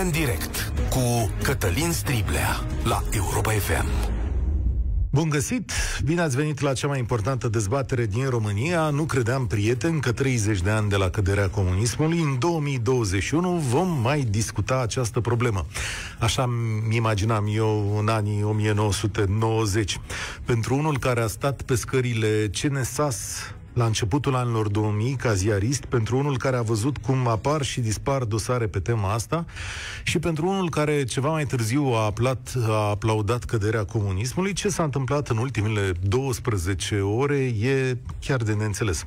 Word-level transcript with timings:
România 0.00 0.18
în 0.18 0.26
direct 0.26 0.72
cu 0.90 1.30
Cătălin 1.42 1.92
Striblea 1.92 2.66
la 2.84 3.02
Europa 3.10 3.50
FM. 3.50 3.86
Bun 5.10 5.28
găsit! 5.28 5.72
Bine 6.04 6.20
ați 6.20 6.36
venit 6.36 6.60
la 6.60 6.72
cea 6.72 6.86
mai 6.86 6.98
importantă 6.98 7.48
dezbatere 7.48 8.06
din 8.06 8.28
România. 8.28 8.90
Nu 8.90 9.04
credeam, 9.04 9.46
prieten, 9.46 9.98
că 9.98 10.12
30 10.12 10.60
de 10.60 10.70
ani 10.70 10.88
de 10.88 10.96
la 10.96 11.10
căderea 11.10 11.48
comunismului, 11.48 12.20
în 12.20 12.38
2021 12.38 13.50
vom 13.50 14.00
mai 14.02 14.20
discuta 14.20 14.80
această 14.80 15.20
problemă. 15.20 15.66
Așa 16.18 16.46
mi 16.88 16.96
imaginam 16.96 17.46
eu 17.54 17.98
în 17.98 18.08
anii 18.08 18.42
1990. 18.42 20.00
Pentru 20.44 20.74
unul 20.74 20.98
care 20.98 21.20
a 21.20 21.26
stat 21.26 21.62
pe 21.62 21.74
scările 21.74 22.50
CNSAS 22.60 23.52
la 23.80 23.86
începutul 23.86 24.34
anilor 24.34 24.68
2000 24.68 25.14
ca 25.14 25.34
ziarist, 25.34 25.84
pentru 25.84 26.16
unul 26.16 26.38
care 26.38 26.56
a 26.56 26.62
văzut 26.62 26.96
cum 26.96 27.26
apar 27.26 27.62
și 27.62 27.80
dispar 27.80 28.24
dosare 28.24 28.66
pe 28.66 28.80
tema 28.80 29.12
asta 29.12 29.44
și 30.02 30.18
pentru 30.18 30.46
unul 30.46 30.70
care 30.70 31.04
ceva 31.04 31.30
mai 31.30 31.44
târziu 31.44 31.84
a, 31.84 32.04
aplat, 32.04 32.54
a 32.68 32.88
aplaudat 32.88 33.44
căderea 33.44 33.84
comunismului, 33.84 34.52
ce 34.52 34.68
s-a 34.68 34.82
întâmplat 34.82 35.28
în 35.28 35.36
ultimele 35.36 35.92
12 36.00 37.00
ore 37.00 37.36
e 37.36 37.96
chiar 38.20 38.42
de 38.42 38.52
neînțeles. 38.52 39.04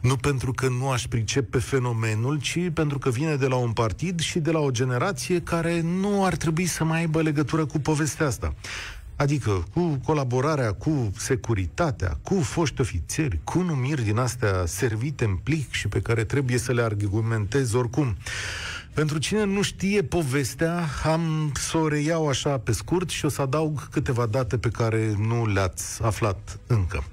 Nu 0.00 0.16
pentru 0.16 0.52
că 0.52 0.68
nu 0.68 0.90
aș 0.90 1.06
pricepe 1.06 1.58
fenomenul, 1.58 2.40
ci 2.40 2.58
pentru 2.74 2.98
că 2.98 3.10
vine 3.10 3.34
de 3.34 3.46
la 3.46 3.56
un 3.56 3.72
partid 3.72 4.20
și 4.20 4.38
de 4.38 4.50
la 4.50 4.58
o 4.58 4.70
generație 4.70 5.40
care 5.40 5.80
nu 5.80 6.24
ar 6.24 6.36
trebui 6.36 6.66
să 6.66 6.84
mai 6.84 6.98
aibă 6.98 7.22
legătură 7.22 7.66
cu 7.66 7.78
povestea 7.78 8.26
asta. 8.26 8.54
Adică 9.16 9.64
cu 9.72 10.00
colaborarea 10.04 10.72
cu 10.72 11.12
securitatea, 11.16 12.18
cu 12.22 12.40
foști 12.40 12.80
ofițeri, 12.80 13.40
cu 13.44 13.60
numiri 13.60 14.02
din 14.02 14.18
astea 14.18 14.66
servite 14.66 15.24
în 15.24 15.34
plic 15.34 15.72
și 15.72 15.88
pe 15.88 16.00
care 16.00 16.24
trebuie 16.24 16.58
să 16.58 16.72
le 16.72 16.82
argumentez 16.82 17.72
oricum. 17.72 18.16
Pentru 18.94 19.18
cine 19.18 19.44
nu 19.44 19.62
știe 19.62 20.02
povestea, 20.02 20.84
am 21.04 21.52
să 21.54 21.76
o 21.76 21.88
reiau 21.88 22.28
așa 22.28 22.58
pe 22.58 22.72
scurt 22.72 23.08
și 23.08 23.24
o 23.24 23.28
să 23.28 23.42
adaug 23.42 23.88
câteva 23.88 24.26
date 24.26 24.58
pe 24.58 24.68
care 24.68 25.14
nu 25.18 25.46
le-ați 25.46 26.02
aflat 26.02 26.58
încă. 26.66 27.04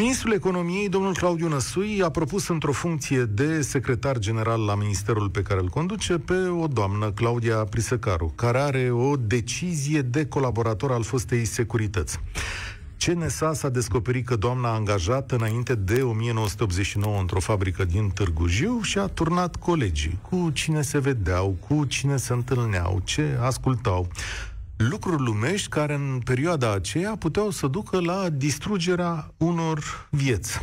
Ministrul 0.00 0.32
Economiei, 0.32 0.88
domnul 0.88 1.14
Claudiu 1.14 1.48
Năsui, 1.48 2.02
a 2.02 2.10
propus 2.10 2.48
într-o 2.48 2.72
funcție 2.72 3.24
de 3.24 3.60
secretar 3.60 4.18
general 4.18 4.64
la 4.64 4.74
ministerul 4.74 5.30
pe 5.30 5.42
care 5.42 5.60
îl 5.60 5.68
conduce 5.68 6.18
pe 6.18 6.34
o 6.34 6.66
doamnă, 6.66 7.12
Claudia 7.12 7.56
Prisăcaru, 7.56 8.32
care 8.34 8.58
are 8.58 8.90
o 8.90 9.16
decizie 9.16 10.00
de 10.02 10.26
colaborator 10.26 10.92
al 10.92 11.02
fostei 11.02 11.44
securități. 11.44 12.20
CNSA 12.98 13.52
s-a 13.52 13.68
descoperit 13.68 14.26
că 14.26 14.36
doamna 14.36 14.68
a 14.68 14.74
angajat 14.74 15.30
înainte 15.30 15.74
de 15.74 16.02
1989 16.02 17.20
într-o 17.20 17.40
fabrică 17.40 17.84
din 17.84 18.08
Târgu 18.08 18.46
Jiu 18.46 18.80
și 18.82 18.98
a 18.98 19.06
turnat 19.06 19.56
colegii 19.56 20.18
cu 20.28 20.50
cine 20.52 20.82
se 20.82 20.98
vedeau, 20.98 21.56
cu 21.68 21.84
cine 21.84 22.16
se 22.16 22.32
întâlneau, 22.32 23.00
ce 23.04 23.38
ascultau 23.40 24.08
lucruri 24.88 25.22
lumești 25.22 25.68
care 25.68 25.94
în 25.94 26.20
perioada 26.24 26.72
aceea 26.72 27.16
puteau 27.16 27.50
să 27.50 27.66
ducă 27.66 28.00
la 28.00 28.28
distrugerea 28.28 29.34
unor 29.36 30.08
vieți. 30.10 30.60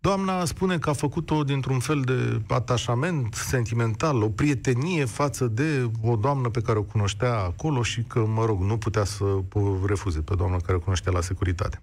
Doamna 0.00 0.44
spune 0.44 0.78
că 0.78 0.90
a 0.90 0.92
făcut-o 0.92 1.44
dintr-un 1.44 1.78
fel 1.78 2.00
de 2.00 2.42
atașament 2.54 3.34
sentimental, 3.34 4.22
o 4.22 4.28
prietenie 4.28 5.04
față 5.04 5.46
de 5.46 5.90
o 6.02 6.16
doamnă 6.16 6.48
pe 6.48 6.60
care 6.60 6.78
o 6.78 6.82
cunoștea 6.82 7.38
acolo 7.38 7.82
și 7.82 8.02
că, 8.02 8.26
mă 8.26 8.44
rog, 8.44 8.60
nu 8.60 8.78
putea 8.78 9.04
să 9.04 9.24
o 9.52 9.86
refuze 9.86 10.20
pe 10.20 10.34
doamna 10.34 10.56
care 10.56 10.76
o 10.76 10.80
cunoștea 10.80 11.12
la 11.12 11.20
securitate. 11.20 11.82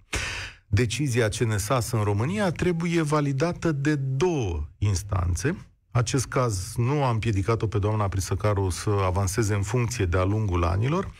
Decizia 0.67 1.29
CNSAS 1.29 1.91
în 1.91 2.03
România 2.03 2.51
trebuie 2.51 3.01
validată 3.01 3.71
de 3.71 3.95
două 3.95 4.67
instanțe, 4.77 5.55
acest 5.95 6.25
caz 6.25 6.73
nu 6.75 7.03
a 7.03 7.09
împiedicat-o 7.09 7.67
pe 7.67 7.79
doamna 7.79 8.07
Prisăcaru 8.07 8.69
să 8.69 8.89
avanseze 9.05 9.53
în 9.53 9.61
funcție 9.61 10.05
de-a 10.05 10.23
lungul 10.23 10.63
anilor. 10.63 11.11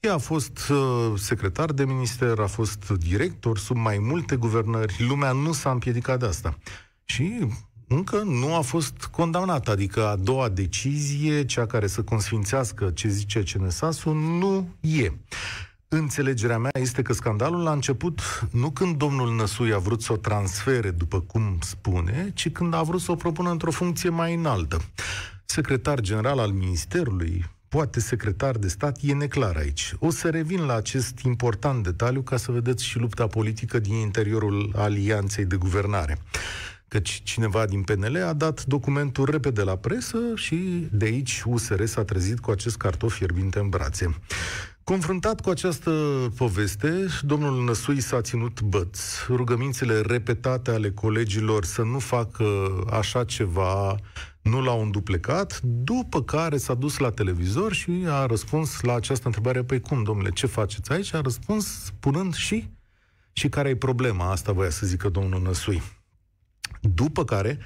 Ea 0.00 0.14
a 0.14 0.18
fost 0.18 0.68
uh, 0.68 1.12
secretar 1.16 1.72
de 1.72 1.84
minister, 1.84 2.38
a 2.38 2.46
fost 2.46 2.88
director 2.88 3.58
sub 3.58 3.76
mai 3.76 3.98
multe 3.98 4.36
guvernări. 4.36 5.06
Lumea 5.08 5.32
nu 5.32 5.52
s-a 5.52 5.70
împiedicat 5.70 6.18
de 6.18 6.26
asta. 6.26 6.58
Și 7.04 7.48
încă 7.88 8.22
nu 8.22 8.54
a 8.54 8.60
fost 8.60 9.08
condamnată, 9.10 9.70
adică 9.70 10.06
a 10.06 10.16
doua 10.16 10.48
decizie, 10.48 11.44
cea 11.44 11.66
care 11.66 11.86
să 11.86 12.02
consfințească 12.02 12.90
ce 12.90 13.08
zice 13.08 13.42
CNSAS-ul, 13.42 14.14
nu 14.14 14.68
e. 14.80 15.12
Înțelegerea 15.90 16.58
mea 16.58 16.70
este 16.80 17.02
că 17.02 17.12
scandalul 17.12 17.66
a 17.66 17.72
început 17.72 18.20
nu 18.50 18.70
când 18.70 18.96
domnul 18.96 19.34
Năsui 19.34 19.72
a 19.72 19.78
vrut 19.78 20.02
să 20.02 20.12
o 20.12 20.16
transfere, 20.16 20.90
după 20.90 21.20
cum 21.20 21.58
spune, 21.60 22.30
ci 22.34 22.50
când 22.50 22.74
a 22.74 22.82
vrut 22.82 23.00
să 23.00 23.10
o 23.10 23.14
propună 23.14 23.50
într-o 23.50 23.70
funcție 23.70 24.08
mai 24.08 24.34
înaltă. 24.34 24.80
Secretar 25.44 26.00
general 26.00 26.38
al 26.38 26.50
Ministerului, 26.50 27.44
poate 27.68 28.00
secretar 28.00 28.56
de 28.56 28.68
stat, 28.68 28.98
e 29.00 29.12
neclar 29.12 29.56
aici. 29.56 29.94
O 29.98 30.10
să 30.10 30.28
revin 30.28 30.60
la 30.60 30.74
acest 30.74 31.18
important 31.18 31.82
detaliu 31.82 32.22
ca 32.22 32.36
să 32.36 32.52
vedeți 32.52 32.84
și 32.84 32.98
lupta 32.98 33.26
politică 33.26 33.78
din 33.78 33.94
interiorul 33.94 34.72
alianței 34.76 35.44
de 35.44 35.56
guvernare. 35.56 36.18
Căci 36.88 37.20
cineva 37.24 37.66
din 37.66 37.82
PNL 37.82 38.22
a 38.26 38.32
dat 38.32 38.64
documentul 38.64 39.30
repede 39.30 39.62
la 39.62 39.76
presă 39.76 40.18
și 40.34 40.88
de 40.90 41.04
aici 41.04 41.42
USR 41.44 41.84
s-a 41.84 42.04
trezit 42.04 42.38
cu 42.38 42.50
acest 42.50 42.76
cartof 42.76 43.14
fierbinte 43.14 43.58
în 43.58 43.68
brațe. 43.68 44.14
Confruntat 44.88 45.40
cu 45.40 45.50
această 45.50 45.90
poveste, 46.36 47.06
domnul 47.22 47.64
Năsui 47.64 48.00
s-a 48.00 48.20
ținut 48.20 48.60
băț. 48.60 49.00
Rugămințele 49.26 50.00
repetate 50.00 50.70
ale 50.70 50.90
colegilor 50.90 51.64
să 51.64 51.82
nu 51.82 51.98
facă 51.98 52.44
așa 52.90 53.24
ceva 53.24 53.96
nu 54.42 54.62
l-au 54.62 54.82
înduplecat, 54.82 55.60
după 55.62 56.22
care 56.22 56.56
s-a 56.56 56.74
dus 56.74 56.98
la 56.98 57.10
televizor 57.10 57.72
și 57.72 58.04
a 58.08 58.26
răspuns 58.26 58.80
la 58.80 58.94
această 58.94 59.26
întrebare, 59.26 59.62
păi 59.62 59.80
cum, 59.80 60.02
domnule, 60.02 60.30
ce 60.30 60.46
faceți 60.46 60.92
aici? 60.92 61.14
A 61.14 61.20
răspuns 61.20 61.84
spunând 61.84 62.34
și 62.34 62.70
și 63.32 63.48
care 63.48 63.68
e 63.68 63.76
problema, 63.76 64.30
asta 64.30 64.52
voia 64.52 64.70
să 64.70 64.86
zică 64.86 65.08
domnul 65.08 65.42
Năsui. 65.42 65.82
După 66.80 67.24
care 67.24 67.58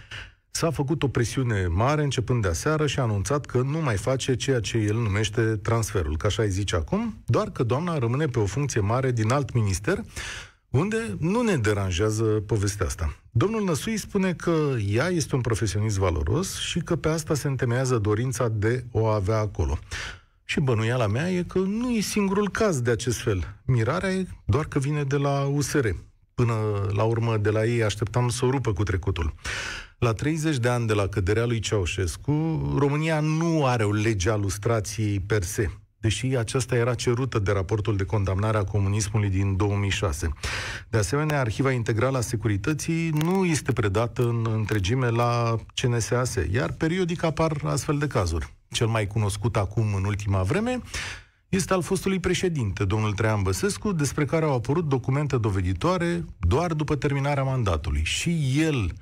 s-a 0.54 0.70
făcut 0.70 1.02
o 1.02 1.08
presiune 1.08 1.66
mare 1.66 2.02
începând 2.02 2.42
de 2.42 2.48
aseară 2.48 2.86
și 2.86 2.98
a 2.98 3.02
anunțat 3.02 3.46
că 3.46 3.58
nu 3.58 3.78
mai 3.78 3.96
face 3.96 4.34
ceea 4.34 4.60
ce 4.60 4.78
el 4.78 4.96
numește 4.96 5.42
transferul, 5.42 6.16
ca 6.16 6.26
așa 6.26 6.42
îi 6.42 6.50
zice 6.50 6.76
acum, 6.76 7.22
doar 7.26 7.50
că 7.50 7.62
doamna 7.62 7.98
rămâne 7.98 8.26
pe 8.26 8.38
o 8.38 8.46
funcție 8.46 8.80
mare 8.80 9.10
din 9.10 9.30
alt 9.30 9.52
minister, 9.52 10.04
unde 10.70 11.16
nu 11.18 11.42
ne 11.42 11.56
deranjează 11.56 12.22
povestea 12.24 12.86
asta. 12.86 13.16
Domnul 13.30 13.64
Năsui 13.64 13.96
spune 13.96 14.32
că 14.32 14.74
ea 14.86 15.08
este 15.08 15.34
un 15.34 15.40
profesionist 15.40 15.98
valoros 15.98 16.58
și 16.58 16.78
că 16.78 16.96
pe 16.96 17.08
asta 17.08 17.34
se 17.34 17.48
întemeiază 17.48 17.98
dorința 17.98 18.48
de 18.48 18.84
o 18.90 19.06
avea 19.06 19.38
acolo. 19.38 19.78
Și 20.44 20.60
bănuiala 20.60 21.06
mea 21.06 21.30
e 21.30 21.42
că 21.42 21.58
nu 21.58 21.90
e 21.90 22.00
singurul 22.00 22.50
caz 22.50 22.80
de 22.80 22.90
acest 22.90 23.20
fel. 23.20 23.56
Mirarea 23.64 24.12
e 24.12 24.26
doar 24.44 24.64
că 24.64 24.78
vine 24.78 25.04
de 25.04 25.16
la 25.16 25.44
USR. 25.44 25.88
Până 26.34 26.54
la 26.94 27.02
urmă 27.02 27.36
de 27.36 27.50
la 27.50 27.64
ei 27.64 27.82
așteptam 27.82 28.28
să 28.28 28.44
o 28.44 28.50
rupă 28.50 28.72
cu 28.72 28.82
trecutul. 28.82 29.34
La 30.02 30.12
30 30.12 30.56
de 30.56 30.68
ani 30.68 30.86
de 30.86 30.92
la 30.92 31.06
căderea 31.06 31.44
lui 31.44 31.58
Ceaușescu, 31.58 32.32
România 32.78 33.20
nu 33.20 33.66
are 33.66 33.84
o 33.84 33.92
lege 33.92 34.30
a 34.30 34.36
lustrației 34.36 35.20
per 35.20 35.42
se, 35.42 35.70
deși 36.00 36.26
aceasta 36.26 36.76
era 36.76 36.94
cerută 36.94 37.38
de 37.38 37.52
raportul 37.52 37.96
de 37.96 38.04
condamnare 38.04 38.58
a 38.58 38.64
comunismului 38.64 39.28
din 39.28 39.56
2006. 39.56 40.28
De 40.88 40.98
asemenea, 40.98 41.40
Arhiva 41.40 41.70
Integrală 41.70 42.18
a 42.18 42.20
Securității 42.20 43.08
nu 43.08 43.44
este 43.44 43.72
predată 43.72 44.22
în 44.22 44.46
întregime 44.52 45.08
la 45.08 45.56
CNSAS, 45.74 46.34
iar 46.52 46.72
periodic 46.72 47.22
apar 47.22 47.56
astfel 47.64 47.98
de 47.98 48.06
cazuri. 48.06 48.54
Cel 48.70 48.86
mai 48.86 49.06
cunoscut 49.06 49.56
acum 49.56 49.94
în 49.94 50.04
ultima 50.04 50.42
vreme 50.42 50.80
este 51.48 51.72
al 51.72 51.82
fostului 51.82 52.20
președinte, 52.20 52.84
domnul 52.84 53.12
Traian 53.12 53.42
Băsescu, 53.42 53.92
despre 53.92 54.24
care 54.24 54.44
au 54.44 54.54
apărut 54.54 54.88
documente 54.88 55.36
doveditoare 55.36 56.24
doar 56.38 56.72
după 56.72 56.96
terminarea 56.96 57.42
mandatului. 57.42 58.02
Și 58.04 58.52
el 58.56 58.92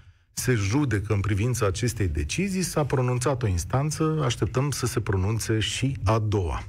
se 0.41 0.55
judecă 0.55 1.13
în 1.13 1.21
privința 1.21 1.67
acestei 1.67 2.09
decizii, 2.09 2.63
s-a 2.63 2.85
pronunțat 2.85 3.43
o 3.43 3.47
instanță, 3.47 4.21
așteptăm 4.25 4.71
să 4.71 4.87
se 4.87 5.01
pronunțe 5.01 5.59
și 5.59 5.97
a 6.05 6.19
doua. 6.19 6.63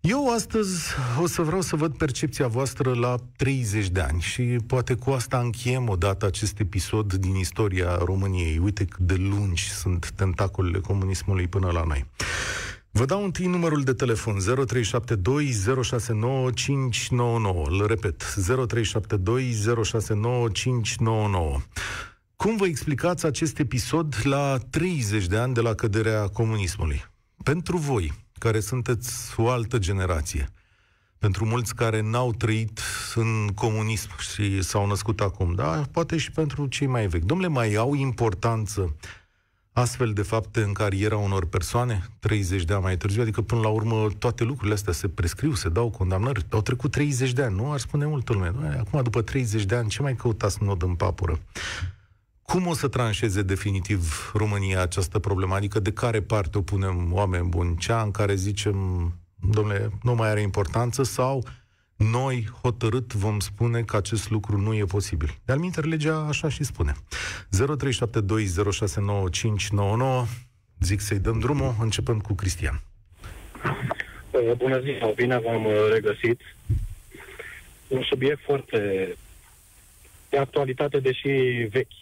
Eu 0.00 0.32
astăzi 0.34 0.94
o 1.22 1.26
să 1.26 1.42
vreau 1.42 1.60
să 1.60 1.76
văd 1.76 1.96
percepția 1.96 2.46
voastră 2.46 2.94
la 2.94 3.14
30 3.36 3.88
de 3.88 4.00
ani 4.00 4.20
și 4.20 4.42
poate 4.66 4.94
cu 4.94 5.10
asta 5.10 5.38
încheiem 5.38 5.88
odată 5.88 6.26
acest 6.26 6.60
episod 6.60 7.12
din 7.14 7.34
istoria 7.34 7.96
României. 7.96 8.58
Uite 8.58 8.84
cât 8.84 9.06
de 9.06 9.14
lungi 9.14 9.70
sunt 9.70 10.10
tentacolele 10.10 10.78
comunismului 10.78 11.48
până 11.48 11.70
la 11.70 11.84
noi. 11.86 12.06
Vă 12.90 13.04
dau 13.04 13.24
întâi 13.24 13.46
numărul 13.46 13.82
de 13.82 13.92
telefon 13.92 14.38
0372 14.66 15.52
069 15.82 16.50
599. 16.50 17.66
Îl 17.66 17.86
repet, 17.86 18.34
0372 18.66 19.52
069 19.82 20.48
599. 20.48 21.60
Cum 22.44 22.56
vă 22.56 22.66
explicați 22.66 23.26
acest 23.26 23.58
episod 23.58 24.16
la 24.22 24.58
30 24.70 25.26
de 25.26 25.36
ani 25.36 25.54
de 25.54 25.60
la 25.60 25.74
căderea 25.74 26.28
comunismului? 26.28 27.04
Pentru 27.42 27.76
voi, 27.76 28.12
care 28.38 28.60
sunteți 28.60 29.34
o 29.36 29.48
altă 29.48 29.78
generație, 29.78 30.48
pentru 31.18 31.44
mulți 31.44 31.74
care 31.74 32.00
n-au 32.00 32.32
trăit 32.32 32.80
în 33.14 33.48
comunism 33.54 34.08
și 34.18 34.62
s-au 34.62 34.86
născut 34.86 35.20
acum, 35.20 35.54
da? 35.54 35.82
Poate 35.90 36.16
și 36.16 36.30
pentru 36.30 36.66
cei 36.66 36.86
mai 36.86 37.06
vechi. 37.06 37.24
Domnule, 37.24 37.48
mai 37.48 37.74
au 37.74 37.94
importanță 37.94 38.96
astfel 39.72 40.12
de 40.12 40.22
fapte 40.22 40.62
în 40.62 40.72
cariera 40.72 41.16
unor 41.16 41.46
persoane 41.46 42.08
30 42.18 42.64
de 42.64 42.72
ani 42.72 42.82
mai 42.82 42.96
târziu, 42.96 43.22
adică 43.22 43.42
până 43.42 43.60
la 43.60 43.68
urmă 43.68 44.08
toate 44.18 44.44
lucrurile 44.44 44.74
astea 44.74 44.92
se 44.92 45.08
prescriu, 45.08 45.54
se 45.54 45.68
dau 45.68 45.90
condamnări. 45.90 46.46
Au 46.50 46.62
trecut 46.62 46.90
30 46.90 47.32
de 47.32 47.42
ani, 47.42 47.54
nu? 47.54 47.72
Ar 47.72 47.78
spune 47.78 48.06
multă 48.06 48.32
lume. 48.32 48.52
Acum, 48.78 49.02
după 49.02 49.22
30 49.22 49.64
de 49.64 49.74
ani, 49.74 49.88
ce 49.88 50.02
mai 50.02 50.14
căutați 50.14 50.62
nod 50.62 50.82
în 50.82 50.94
papură? 50.94 51.40
Cum 52.46 52.66
o 52.66 52.74
să 52.74 52.88
tranșeze 52.88 53.42
definitiv 53.42 54.32
România 54.34 54.80
această 54.80 55.18
problemă? 55.18 55.54
Adică 55.54 55.80
de 55.80 55.92
care 55.92 56.22
parte 56.22 56.58
o 56.58 56.62
punem 56.62 57.12
oameni 57.12 57.48
buni? 57.48 57.76
Cea 57.76 58.02
în 58.02 58.10
care 58.10 58.34
zicem, 58.34 58.76
domnule, 59.52 59.90
nu 60.02 60.14
mai 60.14 60.28
are 60.28 60.40
importanță 60.40 61.02
sau 61.02 61.44
noi 61.96 62.50
hotărât 62.62 63.12
vom 63.12 63.40
spune 63.40 63.82
că 63.82 63.96
acest 63.96 64.30
lucru 64.30 64.58
nu 64.58 64.74
e 64.74 64.84
posibil. 64.84 65.38
De-al 65.44 65.58
minter, 65.58 65.84
legea 65.84 66.16
așa 66.16 66.48
și 66.48 66.64
spune. 66.64 66.92
0372069599 66.92 66.96
Zic 70.80 71.00
să-i 71.00 71.18
dăm 71.18 71.38
drumul, 71.38 71.74
începem 71.80 72.20
cu 72.20 72.34
Cristian. 72.34 72.82
Bună 74.56 74.80
ziua, 74.80 75.12
bine 75.14 75.38
v-am 75.38 75.66
regăsit. 75.92 76.40
Un 77.88 78.02
subiect 78.02 78.40
foarte 78.42 79.16
de 80.28 80.38
actualitate, 80.38 80.98
deși 80.98 81.28
vechi. 81.70 81.92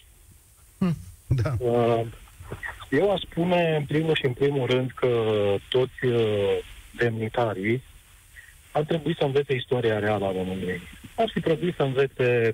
Hm, 1.35 1.41
da. 1.61 2.03
Eu 2.89 3.11
aș 3.11 3.21
spune, 3.21 3.75
în 3.75 3.85
primul 3.85 4.15
și 4.15 4.25
în 4.25 4.33
primul 4.33 4.65
rând, 4.67 4.91
că 4.95 5.09
toți 5.69 5.99
demnitarii 6.97 7.83
ar 8.71 8.83
trebui 8.83 9.15
să 9.17 9.23
învețe 9.23 9.53
istoria 9.53 9.99
reală 9.99 10.25
a 10.25 10.31
României. 10.31 10.81
Ar 11.15 11.29
fi 11.33 11.39
trebuit 11.39 11.75
să 11.75 11.83
învețe 11.83 12.51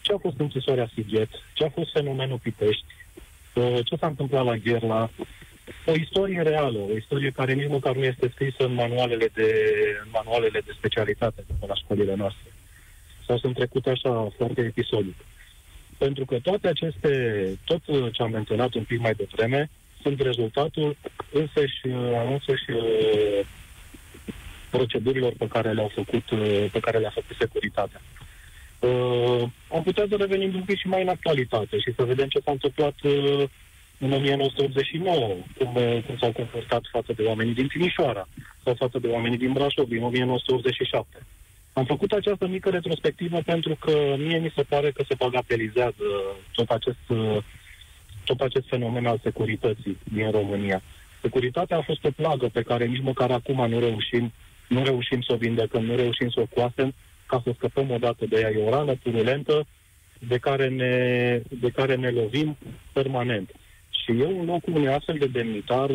ce 0.00 0.12
a 0.12 0.18
fost 0.18 0.38
închisoarea 0.38 0.90
Siget, 0.94 1.28
ce 1.52 1.64
a 1.64 1.68
fost 1.68 1.90
fenomenul 1.92 2.38
Pitești, 2.38 2.84
ce 3.84 3.96
s-a 3.96 4.06
întâmplat 4.06 4.44
la 4.44 4.56
Gherla, 4.56 5.10
o 5.86 5.92
istorie 5.92 6.42
reală, 6.42 6.78
o 6.78 6.96
istorie 6.96 7.30
care 7.30 7.52
nici 7.52 7.68
măcar 7.68 7.94
nu 7.96 8.04
este 8.04 8.30
scrisă 8.32 8.64
în 8.64 8.74
manualele 8.74 9.28
de, 9.34 9.50
în 10.02 10.08
manualele 10.12 10.60
de 10.60 10.72
specialitate 10.76 11.44
de 11.60 11.66
la 11.66 11.74
școlile 11.74 12.14
noastre. 12.14 12.50
Sau 13.26 13.38
sunt 13.38 13.54
trecute 13.54 13.90
așa 13.90 14.32
foarte 14.36 14.60
episodic. 14.60 15.16
Pentru 15.98 16.24
că 16.24 16.38
toate 16.42 16.68
aceste, 16.68 17.10
tot 17.64 18.12
ce 18.12 18.22
am 18.22 18.30
menționat 18.30 18.74
un 18.74 18.84
pic 18.84 19.00
mai 19.00 19.14
devreme, 19.14 19.70
sunt 20.02 20.20
rezultatul 20.20 20.96
însăși, 21.32 21.86
însăși 22.30 22.64
procedurilor 24.70 25.32
pe 25.38 25.48
care 25.48 25.72
le-au 25.72 25.90
făcut, 25.94 26.24
pe 26.72 26.80
care 26.80 26.98
le-a 26.98 27.10
făcut 27.10 27.36
securitatea. 27.38 28.00
Uh, 28.78 29.42
am 29.72 29.82
putea 29.82 30.06
să 30.08 30.16
revenim 30.16 30.54
un 30.54 30.62
pic 30.62 30.78
și 30.78 30.86
mai 30.86 31.02
în 31.02 31.08
actualitate 31.08 31.78
și 31.78 31.92
să 31.96 32.04
vedem 32.04 32.28
ce 32.28 32.40
s-a 32.44 32.50
întâmplat 32.50 32.94
uh, 33.02 33.42
în 33.98 34.12
1989, 34.12 35.36
cum, 35.58 35.74
uh, 35.74 36.02
cum 36.06 36.16
s-au 36.20 36.32
comportat 36.32 36.82
față 36.90 37.12
de 37.12 37.22
oamenii 37.22 37.54
din 37.54 37.66
Timișoara 37.66 38.28
sau 38.64 38.74
față 38.74 38.98
de 38.98 39.06
oamenii 39.06 39.38
din 39.38 39.52
Brașov 39.52 39.88
din 39.88 40.02
1987. 40.02 41.26
Am 41.78 41.84
făcut 41.84 42.12
această 42.12 42.46
mică 42.46 42.70
retrospectivă 42.70 43.40
pentru 43.44 43.76
că 43.80 44.14
mie 44.18 44.38
mi 44.38 44.52
se 44.56 44.62
pare 44.62 44.90
că 44.90 45.04
se 45.08 45.14
bagatelizează 45.18 46.04
tot 46.52 46.68
acest, 46.70 47.08
uh, 47.08 47.36
tot 48.24 48.40
acest 48.40 48.66
fenomen 48.68 49.06
al 49.06 49.20
securității 49.22 49.98
din 50.12 50.30
România. 50.30 50.82
Securitatea 51.20 51.76
a 51.76 51.82
fost 51.82 52.04
o 52.04 52.10
plagă 52.10 52.48
pe 52.52 52.62
care 52.62 52.86
nici 52.86 53.02
măcar 53.02 53.30
acum 53.30 53.68
nu 53.68 53.78
reușim 53.78 54.32
nu 54.68 54.84
reușim 54.84 55.20
să 55.20 55.32
o 55.32 55.36
vindecăm, 55.36 55.84
nu 55.84 55.96
reușim 55.96 56.30
să 56.30 56.40
o 56.40 56.46
coasem 56.54 56.94
ca 57.26 57.40
să 57.44 57.52
scăpăm 57.56 57.90
odată 57.90 58.26
de 58.26 58.40
ea. 58.40 58.50
E 58.50 58.66
o 58.66 58.70
rană 58.70 58.94
purulentă 59.02 59.66
de 60.18 60.38
care 60.38 60.68
ne, 60.68 61.40
de 61.48 61.68
care 61.68 61.94
ne 61.94 62.10
lovim 62.10 62.56
permanent. 62.92 63.50
Și 63.90 64.20
eu, 64.20 64.40
în 64.40 64.46
locul 64.46 64.74
unui 64.74 64.88
astfel 64.88 65.16
de 65.18 65.26
demnitar, 65.26 65.90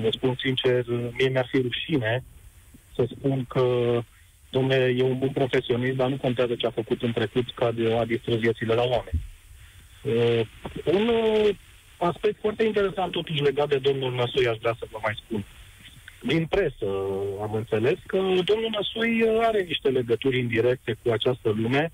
vă 0.00 0.08
spun 0.10 0.36
sincer, 0.38 0.84
mie 1.18 1.28
mi-ar 1.28 1.46
fi 1.50 1.60
rușine 1.60 2.24
să 2.94 3.08
spun 3.16 3.44
că, 3.48 3.62
domnule, 4.50 4.94
e 4.96 5.02
un 5.02 5.18
bun 5.18 5.28
profesionist, 5.28 5.96
dar 5.96 6.08
nu 6.08 6.16
contează 6.16 6.54
ce 6.54 6.66
a 6.66 6.70
făcut 6.70 7.02
în 7.02 7.12
trecut 7.12 7.50
ca 7.54 7.70
de 7.70 7.94
a 7.94 8.04
distrus 8.04 8.38
viețile 8.38 8.74
la 8.74 8.82
oameni. 8.82 9.20
Uh, 10.02 10.46
un 10.84 11.10
aspect 11.96 12.40
foarte 12.40 12.64
interesant 12.64 13.12
totuși 13.12 13.42
legat 13.42 13.68
de 13.68 13.78
domnul 13.78 14.14
Năsui, 14.14 14.46
aș 14.48 14.56
vrea 14.56 14.76
să 14.78 14.86
vă 14.90 14.98
mai 15.02 15.14
spun. 15.24 15.38
Uh, 15.38 15.60
din 16.22 16.46
presă 16.46 16.86
am 17.40 17.52
înțeles 17.52 17.98
că 18.06 18.16
domnul 18.44 18.70
Năsui 18.70 19.24
are 19.40 19.62
niște 19.62 19.88
legături 19.88 20.38
indirecte 20.38 20.96
cu 21.02 21.10
această 21.10 21.54
lume 21.56 21.92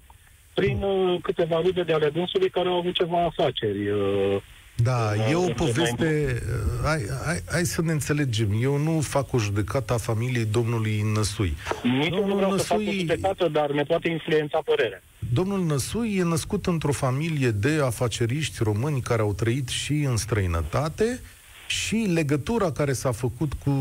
prin 0.54 0.82
uh, 0.82 1.18
câteva 1.22 1.60
rude 1.60 1.82
de 1.82 1.92
ale 1.92 2.08
dânsului 2.08 2.50
care 2.50 2.68
au 2.68 2.76
avut 2.76 2.94
ceva 2.94 3.24
afaceri. 3.24 3.88
Uh, 3.88 4.36
da, 4.76 5.12
uh, 5.16 5.30
e 5.30 5.34
o 5.34 5.52
poveste... 5.52 6.42
Hai, 6.82 7.02
hai, 7.24 7.42
hai 7.50 7.64
să 7.64 7.82
ne 7.82 7.92
înțelegem. 7.92 8.48
Eu 8.60 8.76
nu 8.76 9.00
fac 9.00 9.32
o 9.32 9.38
judecată 9.38 9.92
a 9.92 9.96
familiei 9.96 10.44
domnului 10.44 11.04
Năsui. 11.14 11.56
Nici 11.82 12.08
domnul 12.08 12.28
nu 12.28 12.34
vreau 12.34 12.50
Năsui... 12.50 12.66
să 12.66 12.72
fac 12.74 12.78
o 12.78 12.92
judecată, 12.92 13.48
dar 13.48 13.70
ne 13.70 13.82
poate 13.82 14.08
influența 14.08 14.60
părerea. 14.64 15.02
Domnul 15.32 15.64
Năsui 15.64 16.16
e 16.16 16.22
născut 16.22 16.66
într-o 16.66 16.92
familie 16.92 17.50
de 17.50 17.80
afaceriști 17.82 18.62
români 18.62 19.00
care 19.00 19.22
au 19.22 19.32
trăit 19.32 19.68
și 19.68 19.92
în 19.92 20.16
străinătate 20.16 21.20
și 21.66 21.94
legătura 21.94 22.72
care 22.72 22.92
s-a 22.92 23.12
făcut 23.12 23.52
cu 23.52 23.72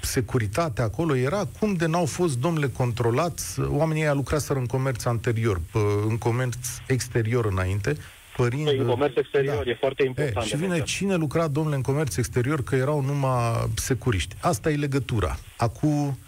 securitatea 0.00 0.84
acolo 0.84 1.16
era 1.16 1.48
cum 1.58 1.74
de 1.74 1.86
n-au 1.86 2.04
fost, 2.04 2.38
domnule, 2.38 2.68
controlați, 2.68 3.60
oamenii 3.60 4.02
ăia 4.02 4.12
lucraseră 4.12 4.58
în 4.58 4.66
comerț 4.66 5.04
anterior, 5.04 5.60
în 6.08 6.18
comerț 6.18 6.56
exterior 6.86 7.46
înainte, 7.46 7.96
părind... 8.36 8.68
În 8.68 8.86
comerț 8.86 9.16
exterior, 9.16 9.64
da. 9.64 9.70
e 9.70 9.76
foarte 9.80 10.04
important. 10.06 10.46
E, 10.46 10.48
și 10.48 10.56
vine 10.56 10.82
cine 10.82 11.14
lucra, 11.14 11.48
domnule, 11.48 11.76
în 11.76 11.82
comerț 11.82 12.16
exterior, 12.16 12.62
că 12.62 12.76
erau 12.76 13.00
numai 13.00 13.70
securiști. 13.74 14.34
Asta 14.40 14.70
e 14.70 14.74
legătura. 14.74 15.38
Acum 15.56 16.18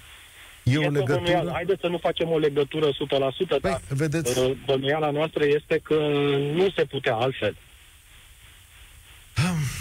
E, 0.64 0.72
e 0.72 0.86
o 0.86 0.90
legătură... 0.90 1.14
Bănuială. 1.14 1.50
Haideți 1.52 1.80
să 1.80 1.86
nu 1.86 1.98
facem 1.98 2.30
o 2.30 2.38
legătură 2.38 2.88
100%, 2.88 2.92
păi, 3.48 3.58
dar 3.60 3.80
vedeți... 3.88 4.40
bănuiala 4.66 5.10
noastră 5.10 5.44
este 5.44 5.80
că 5.82 5.94
nu 6.54 6.70
se 6.76 6.84
putea 6.84 7.14
altfel. 7.14 7.56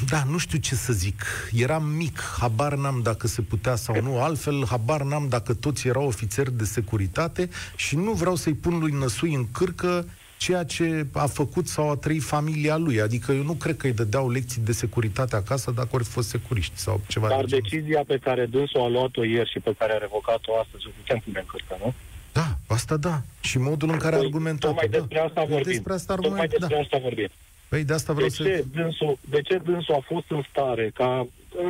Da, 0.09 0.23
nu 0.23 0.37
știu 0.37 0.57
ce 0.57 0.75
să 0.75 0.93
zic. 0.93 1.25
Eram 1.51 1.83
mic, 1.83 2.21
habar 2.39 2.73
n-am 2.73 2.99
dacă 3.03 3.27
se 3.27 3.41
putea 3.41 3.75
sau 3.75 4.01
nu, 4.01 4.21
altfel 4.21 4.65
habar 4.69 5.01
n-am 5.01 5.27
dacă 5.27 5.53
toți 5.53 5.87
erau 5.87 6.05
ofițeri 6.05 6.57
de 6.57 6.63
securitate 6.63 7.49
și 7.75 7.95
nu 7.95 8.11
vreau 8.11 8.35
să-i 8.35 8.53
pun 8.53 8.79
lui 8.79 8.91
Năsui 8.91 9.33
în 9.33 9.51
cârcă 9.51 10.05
ceea 10.45 10.63
ce 10.63 11.05
a 11.13 11.25
făcut 11.25 11.67
sau 11.67 11.89
a 11.89 11.95
trăit 11.95 12.23
familia 12.23 12.77
lui. 12.77 13.01
Adică 13.01 13.31
eu 13.31 13.43
nu 13.43 13.53
cred 13.53 13.77
că 13.77 13.87
îi 13.87 13.99
dădeau 14.01 14.29
lecții 14.29 14.61
de 14.61 14.71
securitate 14.71 15.35
acasă 15.35 15.71
dacă 15.71 15.89
ori 15.91 16.03
fost 16.03 16.29
securiști 16.29 16.77
sau 16.85 17.01
ceva 17.07 17.27
Dar 17.27 17.45
de 17.45 17.57
decizia 17.59 18.03
pe 18.07 18.17
care 18.17 18.45
dânsul 18.45 18.81
a 18.81 18.87
luat-o 18.87 19.23
ieri 19.23 19.49
și 19.49 19.59
pe 19.59 19.73
care 19.77 19.93
a 19.93 19.97
revocat-o 19.97 20.59
astăzi, 20.59 20.87
o 20.87 20.89
putem 20.97 21.19
pune 21.25 21.39
în 21.39 21.45
cârcă, 21.45 21.75
nu? 21.83 21.93
Da, 22.31 22.47
asta 22.67 22.97
da. 22.97 23.21
Și 23.41 23.57
modul 23.57 23.89
în 23.89 23.97
care 23.97 24.15
a 24.15 24.17
păi, 24.17 24.25
argumentat. 24.25 24.69
Tocmai 24.69 24.87
despre 24.87 25.19
asta 25.19 25.41
da. 25.41 25.53
vorbim. 25.53 25.71
Despre 25.71 25.93
asta 25.93 26.13
argument, 26.13 26.39
Tocmai 26.39 26.57
despre 26.57 26.75
da. 26.75 26.81
asta 26.81 26.97
vorbim. 27.07 27.29
Păi 27.69 27.83
de 27.83 27.93
asta 27.93 28.13
vreau 28.13 28.29
de 28.29 28.35
ce 28.35 28.43
să... 28.43 28.63
Dânsul, 28.73 29.17
de 29.29 29.41
ce 29.41 29.57
dânsul 29.57 29.95
a 29.95 30.03
fost 30.11 30.27
în 30.27 30.43
stare? 30.49 30.91
Ca 30.93 31.27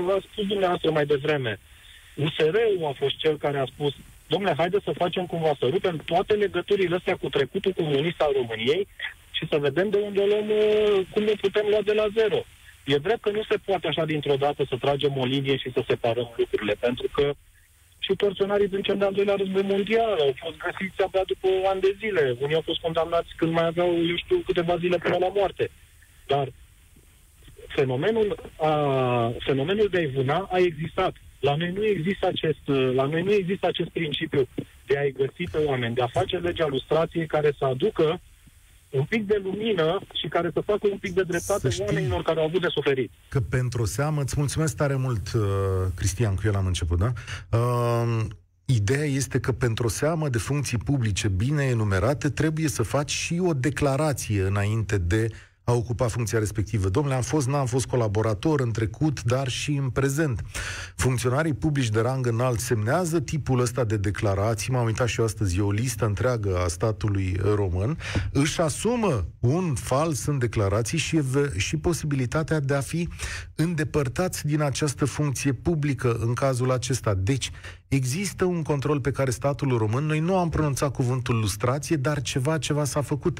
v-a 0.07 0.19
spus 0.27 0.45
dumneavoastră 0.47 0.91
mai 0.91 1.05
devreme, 1.05 1.59
USR-ul 2.15 2.85
a 2.91 2.93
fost 3.01 3.15
cel 3.17 3.37
care 3.37 3.57
a 3.57 3.65
spus 3.65 3.93
domnule, 4.27 4.53
haide 4.57 4.77
să 4.83 4.91
facem 4.97 5.25
cumva, 5.25 5.51
să 5.59 5.65
rupem 5.69 5.97
toate 6.05 6.33
legăturile 6.33 6.95
astea 6.95 7.15
cu 7.15 7.29
trecutul 7.29 7.71
comunist 7.71 8.21
al 8.21 8.31
României 8.35 8.87
și 9.31 9.47
să 9.49 9.57
vedem 9.57 9.89
de 9.89 9.97
unde 9.97 10.23
luăm, 10.25 10.49
uh, 10.49 11.05
cum 11.11 11.23
ne 11.23 11.33
putem 11.41 11.65
lua 11.69 11.81
de 11.81 11.93
la 11.93 12.07
zero. 12.17 12.39
E 12.85 12.97
drept 12.97 13.21
că 13.21 13.31
nu 13.31 13.43
se 13.49 13.57
poate 13.65 13.87
așa 13.87 14.05
dintr-o 14.05 14.35
dată 14.35 14.65
să 14.69 14.75
tragem 14.79 15.17
o 15.17 15.25
linie 15.25 15.57
și 15.57 15.71
să 15.71 15.83
separăm 15.87 16.33
lucrurile, 16.37 16.75
pentru 16.79 17.07
că 17.13 17.33
și 18.05 18.15
torționarii 18.15 18.67
din 18.67 18.81
cel 18.81 18.97
de-al 18.97 19.13
doilea 19.13 19.35
război 19.35 19.61
mondial 19.61 20.11
au 20.19 20.33
fost 20.35 20.57
găsiți 20.57 21.01
abia 21.03 21.23
după 21.25 21.47
ani 21.71 21.81
de 21.81 21.95
zile. 21.99 22.35
Unii 22.39 22.55
au 22.55 22.61
fost 22.65 22.79
condamnați 22.79 23.29
când 23.35 23.51
mai 23.51 23.65
aveau, 23.65 23.89
eu 24.09 24.15
știu, 24.15 24.37
câteva 24.45 24.77
zile 24.77 24.97
până 24.97 25.17
la 25.19 25.31
moarte. 25.35 25.71
Dar 26.27 26.47
fenomenul, 27.67 28.51
a, 28.57 28.71
fenomenul 29.39 29.87
de 29.91 29.99
a 29.99 30.11
vâna 30.15 30.49
a 30.51 30.57
existat. 30.57 31.13
La 31.47 31.55
noi 31.55 31.71
nu 31.71 31.85
există 31.85 32.27
acest, 32.27 32.67
la 32.99 33.05
noi 33.05 33.21
nu 33.23 33.31
există 33.31 33.67
acest 33.67 33.89
principiu 33.89 34.47
de 34.87 34.97
a-i 34.97 35.11
găsi 35.11 35.43
pe 35.51 35.57
oameni, 35.57 35.95
de 35.95 36.01
a 36.01 36.07
face 36.07 36.37
legea 36.37 36.67
lustrației 36.67 37.27
care 37.27 37.53
să 37.57 37.65
aducă 37.65 38.21
un 38.89 39.03
pic 39.03 39.27
de 39.27 39.41
lumină 39.43 40.01
și 40.13 40.27
care 40.27 40.49
să 40.53 40.61
facă 40.61 40.87
un 40.91 40.97
pic 40.97 41.13
de 41.13 41.23
dreptate 41.23 41.67
oamenilor 41.79 42.21
care 42.21 42.39
au 42.39 42.45
avut 42.45 42.61
de 42.61 42.67
suferit. 42.67 43.11
Că 43.29 43.39
pentru 43.39 43.81
o 43.81 43.85
seamă, 43.85 44.21
îți 44.21 44.35
mulțumesc 44.37 44.75
tare 44.75 44.95
mult, 44.95 45.33
uh, 45.33 45.41
Cristian, 45.95 46.35
cu 46.35 46.41
el 46.45 46.55
am 46.55 46.65
început, 46.65 46.99
da? 46.99 47.11
Uh, 47.57 48.25
Ideea 48.65 49.05
este 49.05 49.39
că 49.39 49.51
pentru 49.51 49.85
o 49.85 49.89
seamă 49.89 50.29
de 50.29 50.37
funcții 50.37 50.77
publice 50.77 51.27
bine 51.27 51.63
enumerate 51.63 52.29
trebuie 52.29 52.67
să 52.67 52.83
faci 52.83 53.11
și 53.11 53.41
o 53.45 53.53
declarație 53.53 54.41
înainte 54.41 54.97
de 54.97 55.27
a 55.63 55.73
ocupat 55.73 56.11
funcția 56.11 56.39
respectivă. 56.39 56.89
Domnule, 56.89 57.15
am 57.15 57.21
fost, 57.21 57.47
n-am 57.47 57.65
fost 57.65 57.85
colaborator 57.85 58.59
în 58.59 58.71
trecut, 58.71 59.23
dar 59.23 59.47
și 59.47 59.71
în 59.71 59.89
prezent. 59.89 60.41
Funcționarii 60.95 61.53
publici 61.53 61.89
de 61.89 61.99
rang 61.99 62.25
înalt 62.25 62.59
semnează 62.59 63.19
tipul 63.19 63.59
ăsta 63.59 63.83
de 63.83 63.97
declarații, 63.97 64.73
m-am 64.73 64.85
uitat 64.85 65.07
și 65.07 65.19
eu 65.19 65.25
astăzi, 65.25 65.57
e 65.57 65.61
o 65.61 65.71
listă 65.71 66.05
întreagă 66.05 66.57
a 66.63 66.67
statului 66.67 67.39
român, 67.55 67.97
își 68.31 68.61
asumă 68.61 69.25
un 69.39 69.73
fals 69.75 70.25
în 70.25 70.37
declarații 70.37 70.97
și, 70.97 71.21
și 71.57 71.77
posibilitatea 71.77 72.59
de 72.59 72.73
a 72.73 72.81
fi 72.81 73.09
îndepărtați 73.55 74.45
din 74.45 74.61
această 74.61 75.05
funcție 75.05 75.53
publică 75.53 76.17
în 76.19 76.33
cazul 76.33 76.71
acesta. 76.71 77.13
Deci, 77.13 77.51
există 77.87 78.45
un 78.45 78.61
control 78.61 78.99
pe 78.99 79.11
care 79.11 79.31
statul 79.31 79.77
român, 79.77 80.05
noi 80.05 80.19
nu 80.19 80.37
am 80.37 80.49
pronunțat 80.49 80.91
cuvântul 80.91 81.39
lustrație, 81.39 81.95
dar 81.95 82.21
ceva, 82.21 82.57
ceva 82.57 82.83
s-a 82.83 83.01
făcut 83.01 83.39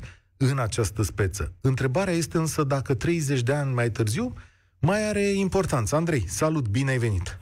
în 0.49 0.59
această 0.59 1.03
speță. 1.03 1.53
Întrebarea 1.61 2.13
este 2.13 2.37
însă 2.37 2.63
dacă 2.63 2.93
30 2.93 3.41
de 3.41 3.53
ani 3.53 3.73
mai 3.73 3.89
târziu 3.89 4.33
mai 4.79 5.07
are 5.07 5.21
importanță. 5.21 5.95
Andrei, 5.95 6.27
salut, 6.27 6.67
bine 6.67 6.91
ai 6.91 6.97
venit! 6.97 7.37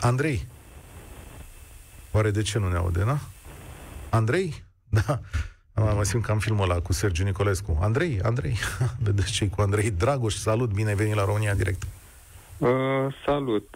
Andrei? 0.00 0.46
Oare 2.12 2.30
de 2.30 2.42
ce 2.42 2.58
nu 2.58 2.68
ne 2.68 2.76
aude, 2.76 3.04
na? 3.04 3.18
Andrei? 4.10 4.54
Da. 4.88 5.20
Am 5.74 5.94
mai 5.96 6.06
simt 6.06 6.24
că 6.24 6.30
am 6.30 6.38
filmul 6.38 6.70
ăla 6.70 6.80
cu 6.80 6.92
Sergiu 6.92 7.24
Nicolescu. 7.24 7.78
Andrei, 7.80 8.20
Andrei, 8.22 8.56
vedeți 9.04 9.32
ce 9.32 9.48
cu 9.48 9.60
Andrei 9.60 9.90
Dragoș, 9.90 10.34
salut, 10.34 10.72
bine 10.72 10.88
ai 10.88 10.94
venit 10.94 11.14
la 11.14 11.24
România 11.24 11.54
Direct. 11.54 11.82
Uh, 12.58 12.68
salut. 13.24 13.68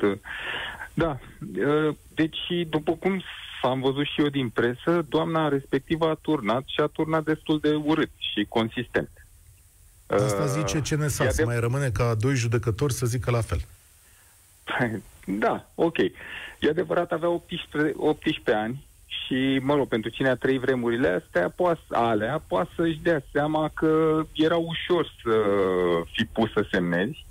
Da, 0.94 1.18
uh, 1.56 1.94
deci 2.14 2.38
după 2.68 2.92
cum 2.92 3.22
am 3.68 3.80
văzut 3.80 4.04
și 4.04 4.20
eu 4.20 4.28
din 4.28 4.48
presă, 4.48 5.06
doamna 5.08 5.48
respectivă 5.48 6.08
a 6.08 6.18
turnat 6.20 6.62
și 6.66 6.80
a 6.80 6.86
turnat 6.86 7.24
destul 7.24 7.58
de 7.60 7.74
urât 7.74 8.10
și 8.16 8.46
consistent. 8.48 9.10
Asta 10.06 10.46
zice 10.46 10.82
CNSA, 10.94 11.24
de... 11.24 11.44
mai 11.44 11.60
rămâne 11.60 11.90
ca 11.90 12.14
doi 12.14 12.34
judecători 12.34 12.92
să 12.92 13.06
zică 13.06 13.30
la 13.30 13.40
fel. 13.40 13.60
Da, 15.26 15.68
ok. 15.74 15.96
E 16.58 16.68
adevărat, 16.68 17.12
avea 17.12 17.28
18, 17.28 17.92
18 17.96 18.52
ani 18.52 18.86
și, 19.06 19.58
mă 19.62 19.74
rog, 19.74 19.88
pentru 19.88 20.10
cine 20.10 20.28
a 20.28 20.36
trăit 20.36 20.60
vremurile 20.60 21.08
astea, 21.08 21.48
poate, 21.48 21.80
alea, 21.90 22.42
poate 22.46 22.70
să-și 22.76 22.98
dea 23.02 23.22
seama 23.32 23.70
că 23.74 24.22
era 24.32 24.56
ușor 24.56 25.14
să 25.22 25.36
fi 26.12 26.24
pus 26.24 26.52
să 26.52 26.66
semnezi. 26.70 27.26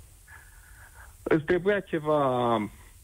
Îți 1.22 1.44
trebuia 1.44 1.80
ceva 1.80 2.56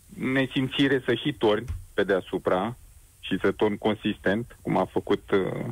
nesimțire 0.07 1.03
să 1.05 1.15
și 1.15 1.33
torni 1.33 1.67
pe 1.95 2.03
deasupra, 2.03 2.77
și 3.21 3.39
să 3.41 3.53
torn 3.53 3.77
consistent, 3.77 4.57
cum 4.63 4.77
a 4.77 4.85
făcut 4.85 5.31
uh, 5.31 5.67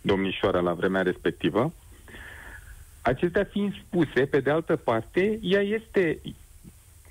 domnișoara 0.00 0.60
la 0.60 0.72
vremea 0.72 1.02
respectivă. 1.02 1.72
Acestea 3.02 3.44
fiind 3.44 3.74
spuse, 3.86 4.26
pe 4.26 4.40
de 4.40 4.50
altă 4.50 4.76
parte, 4.76 5.38
ea 5.42 5.60
este 5.60 6.20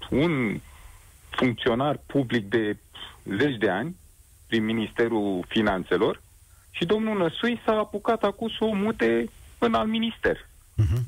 un 0.10 0.60
funcționar 1.30 2.00
public 2.06 2.50
de 2.50 2.78
zeci 3.38 3.58
de 3.58 3.70
ani 3.70 3.96
prin 4.48 4.66
Ministerul 4.66 5.46
Finanțelor 5.48 6.22
și 6.72 6.86
domnul 6.86 7.18
Năsui 7.18 7.62
s-a 7.66 7.72
apucat 7.72 8.24
acum 8.24 8.48
să 8.48 8.64
o 8.64 8.74
mute 8.74 9.30
în 9.58 9.74
alt 9.74 9.90
minister. 9.90 10.38
Uh-huh. 10.38 11.02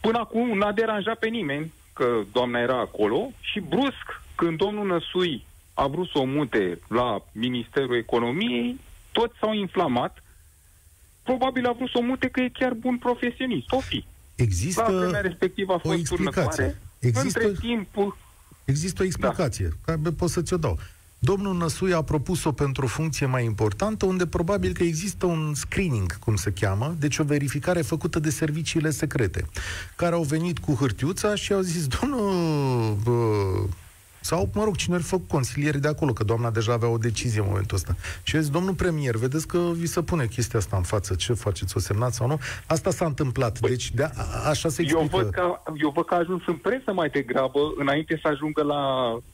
Până 0.00 0.18
acum 0.18 0.58
n-a 0.58 0.72
deranjat 0.72 1.18
pe 1.18 1.28
nimeni 1.28 1.72
că 1.92 2.22
doamna 2.32 2.58
era 2.58 2.78
acolo 2.78 3.30
și 3.40 3.60
brusc, 3.60 4.22
când 4.34 4.58
domnul 4.58 4.86
Năsui 4.86 5.44
a 5.74 5.86
vrut 5.86 6.08
să 6.08 6.18
o 6.18 6.24
mute 6.24 6.78
la 6.88 7.24
Ministerul 7.32 7.96
Economiei, 7.96 8.80
toți 9.12 9.34
s-au 9.40 9.52
inflamat. 9.52 10.22
Probabil 11.22 11.66
a 11.66 11.72
vrut 11.72 11.88
să 11.88 11.98
o 11.98 12.02
mute 12.02 12.28
că 12.28 12.40
e 12.40 12.48
chiar 12.48 12.72
bun 12.72 12.98
profesionist. 12.98 13.72
O 13.72 13.80
fi. 13.80 14.04
Există 14.34 14.82
la 14.82 14.98
vremea 14.98 15.20
respectivă 15.20 15.72
a 15.72 15.78
fost 15.78 15.94
o 15.94 15.98
explicație. 15.98 16.78
Există, 16.98 17.46
Între 17.46 17.68
timp... 17.68 18.16
Există 18.64 19.02
o 19.02 19.04
explicație, 19.04 19.68
da. 19.84 19.92
care 19.92 20.14
pot 20.16 20.30
să 20.30 20.42
ți-o 20.42 20.56
dau. 20.56 20.78
Domnul 21.24 21.56
Năsui 21.56 21.92
a 21.92 22.02
propus-o 22.02 22.52
pentru 22.52 22.84
o 22.84 22.88
funcție 22.88 23.26
mai 23.26 23.44
importantă, 23.44 24.06
unde 24.06 24.26
probabil 24.26 24.72
că 24.72 24.82
există 24.82 25.26
un 25.26 25.54
screening, 25.54 26.18
cum 26.18 26.36
se 26.36 26.52
cheamă, 26.52 26.96
deci 26.98 27.18
o 27.18 27.24
verificare 27.24 27.82
făcută 27.82 28.18
de 28.18 28.30
serviciile 28.30 28.90
secrete, 28.90 29.46
care 29.96 30.14
au 30.14 30.22
venit 30.22 30.58
cu 30.58 30.74
hârtiuța 30.74 31.34
și 31.34 31.52
au 31.52 31.60
zis, 31.60 31.86
domnul 31.86 32.96
bă, 33.02 33.12
sau, 34.22 34.50
mă 34.54 34.64
rog, 34.64 34.76
cine 34.76 34.94
ar 34.94 35.00
făcut 35.00 35.28
consilieri 35.28 35.80
de 35.80 35.88
acolo, 35.88 36.12
că 36.12 36.24
doamna 36.24 36.50
deja 36.50 36.72
avea 36.72 36.88
o 36.88 36.98
decizie 36.98 37.40
în 37.40 37.46
momentul 37.48 37.76
ăsta. 37.76 37.96
Și 38.22 38.40
zis, 38.40 38.50
domnul 38.50 38.74
premier, 38.74 39.16
vedeți 39.16 39.46
că 39.46 39.58
vi 39.74 39.86
se 39.86 40.02
pune 40.02 40.26
chestia 40.26 40.58
asta 40.58 40.76
în 40.76 40.82
față, 40.82 41.14
ce 41.14 41.32
faceți, 41.32 41.76
o 41.76 41.80
semnați 41.80 42.16
sau 42.16 42.26
nu? 42.26 42.38
Asta 42.66 42.90
s-a 42.90 43.04
întâmplat, 43.04 43.58
păi, 43.58 43.70
deci 43.70 43.90
de 43.90 44.02
a, 44.02 44.10
așa 44.48 44.68
se 44.68 44.82
explică. 44.82 45.16
Eu 45.16 45.22
văd, 45.22 45.30
că, 45.30 45.60
eu 45.82 45.90
văd 45.90 46.04
că 46.04 46.14
a 46.14 46.18
ajuns 46.18 46.42
în 46.46 46.56
presă 46.56 46.92
mai 46.92 47.08
degrabă, 47.08 47.60
înainte 47.76 48.18
să 48.22 48.28
ajungă 48.28 48.62
la 48.62 48.82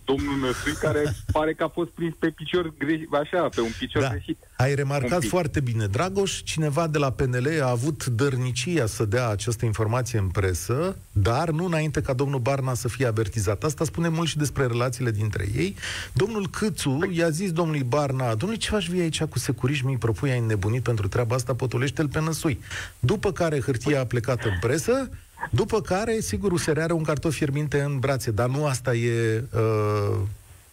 domnul 0.04 0.38
Năsui, 0.40 0.72
care 0.72 1.02
pare 1.32 1.54
că 1.54 1.64
a 1.64 1.68
fost 1.68 1.90
prins 1.90 2.14
pe 2.18 2.30
picior 2.30 2.72
greșit, 2.78 3.12
așa, 3.12 3.48
pe 3.54 3.60
un 3.60 3.72
picior 3.78 4.02
da. 4.02 4.08
greșit. 4.08 4.38
Ai 4.60 4.74
remarcat 4.74 5.24
foarte 5.24 5.60
bine, 5.60 5.86
Dragoș, 5.86 6.42
cineva 6.42 6.86
de 6.86 6.98
la 6.98 7.10
PNL 7.10 7.60
a 7.62 7.70
avut 7.70 8.06
dărnicia 8.06 8.86
să 8.86 9.04
dea 9.04 9.28
această 9.28 9.64
informație 9.64 10.18
în 10.18 10.26
presă, 10.26 10.96
dar 11.12 11.50
nu 11.50 11.64
înainte 11.64 12.00
ca 12.00 12.12
domnul 12.12 12.40
Barna 12.40 12.74
să 12.74 12.88
fie 12.88 13.06
avertizat. 13.06 13.64
Asta 13.64 13.84
spune 13.84 14.08
mult 14.08 14.28
și 14.28 14.36
despre 14.36 14.66
relațiile 14.66 15.10
dintre 15.10 15.48
ei. 15.56 15.74
Domnul 16.12 16.48
Câțu 16.48 16.98
i-a 17.12 17.30
zis 17.30 17.52
domnului 17.52 17.82
Barna, 17.82 18.34
domnule, 18.34 18.60
ce 18.60 18.70
faci 18.70 18.88
vii 18.88 19.00
aici 19.00 19.22
cu 19.22 19.38
securiști, 19.38 19.86
mi 19.86 19.98
propui, 19.98 20.30
ai 20.30 20.40
nebunit 20.40 20.82
pentru 20.82 21.08
treaba 21.08 21.34
asta, 21.34 21.54
potolește-l 21.54 22.08
pe 22.08 22.20
năsui. 22.20 22.60
După 22.98 23.32
care 23.32 23.60
hârtia 23.60 24.00
a 24.00 24.04
plecat 24.04 24.44
în 24.44 24.58
presă, 24.60 25.10
după 25.50 25.80
care, 25.80 26.20
sigur, 26.20 26.52
USR 26.52 26.78
are 26.78 26.92
un 26.92 27.02
cartof 27.02 27.34
fierbinte 27.34 27.80
în 27.80 27.98
brațe, 27.98 28.30
dar 28.30 28.48
nu 28.48 28.66
asta 28.66 28.94
e 28.94 29.44
uh, 29.54 30.18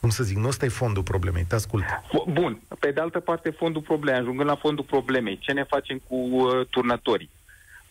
cum 0.06 0.14
să 0.14 0.24
zic, 0.24 0.38
nu 0.38 0.48
ăsta 0.48 0.66
e 0.66 0.70
fondul 0.70 1.04
problemei, 1.04 1.44
te 1.44 1.56
ascult. 1.56 1.84
Bun, 2.28 2.62
pe 2.80 2.92
de 2.92 3.00
altă 3.02 3.20
parte 3.20 3.50
fondul 3.50 3.82
problemei, 3.82 4.20
ajungând 4.20 4.50
la 4.50 4.56
fondul 4.56 4.84
problemei, 4.84 5.38
ce 5.38 5.52
ne 5.52 5.64
facem 5.64 6.02
cu 6.08 6.16
uh, 6.16 6.66
turnătorii 6.70 7.30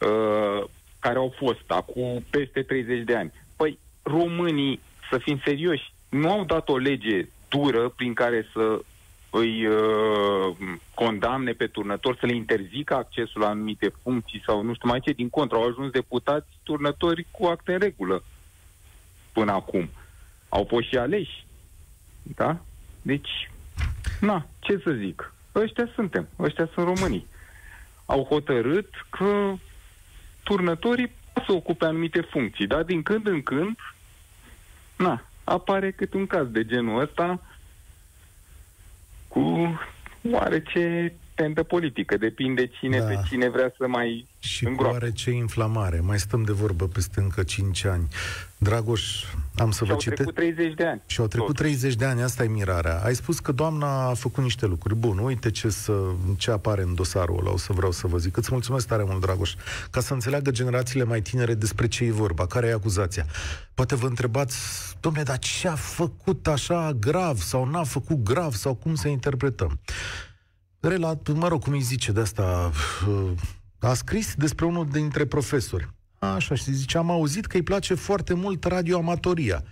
uh, 0.00 0.64
care 0.98 1.18
au 1.18 1.34
fost 1.36 1.64
acum 1.66 2.24
peste 2.30 2.62
30 2.62 3.04
de 3.04 3.16
ani? 3.16 3.32
Păi 3.56 3.78
românii, 4.02 4.80
să 5.10 5.18
fim 5.18 5.40
serioși, 5.44 5.92
nu 6.08 6.30
au 6.30 6.44
dat 6.44 6.68
o 6.68 6.76
lege 6.76 7.28
dură 7.48 7.88
prin 7.88 8.14
care 8.14 8.46
să 8.52 8.80
îi 9.30 9.66
uh, 9.66 10.56
condamne 10.94 11.52
pe 11.52 11.66
turnători, 11.66 12.18
să 12.18 12.26
le 12.26 12.34
interzică 12.34 12.94
accesul 12.94 13.40
la 13.40 13.48
anumite 13.48 13.92
funcții 14.02 14.42
sau 14.46 14.62
nu 14.62 14.74
știu 14.74 14.88
mai 14.88 15.00
ce, 15.00 15.12
din 15.12 15.28
contră, 15.28 15.56
au 15.56 15.68
ajuns 15.68 15.90
deputați 15.90 16.48
turnători 16.62 17.26
cu 17.30 17.46
acte 17.46 17.72
în 17.72 17.78
regulă 17.78 18.22
până 19.32 19.52
acum. 19.52 19.90
Au 20.48 20.64
fost 20.68 20.88
și 20.88 20.96
aleși 20.96 21.43
da? 22.24 22.60
Deci, 23.02 23.50
na, 24.20 24.46
ce 24.58 24.80
să 24.84 24.90
zic? 24.92 25.32
Ăștia 25.54 25.88
suntem, 25.94 26.28
ăștia 26.38 26.68
sunt 26.72 26.86
românii. 26.86 27.26
Au 28.06 28.24
hotărât 28.24 28.88
că 29.10 29.54
turnătorii 30.42 31.12
pot 31.32 31.44
să 31.44 31.52
ocupe 31.52 31.84
anumite 31.84 32.20
funcții, 32.20 32.66
dar 32.66 32.82
din 32.82 33.02
când 33.02 33.26
în 33.26 33.42
când, 33.42 33.76
na, 34.96 35.24
apare 35.44 35.90
cât 35.90 36.14
un 36.14 36.26
caz 36.26 36.46
de 36.48 36.64
genul 36.64 37.00
ăsta 37.00 37.40
cu 39.28 39.80
oarece 40.30 41.14
tentă 41.34 41.62
politică. 41.62 42.16
Depinde 42.16 42.66
cine 42.66 42.98
da. 42.98 43.04
pe 43.04 43.20
cine 43.28 43.48
vrea 43.48 43.72
să 43.78 43.86
mai 43.88 44.26
Și 44.38 44.66
îngroape. 44.66 45.06
cu 45.08 45.12
ce 45.12 45.30
inflamare. 45.30 46.00
Mai 46.00 46.18
stăm 46.18 46.42
de 46.42 46.52
vorbă 46.52 46.86
peste 46.88 47.20
încă 47.20 47.42
5 47.42 47.84
ani. 47.84 48.08
Dragoș, 48.56 49.24
am 49.56 49.70
să 49.70 49.84
și 49.84 49.90
vă 49.90 49.96
citesc. 49.96 50.22
Și 50.22 50.28
au 50.28 50.32
trecut 50.32 50.34
30 50.34 50.74
de 50.74 50.84
ani. 50.86 51.00
Și 51.06 51.20
au 51.20 51.26
trecut 51.26 51.46
Tot. 51.46 51.56
30 51.56 51.94
de 51.94 52.04
ani, 52.04 52.22
asta 52.22 52.44
e 52.44 52.48
mirarea. 52.48 53.00
Ai 53.04 53.14
spus 53.14 53.38
că 53.38 53.52
doamna 53.52 54.08
a 54.08 54.14
făcut 54.14 54.42
niște 54.42 54.66
lucruri. 54.66 54.94
Bun, 54.94 55.18
uite 55.18 55.50
ce, 55.50 55.68
să, 55.68 55.92
ce 56.36 56.50
apare 56.50 56.82
în 56.82 56.94
dosarul 56.94 57.38
ăla, 57.38 57.52
o 57.52 57.56
să 57.56 57.72
vreau 57.72 57.92
să 57.92 58.06
vă 58.06 58.18
zic. 58.18 58.36
Îți 58.36 58.48
mulțumesc 58.52 58.86
tare 58.86 59.04
mult, 59.06 59.20
Dragoș, 59.20 59.54
ca 59.90 60.00
să 60.00 60.12
înțeleagă 60.12 60.50
generațiile 60.50 61.04
mai 61.04 61.20
tinere 61.20 61.54
despre 61.54 61.86
ce 61.88 62.04
e 62.04 62.10
vorba, 62.10 62.46
care 62.46 62.66
e 62.66 62.72
acuzația. 62.72 63.26
Poate 63.74 63.94
vă 63.94 64.06
întrebați, 64.06 64.56
domnule, 65.00 65.24
dar 65.24 65.38
ce 65.38 65.68
a 65.68 65.74
făcut 65.74 66.46
așa 66.46 66.92
grav 67.00 67.38
sau 67.38 67.64
n-a 67.64 67.84
făcut 67.84 68.22
grav 68.22 68.52
sau 68.52 68.74
cum 68.74 68.94
să 68.94 69.08
interpretăm? 69.08 69.78
Relat, 70.88 71.32
mă 71.34 71.48
rog, 71.48 71.62
cum 71.62 71.72
îi 71.72 71.80
zice 71.80 72.12
de 72.12 72.20
asta, 72.20 72.72
uh, 73.08 73.30
a 73.78 73.94
scris 73.94 74.34
despre 74.34 74.64
unul 74.64 74.88
dintre 74.92 75.24
profesori. 75.24 75.88
Așa, 76.18 76.54
și 76.54 76.72
zice, 76.72 76.98
am 76.98 77.10
auzit 77.10 77.46
că 77.46 77.56
îi 77.56 77.62
place 77.62 77.94
foarte 77.94 78.34
mult 78.34 78.64
radioamatoria, 78.64 79.64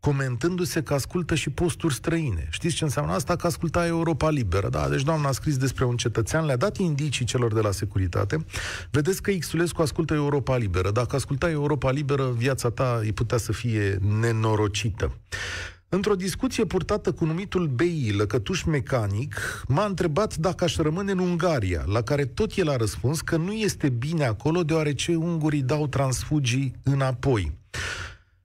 comentându-se 0.00 0.82
că 0.82 0.94
ascultă 0.94 1.34
și 1.34 1.50
posturi 1.50 1.94
străine. 1.94 2.46
Știți 2.50 2.74
ce 2.74 2.84
înseamnă 2.84 3.12
asta? 3.12 3.36
Că 3.36 3.46
asculta 3.46 3.86
Europa 3.86 4.30
Liberă. 4.30 4.68
Da, 4.68 4.88
deci 4.88 5.02
doamna 5.02 5.28
a 5.28 5.32
scris 5.32 5.56
despre 5.56 5.84
un 5.84 5.96
cetățean, 5.96 6.44
le-a 6.44 6.56
dat 6.56 6.76
indicii 6.76 7.24
celor 7.24 7.52
de 7.54 7.60
la 7.60 7.70
securitate. 7.70 8.44
Vedeți 8.90 9.22
că 9.22 9.30
Xulescu 9.30 9.82
ascultă 9.82 10.14
Europa 10.14 10.56
Liberă. 10.56 10.90
Dacă 10.90 11.16
asculta 11.16 11.50
Europa 11.50 11.90
Liberă, 11.90 12.30
viața 12.30 12.70
ta 12.70 12.98
îi 13.02 13.12
putea 13.12 13.38
să 13.38 13.52
fie 13.52 13.98
nenorocită. 14.20 15.16
Într-o 15.94 16.14
discuție 16.14 16.64
purtată 16.64 17.12
cu 17.12 17.24
numitul 17.24 17.66
BI, 17.66 18.12
lăcătuș 18.16 18.62
mecanic, 18.62 19.64
m-a 19.68 19.84
întrebat 19.84 20.36
dacă 20.36 20.64
aș 20.64 20.76
rămâne 20.76 21.12
în 21.12 21.18
Ungaria, 21.18 21.84
la 21.86 22.02
care 22.02 22.24
tot 22.24 22.56
el 22.56 22.68
a 22.68 22.76
răspuns 22.76 23.20
că 23.20 23.36
nu 23.36 23.52
este 23.52 23.88
bine 23.88 24.24
acolo 24.24 24.62
deoarece 24.62 25.14
ungurii 25.14 25.62
dau 25.62 25.86
transfugii 25.86 26.74
înapoi. 26.82 27.52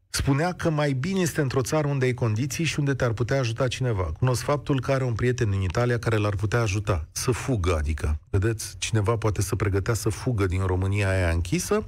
Spunea 0.09 0.53
că 0.53 0.69
mai 0.69 0.93
bine 0.93 1.19
este 1.19 1.41
într-o 1.41 1.61
țară 1.61 1.87
unde 1.87 2.05
ai 2.05 2.13
condiții 2.13 2.63
și 2.63 2.79
unde 2.79 2.93
te-ar 2.93 3.11
putea 3.11 3.39
ajuta 3.39 3.67
cineva. 3.67 4.03
Cunosc 4.03 4.41
faptul 4.41 4.81
că 4.81 4.91
are 4.91 5.03
un 5.03 5.13
prieten 5.13 5.51
în 5.51 5.61
Italia 5.61 5.99
care 5.99 6.15
l-ar 6.15 6.35
putea 6.35 6.61
ajuta 6.61 7.07
să 7.11 7.31
fugă, 7.31 7.75
adică, 7.75 8.19
vedeți, 8.29 8.75
cineva 8.77 9.17
poate 9.17 9.41
să 9.41 9.55
pregătea 9.55 9.93
să 9.93 10.09
fugă 10.09 10.45
din 10.45 10.65
România 10.65 11.09
aia 11.09 11.29
închisă 11.29 11.87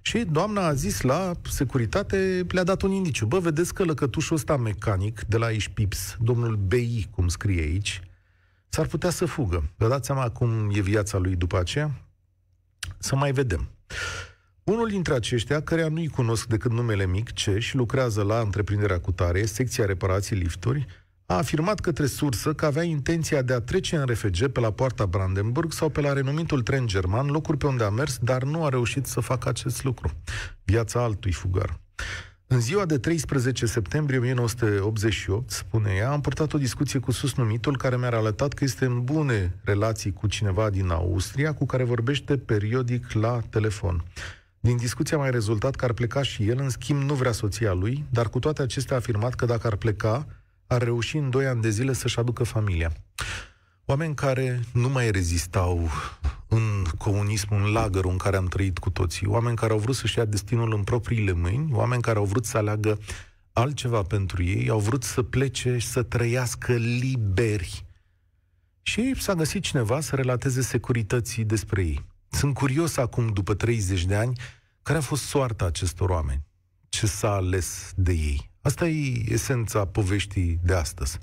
și 0.00 0.18
doamna 0.18 0.66
a 0.66 0.74
zis 0.74 1.00
la 1.00 1.32
securitate, 1.50 2.46
le-a 2.48 2.64
dat 2.64 2.82
un 2.82 2.90
indiciu. 2.90 3.26
Bă, 3.26 3.38
vedeți 3.38 3.74
că 3.74 3.84
lăcătușul 3.84 4.36
ăsta 4.36 4.56
mecanic 4.56 5.20
de 5.28 5.36
la 5.36 5.48
Ișpips, 5.48 6.16
domnul 6.20 6.56
BI, 6.56 7.08
cum 7.10 7.28
scrie 7.28 7.62
aici, 7.62 8.02
s-ar 8.68 8.86
putea 8.86 9.10
să 9.10 9.24
fugă. 9.24 9.70
Vă 9.76 9.88
dați 9.88 10.06
seama 10.06 10.30
cum 10.30 10.70
e 10.74 10.80
viața 10.80 11.18
lui 11.18 11.36
după 11.36 11.58
aceea? 11.58 11.90
Să 12.98 13.16
mai 13.16 13.32
vedem. 13.32 13.68
Unul 14.70 14.88
dintre 14.88 15.14
aceștia, 15.14 15.60
care 15.60 15.88
nu-i 15.88 16.08
cunosc 16.08 16.46
decât 16.46 16.70
numele 16.70 17.06
mic, 17.06 17.32
ce 17.32 17.58
și 17.58 17.76
lucrează 17.76 18.22
la 18.22 18.40
întreprinderea 18.40 19.00
cu 19.00 19.12
tare, 19.12 19.44
secția 19.44 19.84
reparații 19.84 20.36
lifturi, 20.36 20.86
a 21.26 21.36
afirmat 21.36 21.80
către 21.80 22.06
sursă 22.06 22.52
că 22.52 22.66
avea 22.66 22.82
intenția 22.82 23.42
de 23.42 23.52
a 23.52 23.60
trece 23.60 23.96
în 23.96 24.04
RFG 24.06 24.46
pe 24.46 24.60
la 24.60 24.70
poarta 24.70 25.06
Brandenburg 25.06 25.72
sau 25.72 25.88
pe 25.88 26.00
la 26.00 26.12
renumitul 26.12 26.62
tren 26.62 26.86
german, 26.86 27.26
locuri 27.26 27.56
pe 27.56 27.66
unde 27.66 27.84
a 27.84 27.88
mers, 27.88 28.18
dar 28.18 28.42
nu 28.42 28.64
a 28.64 28.68
reușit 28.68 29.06
să 29.06 29.20
facă 29.20 29.48
acest 29.48 29.84
lucru. 29.84 30.10
Viața 30.64 31.02
altui 31.02 31.32
fugar. 31.32 31.80
În 32.46 32.60
ziua 32.60 32.86
de 32.86 32.98
13 32.98 33.66
septembrie 33.66 34.18
1988, 34.18 35.50
spune 35.50 35.92
ea, 35.92 36.10
am 36.10 36.20
purtat 36.20 36.52
o 36.52 36.58
discuție 36.58 36.98
cu 36.98 37.10
susnumitul 37.10 37.76
care 37.76 37.96
mi-a 37.96 38.06
arătat 38.06 38.52
că 38.52 38.64
este 38.64 38.84
în 38.84 39.04
bune 39.04 39.58
relații 39.64 40.12
cu 40.12 40.26
cineva 40.26 40.70
din 40.70 40.90
Austria, 40.90 41.54
cu 41.54 41.66
care 41.66 41.84
vorbește 41.84 42.36
periodic 42.36 43.12
la 43.12 43.40
telefon. 43.50 44.04
Din 44.62 44.76
discuția 44.76 45.16
mai 45.16 45.30
rezultat 45.30 45.74
că 45.76 45.84
ar 45.84 45.92
pleca 45.92 46.22
și 46.22 46.48
el, 46.48 46.58
în 46.58 46.68
schimb 46.68 47.02
nu 47.02 47.14
vrea 47.14 47.32
soția 47.32 47.72
lui, 47.72 48.04
dar 48.10 48.28
cu 48.28 48.38
toate 48.38 48.62
acestea 48.62 48.96
a 48.96 48.98
afirmat 48.98 49.34
că 49.34 49.44
dacă 49.44 49.66
ar 49.66 49.76
pleca, 49.76 50.26
ar 50.66 50.82
reuși 50.82 51.16
în 51.16 51.30
doi 51.30 51.46
ani 51.46 51.60
de 51.60 51.70
zile 51.70 51.92
să-și 51.92 52.18
aducă 52.18 52.44
familia. 52.44 52.92
Oameni 53.84 54.14
care 54.14 54.60
nu 54.72 54.88
mai 54.88 55.10
rezistau 55.10 55.88
în 56.48 56.84
comunismul, 56.98 57.64
în 57.64 57.72
lagărul 57.72 58.10
în 58.10 58.16
care 58.16 58.36
am 58.36 58.46
trăit 58.46 58.78
cu 58.78 58.90
toții, 58.90 59.26
oameni 59.26 59.56
care 59.56 59.72
au 59.72 59.78
vrut 59.78 59.94
să-și 59.94 60.18
ia 60.18 60.24
destinul 60.24 60.74
în 60.74 60.82
propriile 60.82 61.32
mâini, 61.32 61.72
oameni 61.72 62.02
care 62.02 62.18
au 62.18 62.24
vrut 62.24 62.44
să 62.44 62.56
aleagă 62.56 62.98
altceva 63.52 64.02
pentru 64.02 64.42
ei, 64.42 64.68
au 64.68 64.78
vrut 64.78 65.02
să 65.02 65.22
plece 65.22 65.78
și 65.78 65.86
să 65.86 66.02
trăiască 66.02 66.72
liberi. 66.72 67.84
Și 68.82 69.14
s-a 69.18 69.34
găsit 69.34 69.62
cineva 69.62 70.00
să 70.00 70.16
relateze 70.16 70.62
securității 70.62 71.44
despre 71.44 71.82
ei. 71.82 72.04
Sunt 72.30 72.54
curios 72.54 72.96
acum, 72.96 73.28
după 73.32 73.54
30 73.54 74.04
de 74.04 74.14
ani, 74.14 74.40
care 74.82 74.98
a 74.98 75.00
fost 75.00 75.22
soarta 75.22 75.64
acestor 75.64 76.10
oameni. 76.10 76.42
Ce 76.88 77.06
s-a 77.06 77.32
ales 77.32 77.92
de 77.96 78.12
ei. 78.12 78.50
Asta 78.62 78.88
e 78.88 79.32
esența 79.32 79.84
poveștii 79.84 80.58
de 80.62 80.74
astăzi. 80.74 81.18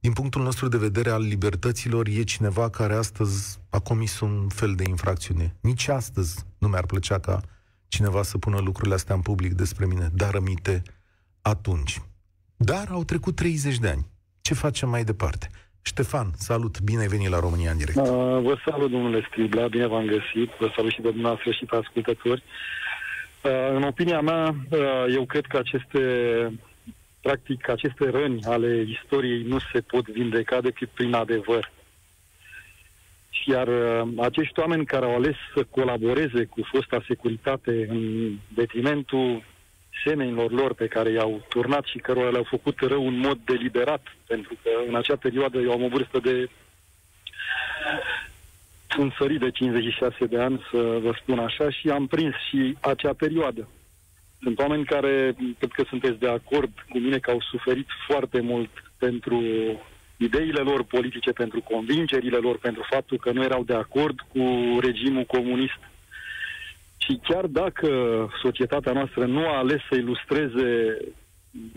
Din 0.00 0.12
punctul 0.12 0.42
nostru 0.42 0.68
de 0.68 0.76
vedere 0.76 1.10
al 1.10 1.22
libertăților, 1.22 2.06
e 2.06 2.22
cineva 2.22 2.70
care 2.70 2.94
astăzi 2.94 3.58
a 3.70 3.78
comis 3.78 4.20
un 4.20 4.48
fel 4.48 4.74
de 4.74 4.84
infracțiune. 4.88 5.56
Nici 5.60 5.88
astăzi 5.88 6.44
nu 6.58 6.68
mi-ar 6.68 6.86
plăcea 6.86 7.18
ca 7.18 7.40
cineva 7.88 8.22
să 8.22 8.38
pună 8.38 8.58
lucrurile 8.58 8.94
astea 8.94 9.14
în 9.14 9.20
public 9.20 9.52
despre 9.52 9.86
mine, 9.86 10.10
dar 10.12 10.30
rămite 10.30 10.82
atunci. 11.42 12.02
Dar 12.56 12.88
au 12.90 13.04
trecut 13.04 13.34
30 13.36 13.78
de 13.78 13.88
ani. 13.88 14.10
Ce 14.40 14.54
facem 14.54 14.88
mai 14.88 15.04
departe? 15.04 15.50
Ștefan, 15.86 16.30
salut, 16.34 16.80
bine 16.80 17.00
ai 17.00 17.06
venit 17.06 17.28
la 17.28 17.38
România 17.38 17.70
în 17.70 17.76
direct. 17.76 17.96
Uh, 17.96 18.04
vă 18.48 18.56
salut, 18.64 18.90
domnule 18.90 19.26
Scribla, 19.30 19.68
bine 19.68 19.86
v-am 19.86 20.06
găsit, 20.06 20.50
vă 20.58 20.72
salut 20.76 20.92
și 20.92 21.00
de 21.00 21.10
dumneavoastră 21.10 21.50
și 21.50 21.64
pe 21.64 21.76
ascultători. 21.76 22.42
Uh, 23.44 23.50
în 23.74 23.82
opinia 23.82 24.20
mea, 24.20 24.54
uh, 24.70 25.04
eu 25.14 25.24
cred 25.24 25.46
că 25.46 25.56
aceste, 25.56 26.00
practic, 27.20 27.68
aceste 27.68 28.10
răni 28.10 28.44
ale 28.44 28.84
istoriei 28.88 29.42
nu 29.42 29.58
se 29.72 29.80
pot 29.80 30.08
vindeca 30.08 30.60
decât 30.60 30.88
prin 30.88 31.14
adevăr. 31.14 31.72
Iar 33.44 33.68
uh, 33.68 34.08
acești 34.18 34.60
oameni 34.60 34.86
care 34.86 35.04
au 35.04 35.14
ales 35.14 35.36
să 35.54 35.66
colaboreze 35.70 36.44
cu 36.44 36.60
fosta 36.72 37.04
securitate 37.06 37.86
în 37.88 38.32
detrimentul 38.54 39.42
semenilor 40.04 40.50
lor 40.50 40.74
pe 40.74 40.86
care 40.86 41.10
i-au 41.10 41.46
turnat 41.48 41.84
și 41.84 41.98
cărora 41.98 42.30
le-au 42.30 42.46
făcut 42.48 42.80
rău 42.80 43.06
în 43.06 43.18
mod 43.18 43.38
deliberat, 43.44 44.02
pentru 44.26 44.56
că 44.62 44.70
în 44.88 44.94
acea 44.94 45.16
perioadă 45.16 45.58
eu 45.58 45.72
am 45.72 45.82
o 45.82 45.88
vârstă 45.88 46.18
de 46.18 46.48
sunt 48.88 49.12
sărit 49.18 49.40
de 49.40 49.50
56 49.50 50.26
de 50.26 50.38
ani, 50.38 50.66
să 50.70 50.98
vă 51.02 51.12
spun 51.20 51.38
așa, 51.38 51.70
și 51.70 51.88
am 51.88 52.06
prins 52.06 52.34
și 52.48 52.76
acea 52.80 53.12
perioadă. 53.12 53.68
Sunt 54.42 54.58
oameni 54.58 54.84
care, 54.84 55.36
cred 55.58 55.70
că 55.70 55.84
sunteți 55.88 56.18
de 56.18 56.28
acord 56.28 56.70
cu 56.88 56.98
mine, 56.98 57.18
că 57.18 57.30
au 57.30 57.40
suferit 57.40 57.86
foarte 58.06 58.40
mult 58.40 58.70
pentru 58.98 59.42
ideile 60.16 60.60
lor 60.60 60.84
politice, 60.84 61.32
pentru 61.32 61.60
convingerile 61.60 62.36
lor, 62.36 62.58
pentru 62.58 62.86
faptul 62.90 63.18
că 63.18 63.32
nu 63.32 63.42
erau 63.42 63.64
de 63.64 63.74
acord 63.74 64.20
cu 64.32 64.42
regimul 64.80 65.24
comunist 65.24 65.78
și 67.06 67.20
chiar 67.22 67.46
dacă 67.46 67.88
societatea 68.42 68.92
noastră 68.92 69.24
nu 69.26 69.48
a 69.48 69.56
ales 69.56 69.80
să 69.90 69.94
ilustreze, 69.96 70.98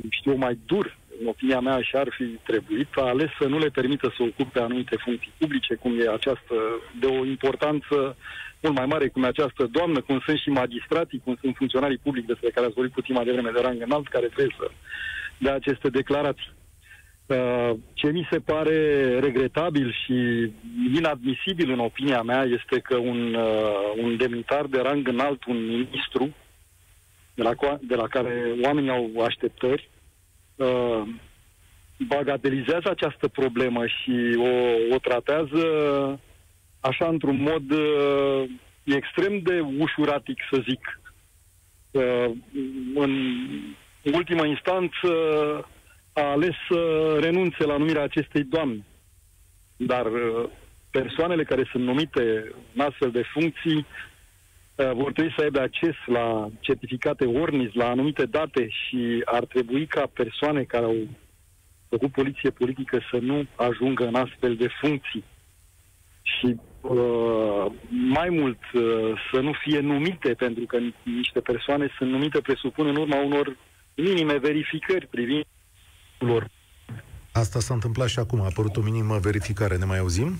știu, 0.09 0.35
mai 0.35 0.59
dur, 0.65 0.97
în 1.21 1.27
opinia 1.27 1.59
mea 1.59 1.81
și 1.81 1.95
ar 1.95 2.07
fi 2.17 2.23
trebuit, 2.23 2.87
a 2.95 3.01
ales 3.07 3.29
să 3.39 3.47
nu 3.47 3.57
le 3.59 3.69
permită 3.69 4.13
să 4.17 4.23
ocupe 4.23 4.59
anumite 4.59 4.95
funcții 4.95 5.31
publice, 5.37 5.75
cum 5.75 5.99
e 5.99 6.09
această, 6.09 6.55
de 6.99 7.05
o 7.05 7.25
importanță 7.25 8.17
mult 8.61 8.75
mai 8.75 8.85
mare, 8.85 9.07
cum 9.07 9.23
e 9.23 9.27
această 9.27 9.67
doamnă, 9.71 10.01
cum 10.01 10.19
sunt 10.25 10.37
și 10.39 10.49
magistrații, 10.49 11.21
cum 11.23 11.37
sunt 11.41 11.55
funcționarii 11.55 12.03
publici 12.03 12.31
despre 12.33 12.49
care 12.49 12.65
ați 12.65 12.75
vorbit 12.75 12.93
puțin 12.93 13.13
mai 13.15 13.25
devreme 13.25 13.51
de 13.53 13.61
rang 13.61 13.81
înalt, 13.81 14.07
care 14.07 14.25
trebuie 14.25 14.55
să 14.59 14.71
dea 15.37 15.53
aceste 15.53 15.89
declarații. 15.89 16.51
Uh, 17.29 17.71
ce 17.93 18.11
mi 18.11 18.27
se 18.31 18.39
pare 18.39 19.19
regretabil 19.19 19.95
și 20.05 20.51
inadmisibil 20.95 21.71
în 21.71 21.79
opinia 21.79 22.21
mea 22.21 22.43
este 22.43 22.79
că 22.79 22.95
un, 22.95 23.33
uh, 23.33 23.93
un 24.01 24.17
demnitar 24.17 24.65
de 24.65 24.79
rang 24.79 25.07
înalt, 25.07 25.45
un 25.45 25.65
ministru, 25.65 26.35
de 27.33 27.43
la, 27.43 27.53
de 27.81 27.95
la 27.95 28.07
care 28.07 28.55
oamenii 28.63 28.89
au 28.89 29.23
așteptări, 29.25 29.89
uh, 30.55 31.01
bagatelizează 32.07 32.89
această 32.89 33.27
problemă 33.27 33.85
și 33.85 34.35
o, 34.37 34.93
o 34.95 34.97
tratează 34.97 35.63
așa 36.79 37.07
într-un 37.07 37.41
mod 37.41 37.63
extrem 38.83 39.39
de 39.39 39.59
ușuratic, 39.77 40.37
să 40.51 40.63
zic. 40.69 40.99
în 42.93 44.13
ultimă 44.13 44.45
instanță, 44.45 45.09
a 46.13 46.22
ales 46.22 46.56
să 46.69 47.17
renunțe 47.19 47.65
la 47.65 47.78
numirea 47.78 48.04
acestei 48.04 48.43
doamne. 48.43 48.86
Dar 49.76 50.06
uh, 50.06 50.50
persoanele 50.91 51.43
care 51.43 51.67
sunt 51.72 51.84
numite 51.84 52.52
în 52.74 52.82
astfel 52.82 53.12
de 53.12 53.24
funcții 53.34 53.86
uh, 54.76 54.91
vor 54.93 55.12
trebui 55.12 55.34
să 55.38 55.43
aibă 55.43 55.60
acces 55.60 55.95
la 56.06 56.50
certificate 56.60 57.26
ORNIS, 57.26 57.74
la 57.74 57.89
anumite 57.89 58.26
date 58.26 58.67
și 58.69 59.22
ar 59.26 59.45
trebui 59.45 59.86
ca 59.86 60.10
persoane 60.13 60.63
care 60.63 60.86
au 60.86 61.08
făcut 61.89 62.12
poliție 62.12 62.50
politică 62.50 63.00
să 63.12 63.17
nu 63.22 63.45
ajungă 63.56 64.08
în 64.08 64.15
astfel 64.15 64.56
de 64.56 64.67
funcții. 64.82 65.24
Și 66.22 66.56
uh, 66.82 67.65
mai 67.89 68.30
mult 68.30 68.60
uh, 68.74 68.82
să 69.32 69.39
nu 69.39 69.52
fie 69.52 69.80
numite, 69.80 70.34
pentru 70.34 70.65
că 70.65 70.78
niște 71.04 71.39
persoane 71.39 71.93
sunt 71.98 72.10
numite, 72.10 72.41
presupun, 72.41 72.88
în 72.88 72.95
urma 72.95 73.22
unor 73.22 73.58
minime 73.95 74.38
verificări 74.38 75.08
privind 75.08 75.45
lor. 76.19 76.49
Asta 77.32 77.60
s-a 77.60 77.73
întâmplat 77.73 78.08
și 78.08 78.19
acum. 78.19 78.41
A 78.41 78.45
apărut 78.45 78.77
o 78.77 78.82
minimă 78.82 79.17
verificare. 79.17 79.77
Ne 79.77 79.86
mai 79.86 79.97
auzim? 79.97 80.39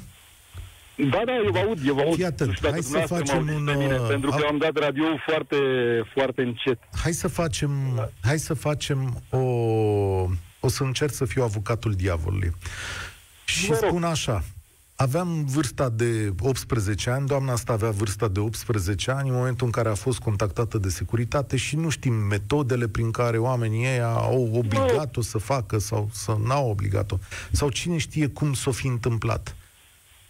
Da, 0.96 1.22
da, 1.26 1.36
eu 1.46 1.52
vă 1.52 1.58
aud, 1.58 1.80
eu 1.86 1.94
vă 1.94 2.02
aud. 2.02 2.16
Fii 2.16 2.26
atent, 2.26 2.60
hai 2.62 2.82
să 2.82 3.04
facem 3.06 3.48
un... 3.48 3.64
Mine, 3.64 3.98
uh, 3.98 4.08
pentru 4.08 4.30
că 4.30 4.46
am 4.50 4.58
dat 4.58 4.78
radio 4.78 5.04
foarte, 5.26 5.58
foarte 6.14 6.42
încet. 6.42 6.80
Hai 7.04 7.12
să 7.12 7.28
facem, 7.28 7.72
hai 8.22 8.38
să 8.38 8.54
facem 8.54 9.24
o... 9.30 9.38
O 10.60 10.68
să 10.68 10.84
încerc 10.84 11.14
să 11.14 11.26
fiu 11.26 11.44
avocatul 11.44 11.94
diavolului. 11.94 12.52
Și 13.46 13.74
spun 13.74 14.04
așa, 14.04 14.44
Aveam 15.02 15.46
vârsta 15.46 15.90
de 15.90 16.34
18 16.40 17.10
ani, 17.10 17.28
doamna 17.28 17.52
asta 17.52 17.74
avea 17.74 17.90
vârsta 17.90 18.28
de 18.28 18.40
18 18.40 19.12
ani 19.12 19.30
în 19.30 19.36
momentul 19.36 19.66
în 19.66 19.72
care 19.72 19.90
a 19.90 19.94
fost 19.94 20.20
contactată 20.20 20.78
de 20.78 20.90
securitate 20.90 21.58
și 21.58 21.76
nu 21.76 21.90
știm 21.90 22.14
metodele 22.14 22.88
prin 22.88 23.12
care 23.12 23.38
oamenii 23.38 23.86
ei 23.86 24.02
au 24.02 24.52
obligat-o 24.54 25.22
să 25.22 25.38
facă 25.38 25.78
sau 25.78 26.10
să 26.14 26.38
n-au 26.44 26.70
obligat-o. 26.70 27.18
Sau 27.52 27.70
cine 27.70 27.98
știe 27.98 28.28
cum 28.28 28.54
s-o 28.54 28.72
fi 28.72 28.88
întâmplat. 28.88 29.56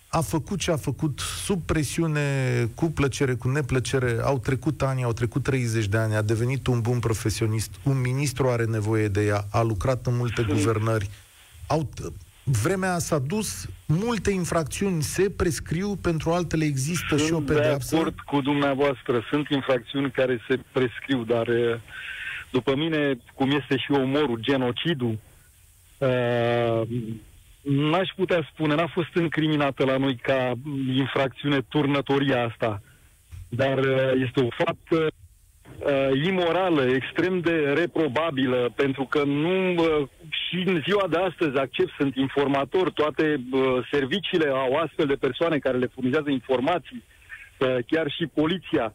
a 0.07 0.21
făcut 0.21 0.59
ce 0.59 0.71
a 0.71 0.77
făcut 0.77 1.19
sub 1.43 1.61
presiune, 1.61 2.69
cu 2.75 2.85
plăcere, 2.85 3.33
cu 3.33 3.49
neplăcere. 3.49 4.19
Au 4.23 4.39
trecut 4.39 4.81
ani, 4.81 5.03
au 5.03 5.13
trecut 5.13 5.43
30 5.43 5.85
de 5.85 5.97
ani, 5.97 6.15
a 6.15 6.21
devenit 6.21 6.67
un 6.67 6.81
bun 6.81 6.99
profesionist, 6.99 7.71
un 7.83 8.01
ministru 8.01 8.49
are 8.49 8.65
nevoie 8.65 9.07
de 9.07 9.25
ea, 9.25 9.45
a 9.49 9.61
lucrat 9.61 10.05
în 10.05 10.15
multe 10.15 10.43
guvernări. 10.43 11.09
Au, 11.67 11.89
vremea 12.51 12.97
s-a 12.97 13.19
dus, 13.19 13.69
multe 13.85 14.31
infracțiuni 14.31 15.01
se 15.01 15.29
prescriu, 15.29 15.95
pentru 16.01 16.31
altele 16.31 16.65
există 16.65 17.17
sunt 17.17 17.27
și 17.27 17.33
o 17.33 17.39
pedeapsă. 17.39 17.95
de 17.95 17.99
acord 17.99 18.19
cu 18.19 18.41
dumneavoastră, 18.41 19.25
sunt 19.29 19.47
infracțiuni 19.49 20.11
care 20.11 20.39
se 20.47 20.59
prescriu, 20.71 21.23
dar 21.23 21.47
după 22.51 22.75
mine, 22.75 23.17
cum 23.33 23.51
este 23.51 23.77
și 23.77 23.91
omorul, 23.91 24.39
genocidul, 24.39 25.19
uh, 25.97 26.81
n-aș 27.61 28.09
putea 28.15 28.49
spune, 28.53 28.75
n-a 28.75 28.87
fost 28.87 29.15
incriminată 29.15 29.85
la 29.85 29.97
noi 29.97 30.15
ca 30.15 30.53
infracțiune 30.95 31.61
turnătoria 31.61 32.45
asta, 32.45 32.81
dar 33.49 33.77
uh, 33.77 34.11
este 34.27 34.43
o 34.43 34.47
faptă 34.63 35.07
uh, 35.79 36.25
imorală, 36.25 36.81
extrem 36.81 37.39
de 37.39 37.73
reprobabilă, 37.75 38.71
pentru 38.75 39.03
că 39.03 39.23
nu 39.23 39.73
uh, 39.73 40.07
și 40.29 40.63
în 40.65 40.81
ziua 40.87 41.07
de 41.07 41.17
astăzi 41.17 41.57
accept, 41.57 41.91
sunt 41.97 42.15
informator, 42.15 42.91
toate 42.91 43.41
uh, 43.51 43.87
serviciile 43.91 44.49
au 44.49 44.75
astfel 44.75 45.05
de 45.05 45.15
persoane 45.15 45.57
care 45.57 45.77
le 45.77 45.91
furnizează 45.93 46.29
informații, 46.29 47.03
uh, 47.59 47.77
chiar 47.87 48.11
și 48.11 48.25
poliția, 48.33 48.93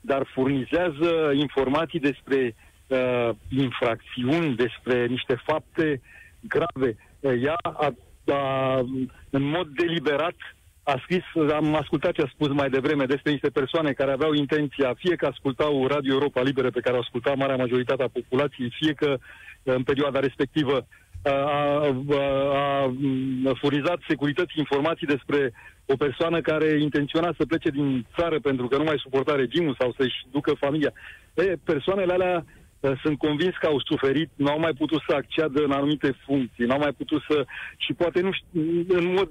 dar 0.00 0.26
furnizează 0.34 1.32
informații 1.34 2.00
despre 2.00 2.54
uh, 2.86 3.30
infracțiuni, 3.48 4.56
despre 4.56 5.06
niște 5.06 5.42
fapte 5.44 6.00
grave. 6.40 6.96
Uh, 7.20 7.32
ea 7.42 7.56
a, 7.62 7.94
a, 8.26 8.78
în 9.30 9.42
mod 9.42 9.68
deliberat 9.68 10.36
a 10.92 11.00
scris, 11.02 11.24
am 11.52 11.74
ascultat 11.74 12.12
ce 12.12 12.22
a 12.22 12.30
spus 12.32 12.48
mai 12.48 12.70
devreme 12.70 13.04
despre 13.04 13.30
niște 13.30 13.50
persoane 13.50 13.92
care 13.92 14.12
aveau 14.12 14.32
intenția, 14.32 14.94
fie 14.98 15.14
că 15.16 15.26
ascultau 15.26 15.86
Radio 15.86 16.12
Europa 16.12 16.42
Liberă, 16.42 16.70
pe 16.70 16.80
care 16.80 16.96
o 16.96 16.98
asculta 16.98 17.32
marea 17.32 17.56
majoritate 17.56 18.02
a 18.02 18.16
populației, 18.18 18.76
fie 18.80 18.92
că 18.92 19.16
în 19.62 19.82
perioada 19.82 20.18
respectivă 20.20 20.86
a, 21.22 21.30
a, 21.30 21.92
a 23.44 23.52
furnizat 23.54 23.98
securității 24.08 24.64
informații 24.64 25.06
despre 25.06 25.52
o 25.86 25.96
persoană 25.96 26.40
care 26.40 26.80
intenționa 26.80 27.34
să 27.38 27.46
plece 27.46 27.70
din 27.70 28.06
țară 28.16 28.38
pentru 28.40 28.66
că 28.68 28.76
nu 28.76 28.84
mai 28.84 29.02
suporta 29.02 29.34
regimul 29.34 29.76
sau 29.78 29.94
să-și 29.98 30.26
ducă 30.30 30.52
familia. 30.54 30.92
E, 31.34 31.56
persoanele 31.64 32.12
alea 32.12 32.44
sunt 33.02 33.18
convins 33.18 33.54
că 33.60 33.66
au 33.66 33.80
suferit, 33.80 34.30
nu 34.34 34.50
au 34.50 34.58
mai 34.58 34.72
putut 34.72 35.00
să 35.08 35.14
acceadă 35.14 35.64
în 35.64 35.70
anumite 35.70 36.16
funcții, 36.24 36.64
nu 36.64 36.72
au 36.72 36.78
mai 36.78 36.92
putut 36.92 37.22
să... 37.28 37.44
și 37.76 37.92
poate 37.92 38.20
nu 38.20 38.32
știu, 38.32 38.46
în 38.88 39.12
mod 39.12 39.28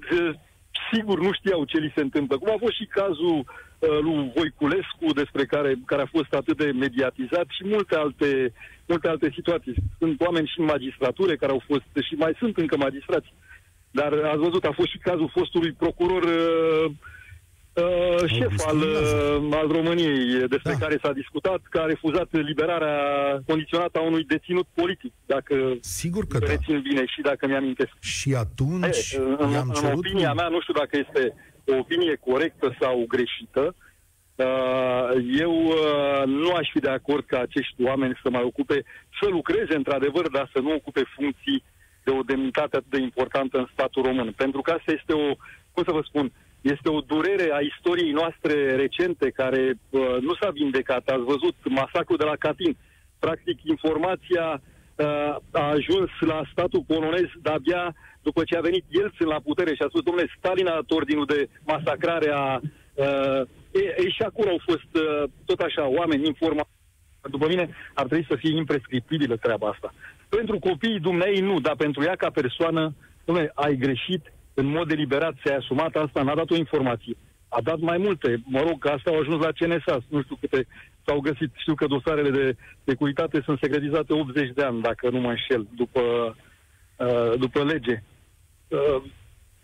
sigur 0.92 1.20
nu 1.20 1.32
știau 1.32 1.64
ce 1.64 1.78
li 1.78 1.92
se 1.94 2.00
întâmplă. 2.00 2.38
Cum 2.38 2.50
a 2.50 2.56
fost 2.58 2.76
și 2.76 2.86
cazul 3.00 3.38
uh, 3.38 3.98
lui 4.00 4.32
Voiculescu, 4.34 5.06
despre 5.14 5.44
care, 5.44 5.74
care 5.86 6.02
a 6.02 6.14
fost 6.16 6.32
atât 6.34 6.56
de 6.56 6.70
mediatizat 6.70 7.46
și 7.48 7.62
multe 7.64 7.94
alte, 7.96 8.52
multe 8.86 9.08
alte 9.08 9.30
situații. 9.34 9.74
Sunt 9.98 10.20
oameni 10.20 10.46
și 10.46 10.60
în 10.60 10.64
magistratură 10.64 11.34
care 11.34 11.52
au 11.52 11.62
fost 11.66 11.88
și 12.06 12.14
mai 12.14 12.32
sunt 12.38 12.56
încă 12.56 12.76
magistrați. 12.76 13.32
Dar 13.90 14.12
ați 14.12 14.44
văzut, 14.46 14.64
a 14.64 14.72
fost 14.72 14.90
și 14.90 14.98
cazul 14.98 15.30
fostului 15.32 15.72
procuror 15.72 16.22
uh, 16.22 16.90
Uh, 17.76 18.24
șef 18.26 18.66
al, 18.66 18.76
uh, 18.76 19.56
al 19.56 19.68
României, 19.68 20.48
despre 20.48 20.72
da. 20.72 20.78
care 20.78 20.98
s-a 21.02 21.12
discutat, 21.12 21.60
că 21.70 21.78
a 21.78 21.84
refuzat 21.84 22.28
liberarea 22.30 22.98
condiționată 23.46 23.98
a 23.98 24.02
unui 24.02 24.24
deținut 24.24 24.66
politic, 24.74 25.12
dacă 25.26 25.76
Sigur 25.80 26.26
că 26.26 26.38
rețin 26.38 26.74
da. 26.74 26.80
bine 26.88 27.04
și 27.06 27.20
dacă 27.20 27.46
mi-amintesc. 27.46 27.90
Și 28.00 28.34
atunci 28.34 29.12
e, 29.12 29.18
în, 29.38 29.50
i-am 29.50 29.72
în 29.82 29.92
opinia 29.92 30.32
mea, 30.32 30.48
nu 30.48 30.60
știu 30.60 30.74
dacă 30.74 31.04
este 31.06 31.34
o 31.66 31.76
opinie 31.78 32.14
corectă 32.14 32.76
sau 32.80 33.04
greșită, 33.08 33.74
uh, 34.34 35.10
eu 35.38 35.54
uh, 35.64 36.22
nu 36.26 36.52
aș 36.52 36.68
fi 36.72 36.78
de 36.78 36.90
acord 36.90 37.24
ca 37.26 37.38
acești 37.38 37.82
oameni 37.82 38.18
să 38.22 38.30
mai 38.30 38.42
ocupe, 38.42 38.84
să 39.20 39.28
lucreze 39.28 39.74
într-adevăr, 39.74 40.28
dar 40.28 40.50
să 40.52 40.60
nu 40.60 40.72
ocupe 40.72 41.02
funcții 41.16 41.64
de 42.04 42.10
o 42.10 42.22
demnitate 42.22 42.76
atât 42.76 42.90
de 42.90 43.00
importantă 43.00 43.58
în 43.58 43.68
statul 43.72 44.02
român. 44.02 44.32
Pentru 44.36 44.60
că 44.60 44.70
asta 44.70 44.92
este 44.92 45.12
o, 45.12 45.34
cum 45.72 45.84
să 45.84 45.92
vă 45.92 46.02
spun, 46.04 46.24
uh, 46.24 46.44
este 46.60 46.88
o 46.88 47.00
durere 47.00 47.50
a 47.52 47.60
istoriei 47.60 48.12
noastre 48.12 48.76
recente 48.76 49.30
care 49.30 49.62
uh, 49.90 50.16
nu 50.20 50.34
s-a 50.34 50.50
vindecat. 50.50 51.08
Ați 51.08 51.30
văzut 51.34 51.56
masacrul 51.64 52.16
de 52.16 52.24
la 52.24 52.36
Catin. 52.36 52.76
Practic, 53.18 53.58
informația 53.62 54.46
uh, 54.52 55.36
a 55.50 55.64
ajuns 55.76 56.10
la 56.20 56.42
statul 56.52 56.84
polonez 56.86 57.28
de-abia 57.42 57.94
după 58.28 58.42
ce 58.44 58.56
a 58.56 58.66
venit 58.68 58.84
el 58.88 59.10
la 59.18 59.40
putere 59.48 59.74
și 59.74 59.82
a 59.82 59.88
spus, 59.88 60.02
domnule, 60.02 60.32
Stalin 60.38 60.66
a 60.66 60.74
dat 60.74 60.90
ordinul 60.90 61.26
de 61.26 61.48
masacrare 61.72 62.30
a... 62.32 62.60
Uh, 62.94 63.42
e, 63.82 63.84
e, 64.02 64.08
și 64.16 64.22
acolo 64.22 64.50
au 64.50 64.60
fost 64.70 64.90
uh, 64.94 65.22
tot 65.44 65.60
așa 65.60 65.84
oameni 65.98 66.26
informați. 66.26 66.74
După 67.30 67.46
mine 67.48 67.64
ar 67.94 68.06
trebui 68.06 68.26
să 68.28 68.36
fie 68.36 68.56
imprescriptibilă 68.56 69.36
treaba 69.36 69.68
asta. 69.68 69.94
Pentru 70.28 70.58
copiii 70.58 71.00
dumnei 71.00 71.40
nu, 71.40 71.60
dar 71.60 71.76
pentru 71.76 72.02
ea 72.02 72.16
ca 72.16 72.30
persoană, 72.30 72.94
domnule, 73.24 73.50
ai 73.54 73.76
greșit, 73.76 74.32
în 74.60 74.66
mod 74.66 74.88
deliberat 74.88 75.34
ți-ai 75.42 75.56
asumat 75.56 75.94
asta, 75.94 76.22
n-a 76.22 76.34
dat 76.34 76.50
o 76.50 76.56
informație. 76.56 77.16
A 77.48 77.60
dat 77.62 77.78
mai 77.78 77.98
multe. 77.98 78.42
Mă 78.44 78.60
rog, 78.60 78.86
asta 78.86 79.10
au 79.10 79.18
ajuns 79.18 79.44
la 79.44 79.56
CNSA. 79.58 79.96
Nu 80.08 80.22
știu 80.22 80.36
câte 80.40 80.66
s-au 81.04 81.20
găsit. 81.20 81.50
Știu 81.56 81.74
că 81.74 81.86
dosarele 81.86 82.30
de 82.30 82.56
securitate 82.84 83.42
sunt 83.44 83.58
secretizate 83.62 84.12
80 84.12 84.54
de 84.54 84.62
ani, 84.62 84.80
dacă 84.80 85.10
nu 85.10 85.20
mă 85.20 85.28
înșel, 85.28 85.66
după, 85.76 86.00
uh, 86.96 87.32
după 87.38 87.64
lege. 87.64 88.02
Uh, 88.68 89.02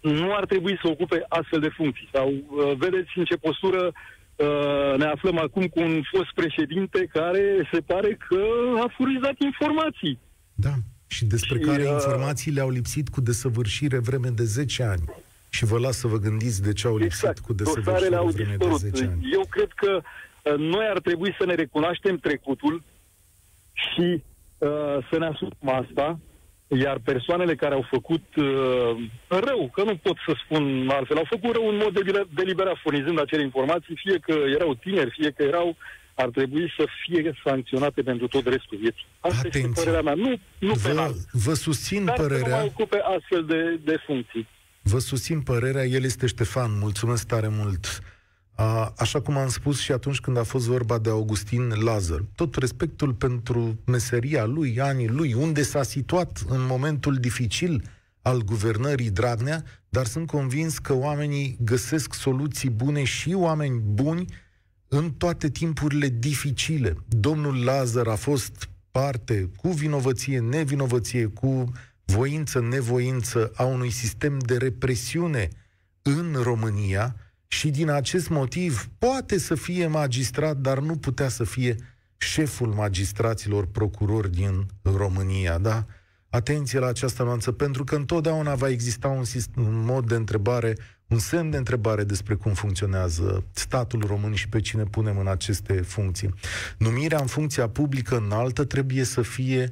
nu 0.00 0.34
ar 0.34 0.44
trebui 0.46 0.78
să 0.82 0.88
ocupe 0.88 1.24
astfel 1.28 1.60
de 1.60 1.68
funcții. 1.68 2.08
Sau 2.12 2.28
uh, 2.28 2.72
vedeți 2.76 3.10
în 3.18 3.24
ce 3.24 3.36
postură 3.36 3.82
uh, 3.86 4.94
ne 4.96 5.04
aflăm 5.04 5.38
acum 5.38 5.66
cu 5.66 5.80
un 5.80 6.02
fost 6.14 6.32
președinte 6.34 7.08
care 7.12 7.68
se 7.72 7.80
pare 7.80 8.18
că 8.28 8.42
a 8.84 8.86
furizat 8.96 9.36
informații. 9.38 10.18
Da 10.54 10.72
și 11.12 11.24
despre 11.24 11.58
și, 11.58 11.64
care 11.64 11.82
uh, 11.82 11.88
informațiile 11.88 12.60
au 12.60 12.70
lipsit 12.70 13.08
cu 13.08 13.20
desăvârșire 13.20 13.98
vreme 13.98 14.28
de 14.28 14.44
10 14.44 14.82
ani. 14.82 15.04
Și 15.48 15.64
vă 15.64 15.78
las 15.78 15.96
să 15.98 16.06
vă 16.06 16.18
gândiți 16.18 16.62
de 16.62 16.72
ce 16.72 16.86
au 16.86 16.96
lipsit 16.96 17.28
exact, 17.28 17.38
cu 17.38 17.52
desăvârșire 17.52 18.16
au 18.16 18.28
vreme 18.28 18.56
dispărut. 18.56 18.80
de 18.80 18.88
10 18.88 19.04
ani. 19.04 19.28
Eu 19.32 19.44
cred 19.50 19.70
că 19.74 20.00
uh, 20.02 20.54
noi 20.58 20.86
ar 20.86 21.00
trebui 21.00 21.34
să 21.38 21.44
ne 21.46 21.54
recunoaștem 21.54 22.16
trecutul 22.16 22.82
și 23.72 24.22
uh, 24.58 24.98
să 25.10 25.18
ne 25.18 25.26
asumăm 25.26 25.84
asta, 25.84 26.18
iar 26.66 26.98
persoanele 27.04 27.54
care 27.54 27.74
au 27.74 27.86
făcut 27.90 28.24
uh, 28.36 28.90
rău, 29.28 29.70
că 29.74 29.82
nu 29.82 29.96
pot 29.96 30.16
să 30.26 30.34
spun 30.44 30.88
altfel, 30.92 31.16
au 31.16 31.26
făcut 31.28 31.52
rău 31.54 31.68
în 31.68 31.76
mod 31.76 31.92
deliberat, 32.34 32.76
furnizând 32.82 33.20
acele 33.20 33.42
informații, 33.42 33.96
fie 34.04 34.18
că 34.18 34.32
erau 34.32 34.74
tineri, 34.74 35.16
fie 35.18 35.30
că 35.30 35.42
erau 35.42 35.76
ar 36.14 36.28
trebui 36.28 36.72
să 36.76 36.86
fie 37.02 37.34
sancționate 37.44 38.02
pentru 38.02 38.26
tot 38.28 38.46
restul 38.46 38.78
vieții. 38.78 39.06
Asta 39.20 39.38
Atenție. 39.38 39.60
este 39.60 39.80
părerea 39.80 40.02
mea. 40.02 40.14
Nu, 40.14 40.38
nu 40.58 40.74
vă, 40.74 40.88
penal. 40.88 41.14
Vă 41.32 41.54
susțin 41.54 42.04
Dar 42.04 42.16
părerea. 42.16 42.48
Dar 42.48 42.48
să 42.48 42.54
nu 42.54 42.60
mai 42.60 42.72
ocupe 42.74 42.98
astfel 43.18 43.44
de, 43.44 43.80
de 43.84 43.96
funcții. 44.06 44.48
Vă 44.82 44.98
susțin 44.98 45.40
părerea. 45.40 45.84
El 45.84 46.04
este 46.04 46.26
Ștefan. 46.26 46.78
Mulțumesc 46.78 47.26
tare 47.26 47.48
mult. 47.50 48.00
A, 48.54 48.92
așa 48.96 49.20
cum 49.20 49.36
am 49.36 49.48
spus 49.48 49.80
și 49.80 49.92
atunci 49.92 50.20
când 50.20 50.36
a 50.36 50.42
fost 50.42 50.66
vorba 50.66 50.98
de 50.98 51.08
Augustin 51.08 51.72
Lazar, 51.84 52.20
tot 52.34 52.54
respectul 52.54 53.14
pentru 53.14 53.78
meseria 53.86 54.44
lui, 54.44 54.80
anii 54.80 55.08
lui, 55.08 55.32
unde 55.32 55.62
s-a 55.62 55.82
situat 55.82 56.42
în 56.48 56.66
momentul 56.66 57.14
dificil 57.14 57.82
al 58.22 58.42
guvernării 58.42 59.10
Dragnea, 59.10 59.62
dar 59.88 60.06
sunt 60.06 60.26
convins 60.26 60.78
că 60.78 60.94
oamenii 60.94 61.56
găsesc 61.60 62.14
soluții 62.14 62.70
bune 62.70 63.04
și 63.04 63.32
oameni 63.34 63.80
buni 63.84 64.24
în 64.94 65.10
toate 65.10 65.50
timpurile 65.50 66.08
dificile. 66.08 66.96
Domnul 67.08 67.64
Lazar 67.64 68.06
a 68.06 68.14
fost 68.14 68.68
parte 68.90 69.50
cu 69.56 69.68
vinovăție, 69.68 70.38
nevinovăție, 70.38 71.26
cu 71.26 71.72
voință, 72.04 72.60
nevoință 72.60 73.52
a 73.54 73.64
unui 73.64 73.90
sistem 73.90 74.38
de 74.38 74.56
represiune 74.56 75.48
în 76.02 76.36
România 76.42 77.16
și 77.46 77.70
din 77.70 77.88
acest 77.88 78.28
motiv 78.28 78.88
poate 78.98 79.38
să 79.38 79.54
fie 79.54 79.86
magistrat, 79.86 80.56
dar 80.56 80.78
nu 80.78 80.96
putea 80.96 81.28
să 81.28 81.44
fie 81.44 81.76
șeful 82.16 82.68
magistraților 82.68 83.66
procurori 83.66 84.30
din 84.30 84.66
România, 84.82 85.58
da? 85.58 85.86
Atenție 86.28 86.78
la 86.78 86.86
această 86.86 87.22
nuanță, 87.22 87.52
pentru 87.52 87.84
că 87.84 87.94
întotdeauna 87.94 88.54
va 88.54 88.68
exista 88.68 89.08
un, 89.08 89.24
sistem, 89.24 89.66
un 89.66 89.84
mod 89.84 90.08
de 90.08 90.14
întrebare 90.14 90.76
un 91.12 91.18
semn 91.18 91.50
de 91.50 91.56
întrebare 91.56 92.04
despre 92.04 92.34
cum 92.34 92.52
funcționează 92.52 93.44
statul 93.52 94.04
român 94.06 94.34
și 94.34 94.48
pe 94.48 94.60
cine 94.60 94.82
punem 94.82 95.18
în 95.18 95.26
aceste 95.26 95.72
funcții. 95.72 96.34
Numirea 96.78 97.20
în 97.20 97.26
funcția 97.26 97.68
publică 97.68 98.16
înaltă 98.16 98.64
trebuie 98.64 99.04
să 99.04 99.22
fie 99.22 99.70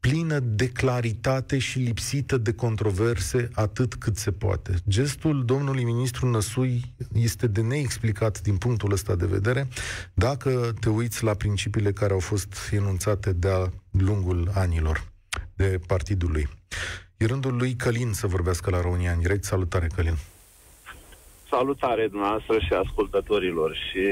plină 0.00 0.38
de 0.38 0.68
claritate 0.68 1.58
și 1.58 1.78
lipsită 1.78 2.36
de 2.36 2.52
controverse 2.52 3.48
atât 3.52 3.94
cât 3.94 4.16
se 4.16 4.30
poate. 4.30 4.74
Gestul 4.88 5.44
domnului 5.44 5.84
ministru 5.84 6.30
Năsui 6.30 6.94
este 7.12 7.46
de 7.46 7.60
neexplicat 7.60 8.40
din 8.40 8.56
punctul 8.56 8.92
ăsta 8.92 9.14
de 9.14 9.26
vedere 9.26 9.68
dacă 10.14 10.74
te 10.80 10.88
uiți 10.88 11.24
la 11.24 11.34
principiile 11.34 11.92
care 11.92 12.12
au 12.12 12.18
fost 12.18 12.54
enunțate 12.70 13.32
de-a 13.32 13.72
lungul 13.90 14.50
anilor 14.54 15.12
de 15.54 15.80
partidul 15.86 16.30
lui. 16.30 16.48
E 17.22 17.26
rândul 17.26 17.56
lui 17.56 17.74
Călin 17.74 18.12
să 18.12 18.26
vorbească 18.26 18.70
la 18.70 18.80
România 18.80 19.12
în 19.12 19.20
direct. 19.20 19.44
Salutare, 19.44 19.86
Călin! 19.94 20.14
salutare 21.48 22.06
dumneavoastră 22.06 22.58
și 22.58 22.72
ascultătorilor 22.72 23.76
și 23.76 24.06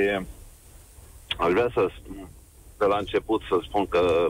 aș 1.39 1.51
vrea 1.51 1.71
să 1.75 1.91
spun, 1.97 2.29
de 2.79 2.85
la 2.85 2.97
început 2.97 3.43
să 3.49 3.59
spun 3.63 3.87
că 3.87 4.27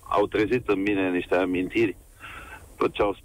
au 0.00 0.26
trezit 0.26 0.68
în 0.68 0.82
mine 0.82 1.10
niște 1.10 1.34
amintiri 1.34 1.96
tot 2.76 2.92
ce 2.92 3.02
au 3.02 3.16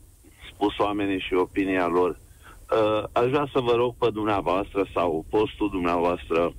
spus 0.53 0.77
oamenii 0.77 1.19
și 1.19 1.33
opinia 1.33 1.87
lor. 1.87 2.09
Uh, 2.09 3.03
aș 3.11 3.29
vrea 3.29 3.49
să 3.53 3.59
vă 3.59 3.71
rog 3.75 3.95
pe 3.97 4.09
dumneavoastră 4.09 4.87
sau 4.93 5.25
postul 5.29 5.69
dumneavoastră. 5.69 6.53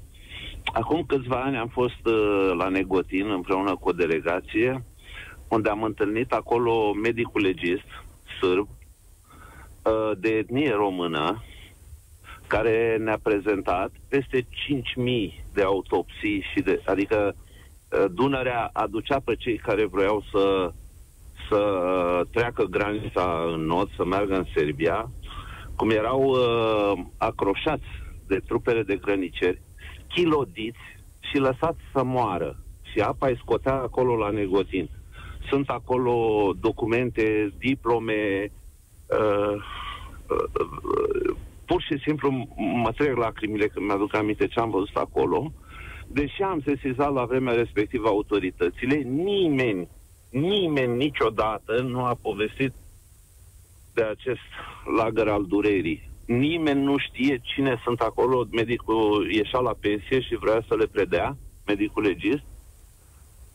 Acum 0.65 1.05
câțiva 1.07 1.43
ani 1.43 1.57
am 1.57 1.69
fost 1.69 2.07
uh, 2.07 2.53
la 2.59 2.69
Negotin 2.69 3.31
împreună 3.31 3.77
cu 3.77 3.89
o 3.89 3.93
delegație 3.93 4.85
unde 5.49 5.69
am 5.69 5.83
întâlnit 5.83 6.33
acolo 6.33 6.93
medicul 6.93 7.41
legist 7.41 8.05
sârb 8.41 8.69
uh, 8.69 10.11
de 10.19 10.29
etnie 10.29 10.73
română 10.73 11.43
care 12.47 12.97
ne-a 12.97 13.19
prezentat 13.23 13.91
peste 14.09 14.41
5.000 14.41 14.47
de 15.55 15.63
autopsii 15.63 16.45
și 16.55 16.61
de, 16.61 16.83
adică 16.85 17.35
uh, 17.35 18.05
Dunărea 18.11 18.71
aducea 18.73 19.21
pe 19.25 19.35
cei 19.35 19.57
care 19.57 19.85
vreau 19.87 20.25
să 20.31 20.73
să 21.49 22.23
treacă 22.33 22.65
granița 22.65 23.45
în 23.55 23.61
nord, 23.61 23.91
să 23.97 24.05
meargă 24.05 24.35
în 24.35 24.47
Serbia, 24.55 25.11
cum 25.77 25.91
erau 25.91 26.23
uh, 26.23 27.05
acroșați 27.19 27.87
de 28.27 28.41
trupele 28.47 28.83
de 28.83 28.97
grăniceri, 28.97 29.61
chilodiți 30.09 30.79
și 31.31 31.39
lăsați 31.39 31.81
să 31.93 32.03
moară. 32.03 32.57
Și 32.93 33.01
apa 33.01 33.29
îi 33.29 33.41
scotea 33.43 33.75
acolo 33.75 34.17
la 34.17 34.31
negotin. 34.31 34.89
Sunt 35.49 35.69
acolo 35.69 36.53
documente, 36.61 37.53
diplome, 37.59 38.51
uh, 39.07 39.55
uh, 40.29 41.37
pur 41.67 41.83
și 41.83 41.99
simplu 42.05 42.49
mă 42.57 42.93
trec 42.93 43.17
lacrimile 43.17 43.67
când 43.67 43.87
mi-aduc 43.87 44.15
aminte 44.15 44.47
ce 44.47 44.61
am 44.61 44.71
văzut 44.71 44.97
acolo. 44.97 45.53
Deși 46.07 46.43
am 46.43 46.61
sesizat 46.65 47.13
la 47.13 47.25
vremea 47.25 47.55
respectivă 47.55 48.09
autoritățile, 48.09 48.95
nimeni 48.97 49.89
nimeni 50.31 50.97
niciodată 50.97 51.81
nu 51.81 52.05
a 52.05 52.19
povestit 52.23 52.73
de 53.95 54.03
acest 54.03 54.49
lagăr 54.97 55.29
al 55.29 55.45
durerii. 55.47 56.11
Nimeni 56.27 56.83
nu 56.83 56.99
știe 56.99 57.41
cine 57.43 57.81
sunt 57.85 58.01
acolo. 58.01 58.47
Medicul 58.51 59.31
ieșea 59.31 59.59
la 59.59 59.75
pensie 59.81 60.21
și 60.21 60.37
vrea 60.41 60.65
să 60.69 60.75
le 60.77 60.87
predea, 60.87 61.37
medicul 61.67 62.03
legist. 62.03 62.45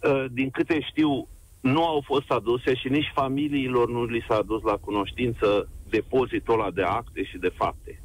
Uh, 0.03 0.25
din 0.31 0.49
câte 0.49 0.79
știu, 0.79 1.27
nu 1.61 1.85
au 1.85 2.01
fost 2.05 2.29
aduse 2.31 2.75
și 2.75 2.87
nici 2.87 3.11
familiilor 3.13 3.89
nu 3.89 4.05
li 4.05 4.25
s-a 4.27 4.35
adus 4.35 4.61
la 4.61 4.77
cunoștință 4.77 5.69
depozitul 5.89 6.59
ăla 6.59 6.71
de 6.71 6.81
acte 6.81 7.23
și 7.23 7.37
de 7.37 7.51
fapte. 7.55 8.01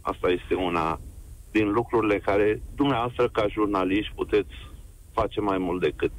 Asta 0.00 0.28
este 0.28 0.54
una 0.54 1.00
din 1.50 1.70
lucrurile 1.70 2.18
care 2.18 2.62
dumneavoastră 2.74 3.28
ca 3.28 3.46
jurnaliști 3.48 4.12
puteți 4.14 4.52
face 5.12 5.40
mai 5.40 5.58
mult 5.58 5.80
decât 5.80 6.12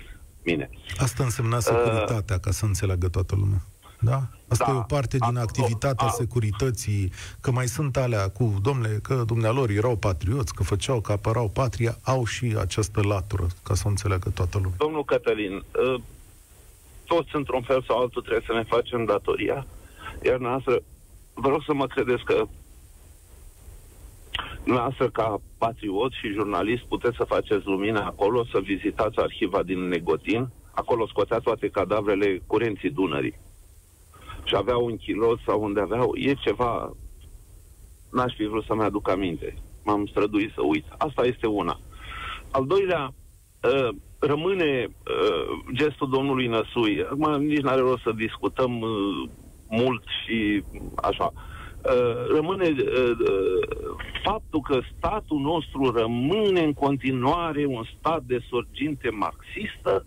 mine. 0.44 0.70
Asta 0.98 1.24
însemna 1.24 1.60
securitatea, 1.60 2.36
uh, 2.36 2.42
ca 2.42 2.52
să 2.52 2.66
înțeleagă 2.66 3.10
toată 3.10 3.36
lumea. 3.36 3.62
Da? 4.00 4.28
Asta 4.48 4.66
da, 4.66 4.72
e 4.72 4.76
o 4.76 4.82
parte 4.82 5.18
din 5.18 5.38
a, 5.38 5.42
activitatea 5.42 6.08
a, 6.08 6.10
securității, 6.10 7.12
că 7.40 7.52
mai 7.52 7.68
sunt 7.68 7.98
alea 7.98 8.30
cu, 8.30 8.56
domnule, 8.62 9.00
că 9.04 9.24
dumnealor 9.26 9.70
erau 9.70 9.96
patrioți, 9.96 10.54
că 10.54 10.64
făceau, 10.64 11.02
că 11.02 11.12
apărau 11.12 11.50
patria, 11.50 11.98
au 12.02 12.26
și 12.26 12.56
această 12.60 13.02
latură, 13.04 13.48
ca 13.64 13.74
să 13.74 13.84
o 13.86 13.90
înțeleagă 13.90 14.30
toată 14.30 14.58
lumea. 14.58 14.76
Domnul 14.78 15.06
Cătălin, 15.06 15.54
uh, 15.54 16.02
toți 17.14 17.36
într-un 17.36 17.62
fel 17.62 17.82
sau 17.88 17.98
altul 18.00 18.22
trebuie 18.22 18.50
să 18.50 18.54
ne 18.54 18.64
facem 18.64 19.06
datoria, 19.06 19.66
iar 20.24 20.38
noastră, 20.38 20.76
vreau 21.34 21.62
să 21.62 21.74
mă 21.74 21.88
credeți 21.88 22.24
că 22.24 22.38
Dumneavoastră, 24.64 25.10
ca 25.10 25.42
patriot 25.58 26.12
și 26.12 26.34
jurnalist, 26.34 26.84
puteți 26.84 27.16
să 27.16 27.24
faceți 27.24 27.66
lumină 27.66 28.00
acolo, 28.00 28.46
să 28.46 28.60
vizitați 28.60 29.20
arhiva 29.20 29.64
din 29.64 29.80
Negotin. 29.88 30.50
Acolo 30.72 31.08
scotea 31.08 31.40
toate 31.40 31.68
cadavrele 31.70 32.42
curenții 32.48 32.90
Dunării. 32.90 33.40
Și 34.44 34.56
aveau 34.56 34.86
un 34.86 34.98
kilot 34.98 35.40
sau 35.46 35.64
unde 35.64 35.80
aveau... 35.80 36.16
E 36.16 36.34
ceva... 36.34 36.92
N-aș 38.12 38.34
fi 38.36 38.46
vrut 38.46 38.64
să-mi 38.64 38.84
aduc 38.84 39.10
aminte. 39.10 39.58
M-am 39.84 40.06
străduit 40.06 40.52
să 40.54 40.62
uit. 40.62 40.86
Asta 40.98 41.26
este 41.26 41.48
una. 41.48 41.80
Al 42.52 42.66
doilea, 42.66 43.14
uh, 43.64 43.90
rămâne 44.22 44.88
uh, 44.88 45.74
gestul 45.74 46.10
domnului 46.10 46.48
Năsui. 46.48 47.04
Acum 47.04 47.42
nici 47.44 47.62
n-are 47.62 47.80
rost 47.80 48.02
să 48.02 48.12
discutăm 48.16 48.82
uh, 48.82 49.30
mult 49.70 50.04
și 50.24 50.64
așa. 50.96 51.32
Uh, 51.34 52.36
rămâne 52.36 52.68
uh, 52.68 53.12
uh, 53.20 53.96
faptul 54.24 54.62
că 54.62 54.80
statul 54.98 55.40
nostru 55.40 55.92
rămâne 55.92 56.64
în 56.64 56.74
continuare 56.74 57.66
un 57.66 57.84
stat 57.98 58.22
de 58.24 58.40
sorginte 58.50 59.10
marxistă 59.10 60.06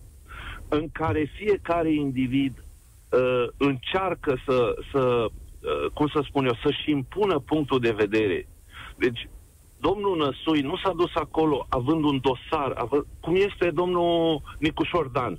în 0.69 0.89
care 0.93 1.33
fiecare 1.37 1.93
individ 1.93 2.65
uh, 3.11 3.47
încearcă 3.57 4.37
să, 4.47 4.75
să 4.93 5.27
uh, 5.29 5.91
cum 5.95 6.07
să 6.07 6.21
spun 6.29 6.45
eu, 6.45 6.59
să-și 6.63 6.91
impună 6.91 7.39
punctul 7.39 7.81
de 7.81 7.91
vedere. 7.91 8.49
Deci, 8.97 9.29
domnul 9.89 10.17
Năsui 10.17 10.61
nu 10.61 10.77
s-a 10.77 10.93
dus 10.93 11.15
acolo 11.15 11.67
având 11.69 12.05
un 12.05 12.21
dosar, 12.21 12.73
având, 12.77 13.05
cum 13.21 13.35
este 13.35 13.71
domnul 13.71 14.43
Nicușor 14.59 15.07
Dan, 15.09 15.39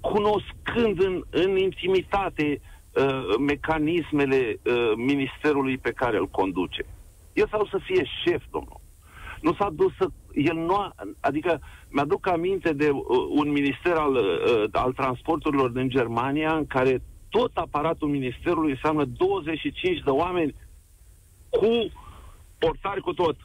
cunoscând 0.00 1.02
în, 1.02 1.22
în 1.30 1.56
intimitate 1.56 2.60
uh, 2.60 2.74
Uh, 2.94 3.38
mecanismele 3.38 4.60
uh, 4.62 4.92
ministerului 4.96 5.78
pe 5.78 5.90
care 5.90 6.16
îl 6.16 6.28
conduce. 6.28 6.86
El 7.32 7.48
sau 7.50 7.66
să 7.66 7.78
fie 7.84 8.04
șef, 8.24 8.42
domnul. 8.50 8.80
Nu 9.40 9.54
s-a 9.54 9.70
dus 9.70 9.92
să... 9.98 10.06
El 10.32 10.56
nu 10.56 10.74
a, 10.74 10.94
adică 11.20 11.60
mi-aduc 11.88 12.28
aminte 12.28 12.72
de 12.72 12.90
uh, 12.90 13.02
un 13.28 13.50
minister 13.50 13.96
al, 13.96 14.14
uh, 14.14 14.64
al 14.72 14.92
transporturilor 14.92 15.70
din 15.70 15.88
Germania 15.88 16.56
în 16.56 16.66
care 16.66 17.02
tot 17.28 17.50
aparatul 17.54 18.08
ministerului 18.08 18.70
înseamnă 18.70 19.04
25 19.04 19.98
de 19.98 20.10
oameni 20.10 20.54
cu 21.50 21.92
portari 22.58 23.00
cu 23.00 23.12
tot. 23.12 23.36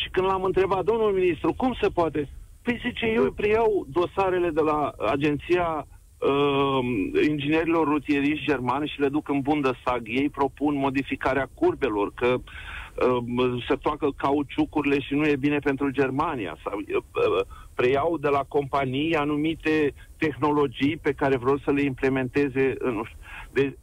Și 0.00 0.08
când 0.10 0.26
l-am 0.26 0.44
întrebat, 0.44 0.84
domnul 0.84 1.12
ministru, 1.12 1.54
cum 1.54 1.76
se 1.80 1.88
poate? 1.88 2.28
Păi 2.62 2.80
zice, 2.84 3.06
eu 3.06 3.32
preiau 3.32 3.86
dosarele 3.88 4.50
de 4.50 4.60
la 4.60 4.94
agenția 4.98 5.86
uh, 6.18 7.24
inginerilor 7.28 7.86
rutieriști 7.86 8.46
germani 8.46 8.88
și 8.88 9.00
le 9.00 9.08
duc 9.08 9.28
în 9.28 9.40
Bundestag. 9.40 10.02
Ei 10.04 10.28
propun 10.28 10.74
modificarea 10.74 11.50
curbelor, 11.54 12.12
că 12.14 12.34
uh, 12.36 13.64
se 13.68 13.74
toacă 13.74 14.08
cauciucurile 14.16 15.00
și 15.00 15.14
nu 15.14 15.26
e 15.26 15.36
bine 15.36 15.58
pentru 15.58 15.90
Germania. 15.90 16.56
Sau, 16.64 16.78
uh, 16.78 17.46
preiau 17.74 18.18
de 18.18 18.28
la 18.28 18.44
companii 18.48 19.14
anumite 19.14 19.94
tehnologii 20.18 20.96
pe 20.96 21.12
care 21.12 21.36
vreau 21.36 21.58
să 21.58 21.70
le 21.70 21.82
implementeze. 21.82 22.74
Nu 22.80 23.04
știu. 23.04 23.18
De, 23.52 23.76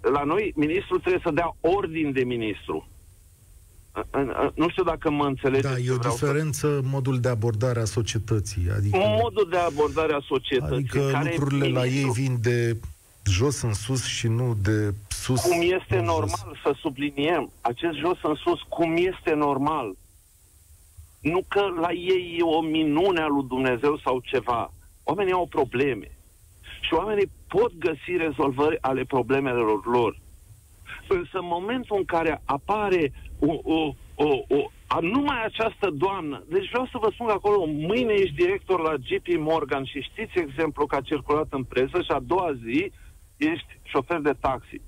la 0.00 0.22
noi, 0.22 0.52
ministrul 0.56 0.98
trebuie 0.98 1.22
să 1.24 1.30
dea 1.30 1.56
ordin 1.60 2.12
de 2.12 2.24
ministru. 2.24 2.88
Nu 4.54 4.68
știu 4.68 4.82
dacă 4.82 5.10
mă 5.10 5.26
înțelegeți. 5.26 5.72
Da, 5.72 5.78
e 5.78 5.90
o 5.90 5.96
diferență 5.96 6.66
să... 6.66 6.80
modul 6.84 7.20
de 7.20 7.28
abordare 7.28 7.80
a 7.80 7.84
societății. 7.84 8.70
Adică, 8.76 8.98
modul 9.22 9.48
de 9.50 9.56
abordare 9.56 10.12
a 10.12 10.20
societății. 10.26 10.76
Adică 10.76 11.08
care 11.12 11.34
lucrurile 11.36 11.68
la 11.68 11.84
ei 11.86 12.10
vin 12.14 12.38
de 12.40 12.76
jos 13.24 13.62
în 13.62 13.74
sus 13.74 14.04
și 14.04 14.28
nu 14.28 14.56
de 14.62 14.94
sus 15.08 15.40
Cum 15.40 15.60
este 15.60 16.00
normal 16.00 16.48
jos. 16.48 16.60
să 16.62 16.74
subliniem 16.80 17.50
acest 17.60 17.98
jos 17.98 18.18
în 18.22 18.34
sus, 18.34 18.60
cum 18.68 18.96
este 18.96 19.34
normal. 19.34 19.94
Nu 21.20 21.44
că 21.48 21.60
la 21.80 21.92
ei 21.92 22.36
e 22.38 22.42
o 22.42 22.60
minune 22.60 23.20
a 23.20 23.26
lui 23.26 23.44
Dumnezeu 23.48 23.98
sau 23.98 24.20
ceva. 24.24 24.72
Oamenii 25.02 25.32
au 25.32 25.46
probleme. 25.46 26.16
Și 26.80 26.94
oamenii 26.94 27.30
pot 27.48 27.72
găsi 27.78 28.16
rezolvări 28.16 28.78
ale 28.80 29.04
problemelor 29.04 29.86
lor. 29.86 30.20
Însă 31.08 31.38
în 31.38 31.46
momentul 31.46 31.96
în 31.96 32.04
care 32.04 32.42
apare 32.44 33.12
o, 33.46 33.60
o, 33.62 33.94
o, 34.14 34.28
o, 34.48 34.70
a, 34.86 34.98
numai 35.00 35.44
această 35.44 35.90
doamnă, 35.90 36.44
deci 36.48 36.68
vreau 36.68 36.86
să 36.86 36.98
vă 37.00 37.08
spun 37.12 37.26
că 37.26 37.32
acolo, 37.32 37.64
mâine 37.66 38.12
ești 38.12 38.34
director 38.34 38.80
la 38.80 38.94
JP 38.94 39.26
Morgan 39.38 39.84
și 39.84 40.00
știți 40.00 40.38
exemplu 40.38 40.86
că 40.86 40.96
a 40.96 41.00
circulat 41.00 41.46
în 41.50 41.64
presă 41.64 42.02
și 42.02 42.10
a 42.10 42.20
doua 42.26 42.52
zi 42.64 42.92
ești 43.36 43.78
șofer 43.82 44.20
de 44.20 44.32
taxi. 44.40 44.80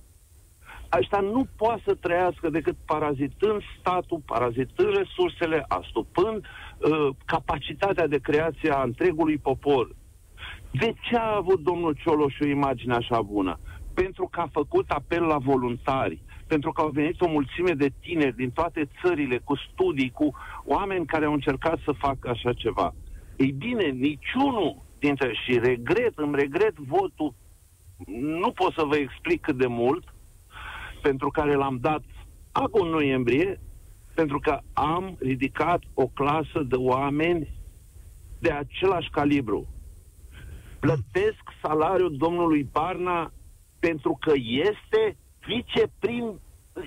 Aștia 0.88 1.20
nu 1.20 1.46
poate 1.56 1.82
să 1.86 1.94
trăiască 1.94 2.50
decât 2.50 2.76
parazitând 2.86 3.62
statul, 3.78 4.22
parazitând 4.26 4.96
resursele, 4.96 5.64
astupând 5.68 6.36
uh, 6.44 7.08
capacitatea 7.24 8.06
de 8.06 8.18
creație 8.18 8.70
a 8.70 8.82
întregului 8.82 9.38
popor. 9.38 9.94
De 10.70 10.94
ce 11.02 11.16
a 11.16 11.36
avut 11.36 11.60
domnul 11.60 11.96
Cioloș 12.02 12.38
o 12.40 12.46
imagine 12.46 12.94
așa 12.94 13.22
bună? 13.22 13.58
pentru 13.94 14.28
că 14.30 14.40
a 14.40 14.48
făcut 14.52 14.90
apel 14.90 15.22
la 15.22 15.38
voluntari, 15.38 16.22
pentru 16.46 16.72
că 16.72 16.80
au 16.80 16.88
venit 16.88 17.20
o 17.20 17.28
mulțime 17.28 17.72
de 17.72 17.92
tineri 18.00 18.36
din 18.36 18.50
toate 18.50 18.88
țările, 19.02 19.38
cu 19.38 19.56
studii, 19.56 20.10
cu 20.10 20.34
oameni 20.64 21.06
care 21.06 21.24
au 21.24 21.32
încercat 21.32 21.78
să 21.84 21.92
facă 21.92 22.28
așa 22.28 22.52
ceva. 22.52 22.94
Ei 23.36 23.52
bine, 23.52 23.84
niciunul 23.84 24.82
dintre, 24.98 25.32
și 25.44 25.58
regret, 25.58 26.12
îmi 26.18 26.36
regret 26.36 26.76
votul, 26.76 27.34
nu 28.20 28.50
pot 28.50 28.72
să 28.72 28.84
vă 28.84 28.96
explic 28.96 29.40
cât 29.40 29.56
de 29.56 29.66
mult, 29.66 30.14
pentru 31.02 31.28
care 31.30 31.54
l-am 31.54 31.78
dat 31.80 32.02
acum 32.52 32.86
în 32.86 32.90
noiembrie, 32.90 33.60
Pentru 34.14 34.38
că 34.38 34.58
am 34.72 35.16
ridicat 35.20 35.82
o 35.94 36.06
clasă 36.06 36.62
de 36.68 36.76
oameni 36.76 37.48
de 38.38 38.50
același 38.50 39.10
calibru. 39.10 39.66
Plătesc 40.80 41.42
salariul 41.62 42.16
domnului 42.16 42.62
Barna 42.72 43.32
pentru 43.80 44.16
că 44.20 44.32
este 44.44 45.16
viceprim... 45.46 46.40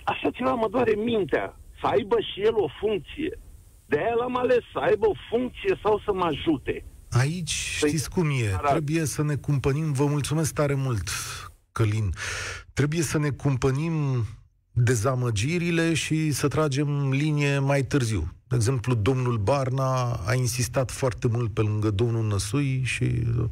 Așa 0.03 0.29
ceva 0.29 0.53
mă 0.53 0.67
doare 0.71 0.93
mintea. 0.95 1.59
Să 1.79 1.87
aibă 1.87 2.15
și 2.19 2.41
el 2.41 2.55
o 2.55 2.67
funcție. 2.79 3.39
De 3.85 3.97
aia 3.97 4.13
l-am 4.19 4.37
ales, 4.37 4.63
să 4.73 4.79
aibă 4.79 5.07
o 5.07 5.13
funcție 5.29 5.79
sau 5.83 6.01
să 6.05 6.13
mă 6.13 6.25
ajute. 6.25 6.85
Aici 7.09 7.77
păi, 7.79 7.89
știți 7.89 8.09
cum 8.09 8.29
e, 8.29 8.53
arat. 8.53 8.71
trebuie 8.71 9.05
să 9.05 9.23
ne 9.23 9.35
cumpănim, 9.35 9.91
vă 9.91 10.05
mulțumesc 10.05 10.53
tare 10.53 10.73
mult, 10.73 11.09
Călin, 11.71 12.09
trebuie 12.73 13.01
să 13.01 13.17
ne 13.17 13.29
cumpănim 13.29 14.25
dezamăgirile 14.71 15.93
și 15.93 16.31
să 16.31 16.47
tragem 16.47 17.09
linie 17.09 17.59
mai 17.59 17.81
târziu. 17.81 18.31
De 18.47 18.55
exemplu, 18.55 18.93
domnul 18.93 19.37
Barna 19.37 20.11
a 20.25 20.33
insistat 20.33 20.91
foarte 20.91 21.27
mult 21.27 21.53
pe 21.53 21.61
lângă 21.61 21.89
domnul 21.89 22.27
Năsui 22.27 22.81
și, 22.85 23.05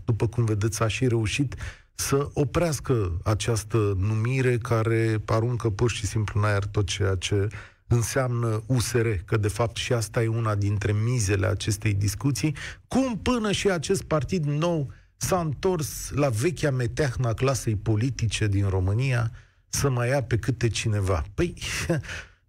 după 0.05 0.27
cum 0.27 0.45
vedeți, 0.45 0.83
a 0.83 0.87
și 0.87 1.07
reușit 1.07 1.55
să 1.95 2.29
oprească 2.33 3.17
această 3.23 3.77
numire 3.99 4.57
care 4.57 5.21
aruncă 5.25 5.69
pur 5.69 5.91
și 5.91 6.05
simplu 6.05 6.39
în 6.39 6.45
aer 6.45 6.65
tot 6.65 6.85
ceea 6.85 7.15
ce 7.15 7.47
înseamnă 7.87 8.63
USR, 8.65 9.07
că 9.25 9.37
de 9.37 9.47
fapt 9.47 9.75
și 9.75 9.93
asta 9.93 10.23
e 10.23 10.27
una 10.27 10.55
dintre 10.55 10.91
mizele 10.91 11.47
acestei 11.47 11.93
discuții, 11.93 12.55
cum 12.87 13.17
până 13.17 13.51
și 13.51 13.69
acest 13.69 14.03
partid 14.03 14.45
nou 14.45 14.91
s-a 15.17 15.39
întors 15.39 16.11
la 16.13 16.29
vechea 16.29 16.71
meteahna 16.71 17.33
clasei 17.33 17.75
politice 17.75 18.47
din 18.47 18.67
România 18.69 19.31
să 19.67 19.89
mai 19.89 20.09
ia 20.09 20.23
pe 20.23 20.37
câte 20.37 20.67
cineva. 20.67 21.23
Păi, 21.33 21.53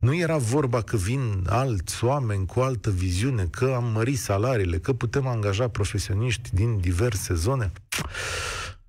nu 0.07 0.17
era 0.17 0.37
vorba 0.37 0.83
că 0.83 0.97
vin 0.97 1.45
alți 1.47 2.05
oameni 2.05 2.47
cu 2.47 2.61
altă 2.61 2.91
viziune, 2.91 3.47
că 3.51 3.73
am 3.77 3.85
mărit 3.85 4.19
salariile, 4.19 4.79
că 4.79 4.93
putem 4.93 5.27
angaja 5.27 5.69
profesioniști 5.69 6.51
din 6.53 6.81
diverse 6.81 7.35
zone? 7.35 7.73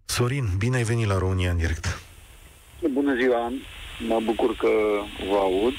Sorin, 0.10 0.46
bine 0.58 0.76
ai 0.76 0.84
venit 0.84 1.08
la 1.08 1.18
România 1.18 1.52
în 1.52 1.58
direct. 1.58 2.02
Bună 2.92 3.16
ziua, 3.16 3.52
mă 4.08 4.20
bucur 4.24 4.56
că 4.56 4.70
vă 5.30 5.36
aud 5.36 5.74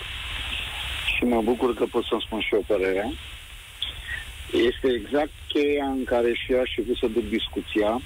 și 1.16 1.24
mă 1.24 1.42
bucur 1.42 1.74
că 1.74 1.84
pot 1.84 2.04
să-mi 2.04 2.24
spun 2.26 2.40
și 2.40 2.54
eu 2.54 2.64
părerea. 2.66 3.10
Este 4.52 4.88
exact 4.88 5.30
cheia 5.48 5.84
în 5.84 6.04
care 6.04 6.32
și 6.34 6.52
eu 6.52 6.60
aș 6.60 6.70
fi 6.74 6.98
să 7.00 7.06
duc 7.06 7.28
discuția. 7.28 8.00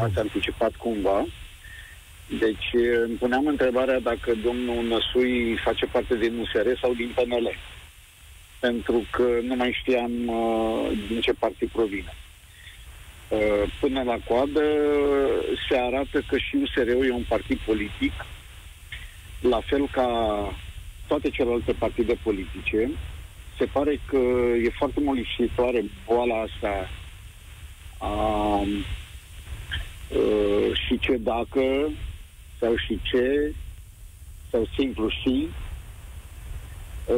Ați 0.00 0.18
anticipat 0.18 0.72
cumva. 0.76 1.24
Deci 2.38 2.82
îmi 3.06 3.16
puneam 3.16 3.46
întrebarea 3.46 4.00
dacă 4.00 4.34
domnul 4.44 4.84
Năsui 4.84 5.56
face 5.64 5.86
parte 5.86 6.16
din 6.16 6.38
USR 6.38 6.68
sau 6.80 6.94
din 6.94 7.12
PNL. 7.14 7.56
Pentru 8.60 9.06
că 9.10 9.26
nu 9.42 9.54
mai 9.54 9.76
știam 9.80 10.12
uh, 10.26 10.90
din 11.08 11.20
ce 11.20 11.32
partid 11.32 11.68
provine. 11.68 12.14
Uh, 13.28 13.72
până 13.80 14.02
la 14.02 14.16
coadă 14.28 14.62
se 15.68 15.76
arată 15.76 16.20
că 16.28 16.38
și 16.38 16.56
USR-ul 16.56 17.06
e 17.06 17.12
un 17.12 17.24
partid 17.28 17.58
politic, 17.58 18.12
la 19.40 19.60
fel 19.60 19.88
ca 19.92 20.08
toate 21.06 21.30
celelalte 21.30 21.72
partide 21.72 22.14
politice. 22.22 22.90
Se 23.58 23.64
pare 23.64 24.00
că 24.06 24.16
e 24.64 24.68
foarte 24.68 25.00
molipsitoare 25.00 25.84
boala 26.06 26.40
asta 26.40 26.88
a, 27.98 28.06
a, 28.06 28.66
și 30.86 30.98
ce 30.98 31.16
dacă 31.16 31.90
sau 32.58 32.76
și 32.76 33.00
ce 33.02 33.54
sau 34.50 34.66
simplu 34.76 35.08
și 35.08 35.48
a, 37.08 37.14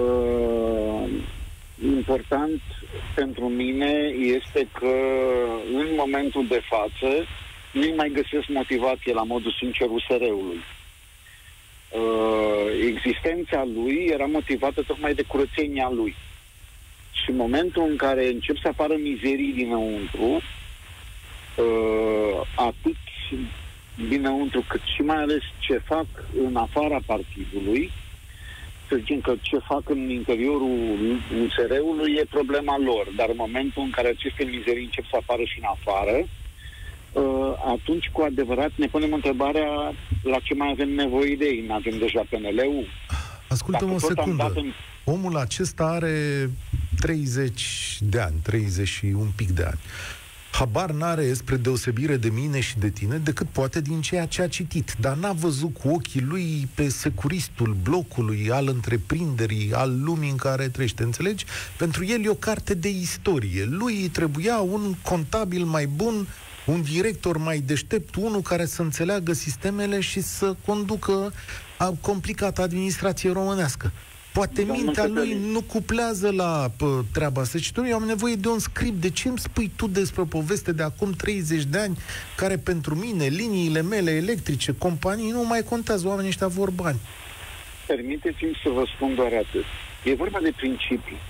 important 1.84 2.60
pentru 3.14 3.48
mine 3.48 3.92
este 4.36 4.68
că 4.72 4.94
în 5.72 5.86
momentul 5.96 6.46
de 6.46 6.62
față 6.68 7.26
nu 7.72 7.94
mai 7.96 8.10
găsesc 8.10 8.48
motivație 8.48 9.12
la 9.12 9.22
modul 9.22 9.54
sincer 9.58 9.88
USR-ului 9.90 10.60
uh, 11.90 12.86
existența 12.86 13.64
lui 13.74 14.08
era 14.12 14.24
motivată 14.24 14.82
tocmai 14.82 15.14
de 15.14 15.22
curățenia 15.22 15.90
lui. 15.90 16.14
Și 17.12 17.30
în 17.30 17.36
momentul 17.36 17.82
în 17.88 17.96
care 17.96 18.26
încep 18.28 18.56
să 18.58 18.68
apară 18.68 18.94
mizerii 18.96 19.52
dinăuntru, 19.52 20.42
uh, 21.56 22.46
atât 22.54 22.96
dinăuntru 24.08 24.64
cât 24.68 24.80
și 24.94 25.02
mai 25.02 25.16
ales 25.16 25.42
ce 25.58 25.78
fac 25.78 26.06
în 26.46 26.56
afara 26.56 26.98
partidului, 27.06 27.90
să 28.88 28.96
zicem 28.96 29.20
că 29.20 29.34
ce 29.40 29.58
fac 29.58 29.88
în 29.88 30.10
interiorul 30.10 30.76
USR-ului 31.42 32.12
e 32.20 32.24
problema 32.30 32.76
lor, 32.78 33.06
dar 33.16 33.28
în 33.28 33.40
momentul 33.44 33.82
în 33.82 33.90
care 33.90 34.08
aceste 34.08 34.44
mizerii 34.44 34.84
încep 34.84 35.04
să 35.10 35.16
apară 35.20 35.42
și 35.42 35.58
în 35.58 35.68
afară, 35.76 36.16
uh, 37.12 37.52
atunci 37.74 38.08
cu 38.12 38.20
adevărat 38.20 38.70
ne 38.74 38.86
punem 38.86 39.12
întrebarea 39.12 39.68
la 40.22 40.38
ce 40.42 40.54
mai 40.54 40.70
avem 40.70 40.90
nevoie 40.94 41.36
de 41.36 41.44
ei. 41.44 41.64
Nu 41.66 41.74
avem 41.74 41.98
deja 41.98 42.22
PNL-ul? 42.30 42.86
Ascultă-mă 43.48 43.94
o 43.94 43.98
secundă. 43.98 44.52
În... 44.54 44.72
Omul 45.04 45.36
acesta 45.36 45.84
are 45.84 46.50
30 47.00 47.98
de 48.00 48.20
ani, 48.20 48.34
30 48.42 48.88
și 48.88 49.04
un 49.04 49.28
pic 49.36 49.50
de 49.50 49.62
ani. 49.62 49.80
Habar 50.58 50.90
n-are, 50.90 51.32
spre 51.32 51.56
deosebire 51.56 52.16
de 52.16 52.28
mine 52.28 52.60
și 52.60 52.78
de 52.78 52.88
tine, 52.88 53.16
decât 53.16 53.46
poate 53.46 53.80
din 53.80 54.00
ceea 54.00 54.26
ce 54.26 54.42
a 54.42 54.48
citit. 54.48 54.94
Dar 55.00 55.16
n-a 55.16 55.32
văzut 55.32 55.76
cu 55.76 55.88
ochii 55.88 56.20
lui 56.20 56.68
pe 56.74 56.88
securistul 56.88 57.76
blocului, 57.82 58.50
al 58.50 58.68
întreprinderii, 58.68 59.72
al 59.72 60.02
lumii 60.02 60.30
în 60.30 60.36
care 60.36 60.68
trăiește. 60.68 61.02
Înțelegi? 61.02 61.44
Pentru 61.78 62.04
el 62.04 62.24
e 62.24 62.28
o 62.28 62.34
carte 62.34 62.74
de 62.74 62.88
istorie. 62.88 63.64
Lui 63.64 64.08
trebuia 64.12 64.58
un 64.58 64.94
contabil 65.02 65.64
mai 65.64 65.86
bun 65.86 66.26
un 66.66 66.82
director 66.82 67.36
mai 67.36 67.58
deștept, 67.58 68.14
unul 68.14 68.40
care 68.40 68.66
să 68.66 68.82
înțeleagă 68.82 69.32
sistemele 69.32 70.00
și 70.00 70.20
să 70.20 70.56
conducă 70.66 71.32
a 71.78 71.94
complicată 72.00 72.62
administrație 72.62 73.32
românească. 73.32 73.92
Poate 74.36 74.62
Domnul 74.62 74.84
mintea 74.84 75.06
lui 75.06 75.38
nu 75.52 75.60
cuplează 75.60 76.30
la 76.30 76.70
pă, 76.76 77.04
treaba 77.12 77.40
asta. 77.40 77.58
Și 77.58 77.72
tu, 77.72 77.84
eu 77.84 77.94
am 77.94 78.02
nevoie 78.02 78.34
de 78.34 78.48
un 78.48 78.58
script. 78.58 79.00
De 79.00 79.10
ce 79.10 79.28
îmi 79.28 79.38
spui 79.38 79.70
tu 79.76 79.86
despre 79.86 80.20
o 80.20 80.24
poveste 80.24 80.72
de 80.72 80.82
acum 80.82 81.10
30 81.12 81.64
de 81.64 81.78
ani, 81.78 81.98
care 82.36 82.56
pentru 82.56 82.94
mine, 82.94 83.26
liniile 83.26 83.82
mele 83.82 84.10
electrice, 84.10 84.74
companii, 84.78 85.30
nu 85.30 85.44
mai 85.44 85.62
contează, 85.62 86.06
oamenii 86.06 86.28
ăștia 86.28 86.46
vor 86.46 86.70
bani? 86.70 86.98
Permiteți-mi 87.86 88.60
să 88.62 88.68
vă 88.68 88.84
spun 88.94 89.14
doar 89.14 89.32
atât. 89.32 89.64
E 90.04 90.14
vorba 90.14 90.38
de 90.42 90.52
principii. 90.56 91.20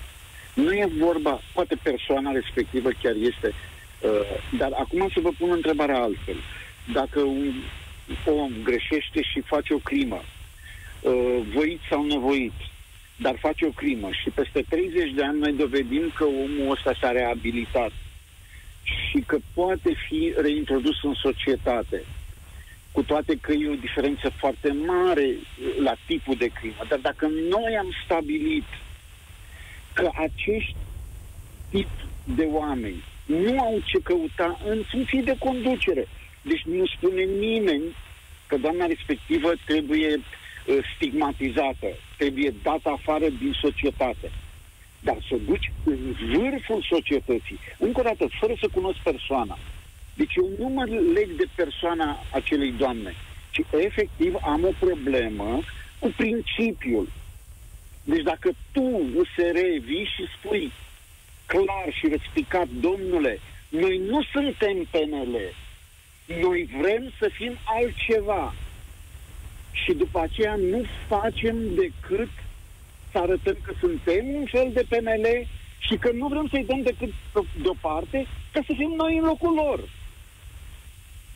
Nu 0.53 0.71
e 0.71 0.89
vorba, 0.99 1.41
poate 1.53 1.77
persoana 1.83 2.31
respectivă 2.31 2.89
chiar 3.01 3.13
este 3.13 3.53
Uh, 4.01 4.57
dar 4.57 4.71
acum 4.71 5.09
să 5.13 5.19
vă 5.19 5.29
pun 5.37 5.51
întrebarea 5.51 6.01
altfel. 6.01 6.35
Dacă 6.93 7.19
un 7.19 7.53
om 8.25 8.51
greșește 8.63 9.21
și 9.21 9.41
face 9.41 9.73
o 9.73 9.77
crimă, 9.77 10.21
uh, 11.01 11.39
voit 11.53 11.79
sau 11.89 12.05
nevoit, 12.05 12.53
dar 13.17 13.35
face 13.37 13.65
o 13.65 13.69
crimă 13.69 14.09
și 14.11 14.29
peste 14.29 14.65
30 14.69 15.11
de 15.11 15.23
ani 15.23 15.39
noi 15.39 15.53
dovedim 15.53 16.11
că 16.15 16.23
omul 16.23 16.71
ăsta 16.71 16.93
s-a 16.99 17.11
reabilitat 17.11 17.91
și 18.83 19.23
că 19.25 19.37
poate 19.53 19.93
fi 20.07 20.33
reintrodus 20.37 21.03
în 21.03 21.13
societate, 21.13 22.03
cu 22.91 23.03
toate 23.03 23.37
că 23.41 23.51
e 23.51 23.69
o 23.69 23.75
diferență 23.75 24.29
foarte 24.29 24.71
mare 24.85 25.35
la 25.81 25.95
tipul 26.05 26.35
de 26.35 26.47
crimă. 26.47 26.85
Dar 26.87 26.99
dacă 26.99 27.27
noi 27.49 27.77
am 27.77 27.87
stabilit 28.05 28.63
că 29.93 30.09
acești 30.15 30.75
tip 31.69 31.89
de 32.23 32.43
oameni 32.43 33.03
nu 33.25 33.59
au 33.59 33.81
ce 33.85 33.99
căuta 34.03 34.59
în 34.65 34.83
funcție 34.89 35.21
de 35.21 35.35
conducere. 35.39 36.07
Deci 36.41 36.63
nu 36.63 36.85
spune 36.85 37.23
nimeni 37.23 37.83
că 38.47 38.57
doamna 38.57 38.85
respectivă 38.85 39.53
trebuie 39.65 40.13
uh, 40.15 40.23
stigmatizată, 40.95 41.87
trebuie 42.17 42.53
dată 42.63 42.89
afară 42.89 43.25
din 43.29 43.53
societate. 43.61 44.31
Dar 44.99 45.17
să 45.29 45.35
duci 45.45 45.71
în 45.83 46.15
vârful 46.31 46.85
societății, 46.89 47.59
încă 47.77 47.99
o 47.99 48.03
dată, 48.03 48.27
fără 48.39 48.53
să 48.59 48.67
cunosc 48.73 48.97
persoana. 48.97 49.57
Deci 50.13 50.35
eu 50.35 50.49
nu 50.59 50.67
mă 50.67 50.83
leg 51.13 51.29
de 51.37 51.45
persoana 51.55 52.19
acelei 52.33 52.71
doamne, 52.71 53.13
ci 53.51 53.61
efectiv 53.71 54.35
am 54.41 54.63
o 54.63 54.71
problemă 54.79 55.59
cu 55.99 56.13
principiul. 56.17 57.09
Deci 58.03 58.23
dacă 58.23 58.51
tu, 58.71 58.81
USR, 59.15 59.57
vii 59.81 60.09
și 60.15 60.23
spui 60.37 60.71
clar 61.45 61.87
și 61.91 62.07
răspicat, 62.07 62.67
domnule, 62.67 63.39
noi 63.69 63.97
nu 63.97 64.23
suntem 64.23 64.87
PNL, 64.91 65.35
noi 66.41 66.69
vrem 66.79 67.11
să 67.19 67.29
fim 67.33 67.57
altceva. 67.63 68.53
Și 69.83 69.93
după 69.93 70.19
aceea 70.19 70.55
nu 70.55 70.85
facem 71.07 71.55
decât 71.75 72.29
să 73.11 73.17
arătăm 73.17 73.57
că 73.61 73.73
suntem 73.79 74.25
un 74.27 74.45
fel 74.45 74.71
de 74.73 74.85
PNL 74.89 75.47
și 75.79 75.95
că 75.95 76.09
nu 76.13 76.27
vrem 76.27 76.47
să-i 76.51 76.65
dăm 76.65 76.81
decât 76.81 77.13
deoparte 77.61 78.27
ca 78.53 78.59
să 78.65 78.73
fim 78.77 78.93
noi 78.97 79.17
în 79.17 79.23
locul 79.23 79.53
lor. 79.53 79.89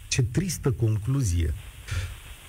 Ce 0.07 0.21
tristă 0.21 0.71
concluzie. 0.71 1.53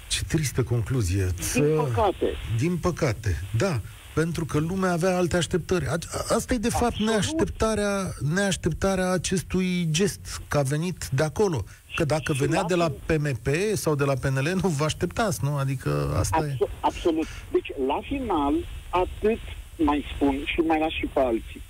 Ce 0.08 0.24
tristă 0.24 0.62
concluzie. 0.62 1.26
Din 1.54 1.76
păcate. 1.76 2.26
Din 2.58 2.76
păcate, 2.76 3.42
da. 3.56 3.80
Pentru 4.14 4.44
că 4.44 4.58
lumea 4.58 4.92
avea 4.92 5.16
alte 5.16 5.36
așteptări. 5.36 5.86
Asta 6.28 6.54
e, 6.54 6.56
de 6.56 6.68
fapt, 6.68 6.84
Absolut. 6.84 7.10
neașteptarea, 7.10 8.12
neașteptarea 8.34 9.10
acestui 9.10 9.88
gest, 9.90 10.40
că 10.48 10.58
a 10.58 10.62
venit 10.62 11.08
de 11.12 11.22
acolo. 11.22 11.64
Că 11.96 12.04
dacă 12.04 12.32
venea 12.32 12.62
de 12.62 12.74
la 12.74 12.92
PMP 13.06 13.46
sau 13.74 13.94
de 13.94 14.04
la 14.04 14.14
PNL, 14.14 14.58
nu 14.62 14.68
vă 14.68 14.84
așteptați, 14.84 15.38
nu? 15.42 15.56
Adică 15.56 16.14
asta 16.18 16.36
Abs- 16.36 16.60
e... 16.60 16.68
Absolut. 16.80 17.26
Deci, 17.52 17.70
la 17.86 18.00
final, 18.02 18.54
atât 18.90 19.38
mai 19.76 20.04
spun 20.14 20.42
și 20.44 20.60
mai 20.60 20.78
las 20.78 20.90
și 20.90 21.06
pe 21.12 21.20
alții. 21.20 21.62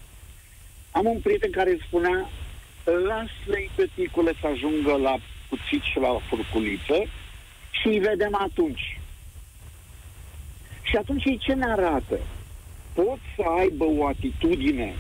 Am 0.91 1.07
un 1.07 1.21
prieten 1.21 1.51
care 1.51 1.79
spunea 1.87 2.29
lasă-i 3.07 3.71
pe 3.75 3.91
ticule 3.95 4.33
să 4.41 4.47
ajungă 4.47 4.97
la 5.03 5.15
cuțit 5.49 5.83
și 5.83 5.99
la 5.99 6.09
furculiță 6.29 6.99
și 7.71 7.87
îi 7.87 7.99
vedem 7.99 8.35
atunci. 8.49 9.01
Și 10.93 10.99
atunci 10.99 11.25
ei 11.25 11.39
ce 11.39 11.53
ne 11.53 11.65
arată? 11.65 12.19
Pot 12.93 13.19
să 13.37 13.43
aibă 13.59 13.85
o 13.85 14.07
atitudine 14.07 14.95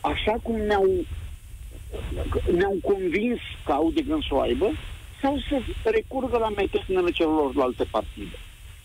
așa 0.00 0.34
cum 0.42 0.56
ne-au, 0.56 1.06
ne-au 2.52 2.78
convins 2.82 3.38
că 3.64 3.72
au 3.72 3.90
de 3.90 4.02
gând 4.02 4.22
să 4.22 4.34
o 4.34 4.40
aibă 4.40 4.70
sau 5.20 5.38
să 5.82 5.90
recurgă 5.90 6.38
la 6.38 6.48
metodele 6.48 7.10
celorlalte 7.10 7.84
partide. 7.90 8.36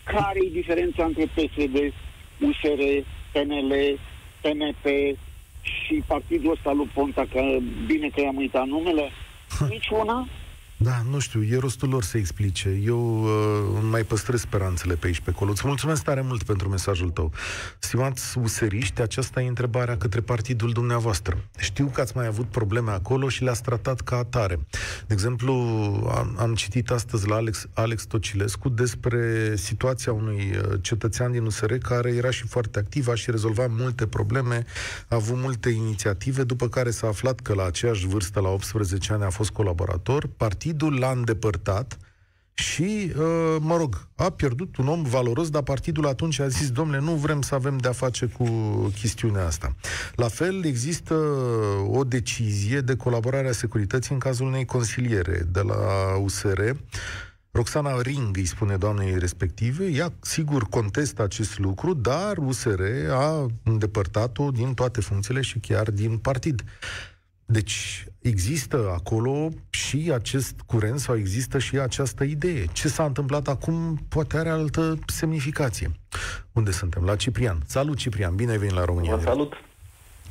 Care 0.04 0.38
e 0.44 0.50
diferența 0.50 1.04
între 1.04 1.24
PSD, 1.24 1.76
USR, 2.40 2.82
PNL, 3.32 3.98
PNP 4.40 4.84
și 5.60 6.02
partidul 6.06 6.50
ăsta 6.50 6.72
lui 6.72 6.90
Ponta, 6.94 7.26
că 7.32 7.42
bine 7.86 8.08
că 8.08 8.20
i-am 8.20 8.36
uitat 8.36 8.66
numele? 8.66 9.10
Nici 9.68 9.88
una. 9.88 10.28
Da, 10.78 11.02
nu 11.10 11.18
știu, 11.18 11.42
e 11.42 11.58
rostul 11.58 11.88
lor 11.88 12.02
să 12.02 12.18
explice. 12.18 12.80
Eu 12.84 13.22
uh, 13.22 13.30
mai 13.90 14.02
păstrez 14.02 14.40
speranțele 14.40 14.94
pe 14.94 15.06
aici, 15.06 15.20
pe 15.20 15.30
acolo. 15.30 15.50
Îți 15.50 15.66
mulțumesc 15.66 16.02
tare 16.02 16.20
mult 16.20 16.42
pentru 16.42 16.68
mesajul 16.68 17.10
tău. 17.10 17.32
Stimați 17.78 18.38
useriști, 18.38 19.00
aceasta 19.00 19.42
e 19.42 19.48
întrebarea 19.48 19.96
către 19.96 20.20
partidul 20.20 20.70
dumneavoastră. 20.72 21.38
Știu 21.58 21.86
că 21.86 22.00
ați 22.00 22.16
mai 22.16 22.26
avut 22.26 22.46
probleme 22.46 22.90
acolo 22.90 23.28
și 23.28 23.42
le-ați 23.42 23.62
tratat 23.62 24.00
ca 24.00 24.16
atare. 24.16 24.58
De 25.06 25.12
exemplu, 25.14 25.52
am, 26.16 26.36
am 26.38 26.54
citit 26.54 26.90
astăzi 26.90 27.28
la 27.28 27.34
Alex, 27.34 27.66
Alex 27.72 28.04
Tocilescu 28.04 28.68
despre 28.68 29.54
situația 29.56 30.12
unui 30.12 30.56
uh, 30.56 30.78
cetățean 30.80 31.32
din 31.32 31.44
USR 31.44 31.72
care 31.72 32.10
era 32.10 32.30
și 32.30 32.46
foarte 32.46 32.78
activ, 32.78 33.08
a 33.08 33.14
și 33.14 33.30
rezolvat 33.30 33.68
multe 33.70 34.06
probleme, 34.06 34.64
a 35.08 35.14
avut 35.14 35.36
multe 35.36 35.68
inițiative, 35.68 36.42
după 36.42 36.68
care 36.68 36.90
s-a 36.90 37.06
aflat 37.06 37.40
că 37.40 37.54
la 37.54 37.64
aceeași 37.64 38.06
vârstă, 38.06 38.40
la 38.40 38.48
18 38.48 39.12
ani, 39.12 39.22
a 39.22 39.30
fost 39.30 39.50
colaborator. 39.50 40.28
Partid 40.36 40.65
partidul 40.66 40.98
l-a 40.98 41.10
îndepărtat 41.10 41.98
și, 42.54 43.12
uh, 43.18 43.56
mă 43.60 43.76
rog, 43.76 44.08
a 44.14 44.30
pierdut 44.30 44.76
un 44.76 44.88
om 44.88 45.02
valoros, 45.02 45.50
dar 45.50 45.62
partidul 45.62 46.06
atunci 46.06 46.38
a 46.38 46.48
zis, 46.48 46.70
domnule, 46.70 47.00
nu 47.00 47.12
vrem 47.12 47.42
să 47.42 47.54
avem 47.54 47.76
de-a 47.76 47.92
face 47.92 48.26
cu 48.26 48.44
chestiunea 49.00 49.46
asta. 49.46 49.74
La 50.14 50.28
fel, 50.28 50.64
există 50.64 51.14
o 51.90 52.04
decizie 52.04 52.80
de 52.80 52.96
colaborare 52.96 53.48
a 53.48 53.52
securității 53.52 54.12
în 54.14 54.18
cazul 54.18 54.46
unei 54.46 54.64
consiliere 54.64 55.46
de 55.52 55.60
la 55.60 56.16
USR, 56.22 56.60
Roxana 57.50 58.00
Ring 58.00 58.36
îi 58.36 58.44
spune 58.44 58.76
doamnei 58.76 59.18
respective, 59.18 59.84
ea 59.84 60.12
sigur 60.20 60.68
contestă 60.68 61.22
acest 61.22 61.58
lucru, 61.58 61.94
dar 61.94 62.36
USR 62.38 62.80
a 63.10 63.46
îndepărtat-o 63.62 64.50
din 64.50 64.74
toate 64.74 65.00
funcțiile 65.00 65.40
și 65.40 65.58
chiar 65.58 65.90
din 65.90 66.18
partid. 66.18 66.64
Deci 67.46 68.06
există 68.22 68.92
acolo 68.94 69.48
și 69.70 70.10
acest 70.14 70.60
curent 70.66 70.98
sau 70.98 71.16
există 71.16 71.58
și 71.58 71.78
această 71.78 72.24
idee. 72.24 72.64
Ce 72.72 72.88
s-a 72.88 73.04
întâmplat 73.04 73.48
acum 73.48 73.98
poate 74.08 74.36
are 74.36 74.48
altă 74.48 74.98
semnificație. 75.06 75.90
Unde 76.52 76.70
suntem? 76.70 77.04
La 77.04 77.16
Ciprian. 77.16 77.58
Salut, 77.66 77.96
Ciprian. 77.96 78.34
Bine 78.34 78.50
ai 78.50 78.58
venit 78.58 78.74
la 78.74 78.84
România. 78.84 79.16
Vă 79.16 79.22
salut. 79.22 79.52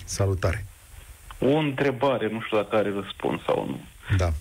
Salutare. 0.06 0.66
O 1.40 1.58
întrebare, 1.58 2.30
nu 2.32 2.42
știu 2.42 2.58
dacă 2.58 2.76
are 2.76 2.94
răspuns 2.94 3.42
sau 3.44 3.66
nu. 3.68 3.80
Da. 4.18 4.32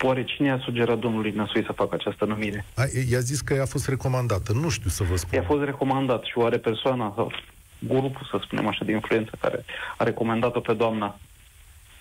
Oare 0.00 0.24
cine 0.24 0.50
a 0.50 0.58
sugerat 0.58 0.98
domnului 0.98 1.30
Năsui 1.30 1.64
să 1.64 1.72
facă 1.72 1.94
această 1.94 2.24
numire? 2.24 2.64
A, 2.74 2.82
i-a 3.10 3.18
zis 3.18 3.40
că 3.40 3.54
i-a 3.54 3.66
fost 3.66 3.88
recomandată. 3.88 4.52
Nu 4.52 4.68
știu 4.68 4.90
să 4.90 5.02
vă 5.02 5.16
spun. 5.16 5.38
I-a 5.38 5.44
fost 5.46 5.64
recomandat 5.64 6.24
și 6.24 6.38
oare 6.38 6.58
persoana 6.58 7.12
sau 7.16 7.32
grupul, 7.78 8.28
să 8.30 8.40
spunem 8.44 8.66
așa, 8.66 8.84
de 8.84 8.92
influență 8.92 9.30
care 9.40 9.64
a 9.96 10.04
recomandat-o 10.04 10.60
pe 10.60 10.72
doamna 10.72 11.18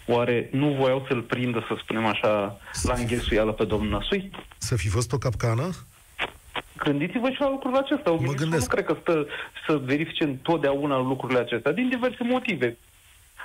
Oare 0.06 0.49
nu 0.51 0.68
voiau 0.68 1.06
să-l 1.08 1.22
prindă, 1.22 1.66
să 1.68 1.76
spunem 1.78 2.06
așa, 2.06 2.60
la 2.84 2.93
înghesuială 2.93 3.51
pe 3.51 3.66
domnul 3.66 3.89
Năsui? 3.89 4.32
Să 4.58 4.76
fi 4.76 4.88
fost 4.88 5.14
o 5.14 5.18
capcană? 5.18 5.70
Gândiți-vă 6.78 7.30
și 7.30 7.39
la 7.39 7.49
lucrul 7.49 7.78
acesta. 7.78 8.12
Mă 8.12 8.34
gândesc. 8.34 8.62
Nu 8.62 8.76
cred 8.76 8.86
că 8.86 8.97
stă 9.01 9.28
să 9.68 9.78
verifice 9.78 10.24
întotdeauna 10.24 10.97
lucrurile 10.97 11.39
acestea, 11.39 11.72
din 11.72 11.89
diverse 11.89 12.24
motive. 12.24 12.78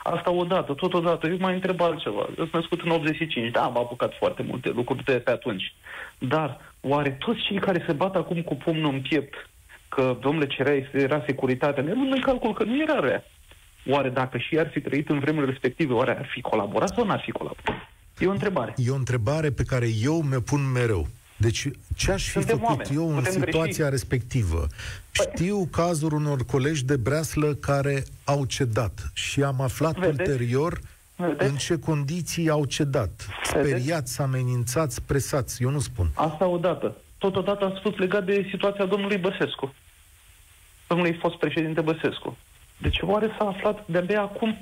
Asta 0.03 0.31
odată, 0.31 0.73
totodată. 0.73 1.27
Eu 1.27 1.37
mai 1.39 1.55
întreb 1.55 1.81
altceva. 1.81 2.27
Eu 2.29 2.35
sunt 2.35 2.53
născut 2.53 2.81
în 2.81 2.91
85. 2.91 3.51
Da, 3.51 3.63
am 3.63 3.77
apucat 3.77 4.13
foarte 4.19 4.43
multe 4.43 4.69
lucruri 4.69 5.05
de 5.05 5.13
pe 5.13 5.31
atunci. 5.31 5.75
Dar, 6.19 6.61
oare 6.81 7.11
toți 7.11 7.41
cei 7.41 7.59
care 7.59 7.85
se 7.87 7.93
bat 7.93 8.17
acum 8.17 8.43
cu 8.43 8.55
pumnul 8.55 8.93
în 8.93 9.01
piept, 9.01 9.49
că, 9.89 10.17
domnule, 10.21 10.47
cerea, 10.47 10.89
era 10.93 11.23
securitatea, 11.27 11.83
ne 11.83 11.91
în 11.91 12.21
calcul 12.21 12.53
că 12.53 12.65
nu 12.65 12.83
era 12.83 13.01
rea. 13.01 13.25
Oare 13.89 14.09
dacă 14.09 14.39
și 14.39 14.59
ar 14.59 14.71
fi 14.71 14.81
trăit 14.81 15.09
în 15.09 15.19
vremurile 15.19 15.51
respective, 15.51 15.93
oare 15.93 16.17
ar 16.19 16.27
fi 16.33 16.41
colaborat 16.41 16.95
sau 16.95 17.05
n-ar 17.07 17.21
fi 17.25 17.31
colaborat? 17.31 17.89
E 18.19 18.27
o 18.27 18.31
întrebare. 18.31 18.75
E 18.77 18.91
o 18.91 18.95
întrebare 18.95 19.51
pe 19.51 19.63
care 19.63 19.87
eu 20.03 20.23
mi-o 20.23 20.41
pun 20.41 20.71
mereu. 20.73 21.07
Deci, 21.37 21.69
ce 21.97 22.11
aș 22.13 22.23
fi 22.25 22.31
Suntem 22.31 22.59
făcut 22.59 22.71
oameni. 22.71 22.95
eu 22.95 23.09
în 23.09 23.15
Putem 23.17 23.33
situația 23.33 23.75
greși. 23.75 23.91
respectivă? 23.91 24.59
Păi... 25.13 25.27
Știu 25.33 25.69
cazuri 25.73 26.15
unor 26.15 26.45
colegi 26.45 26.85
de 26.85 26.97
breaslă 26.97 27.55
care 27.55 28.03
au 28.25 28.45
cedat 28.45 29.11
și 29.15 29.43
am 29.43 29.61
aflat 29.61 29.99
Vedeți? 29.99 30.21
ulterior 30.31 30.79
Vedeți? 31.17 31.51
în 31.51 31.57
ce 31.57 31.79
condiții 31.79 32.49
au 32.49 32.65
cedat. 32.65 33.27
Speriați, 33.43 34.21
amenințați, 34.21 35.03
presați. 35.03 35.63
Eu 35.63 35.71
nu 35.71 35.79
spun. 35.79 36.11
Asta 36.15 36.47
odată. 36.47 36.97
Totodată 37.19 37.65
a 37.65 37.75
spus 37.79 37.97
legat 37.97 38.25
de 38.25 38.47
situația 38.51 38.85
domnului 38.85 39.17
Băsescu. 39.19 39.75
Domnului 40.87 41.17
fost 41.21 41.37
președinte 41.37 41.81
Băsescu. 41.81 42.37
Deci 42.79 42.99
oare 43.01 43.35
s-a 43.39 43.49
aflat 43.49 43.87
de-abia 43.87 44.21
acum? 44.21 44.59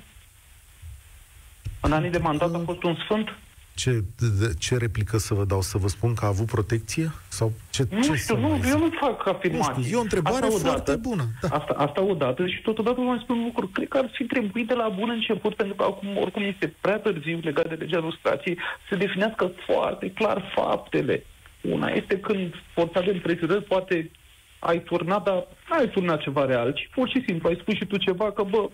În 1.80 1.92
anii 1.92 2.10
de 2.10 2.18
mandat 2.18 2.54
a 2.54 2.62
fost 2.64 2.82
un 2.82 2.94
sfânt? 2.94 3.28
Ce, 3.74 4.04
de, 4.38 4.54
ce 4.58 4.76
replică 4.76 5.18
să 5.18 5.34
vă 5.34 5.44
dau? 5.44 5.60
Să 5.60 5.78
vă 5.78 5.88
spun 5.88 6.14
că 6.14 6.24
a 6.24 6.28
avut 6.28 6.46
protecție? 6.46 7.10
Sau 7.28 7.52
ce, 7.70 7.86
nu 7.90 8.02
ce 8.02 8.14
știu, 8.14 8.36
nu, 8.38 8.60
eu 8.68 8.78
nu 8.78 8.90
fac 9.00 9.26
afirmații. 9.26 9.72
Nu 9.76 9.82
știu, 9.82 9.96
e 9.96 9.98
o 9.98 10.02
întrebare 10.02 10.46
asta 10.46 10.58
foarte 10.58 10.90
odată, 10.90 10.96
bună. 11.08 11.24
Da. 11.40 11.48
Asta, 11.48 11.74
asta 11.76 12.02
odată 12.02 12.46
și 12.46 12.62
totodată 12.62 12.96
vă 13.00 13.06
mai 13.06 13.20
spun 13.22 13.38
un 13.38 13.44
lucru. 13.44 13.66
Cred 13.66 13.88
că 13.88 13.98
ar 13.98 14.10
fi 14.12 14.24
trebuit 14.24 14.66
de 14.66 14.74
la 14.74 14.88
bun 14.88 15.10
început, 15.10 15.54
pentru 15.54 15.74
că 15.74 15.84
acum 15.84 16.16
oricum 16.16 16.42
este 16.42 16.74
prea 16.80 16.98
târziu 16.98 17.38
legat 17.42 17.68
de 17.68 17.74
legea 17.74 17.98
lustrației, 17.98 18.58
să 18.88 18.96
definească 18.96 19.50
foarte 19.66 20.10
clar 20.10 20.52
faptele. 20.54 21.24
Una 21.60 21.88
este 21.88 22.18
când 22.18 22.54
forța 22.72 23.00
de 23.00 23.10
împrejurări 23.10 23.64
poate 23.64 24.10
ai 24.58 24.80
turnat, 24.80 25.22
dar 25.22 25.46
ai 25.68 25.88
turnat 25.88 26.20
ceva 26.20 26.44
real, 26.44 26.72
ci 26.72 26.90
pur 26.94 27.08
și 27.08 27.22
simplu 27.26 27.48
ai 27.48 27.58
spus 27.60 27.74
și 27.74 27.86
tu 27.86 27.96
ceva 27.96 28.32
că, 28.32 28.42
bă, 28.42 28.68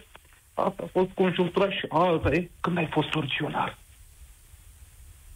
asta 0.55 0.83
a 0.83 0.89
fost 0.93 1.11
conjunctura 1.15 1.71
și 1.71 1.87
alta 1.89 2.31
e 2.31 2.51
când 2.61 2.77
ai 2.77 2.89
fost 2.93 3.09
torționar. 3.09 3.79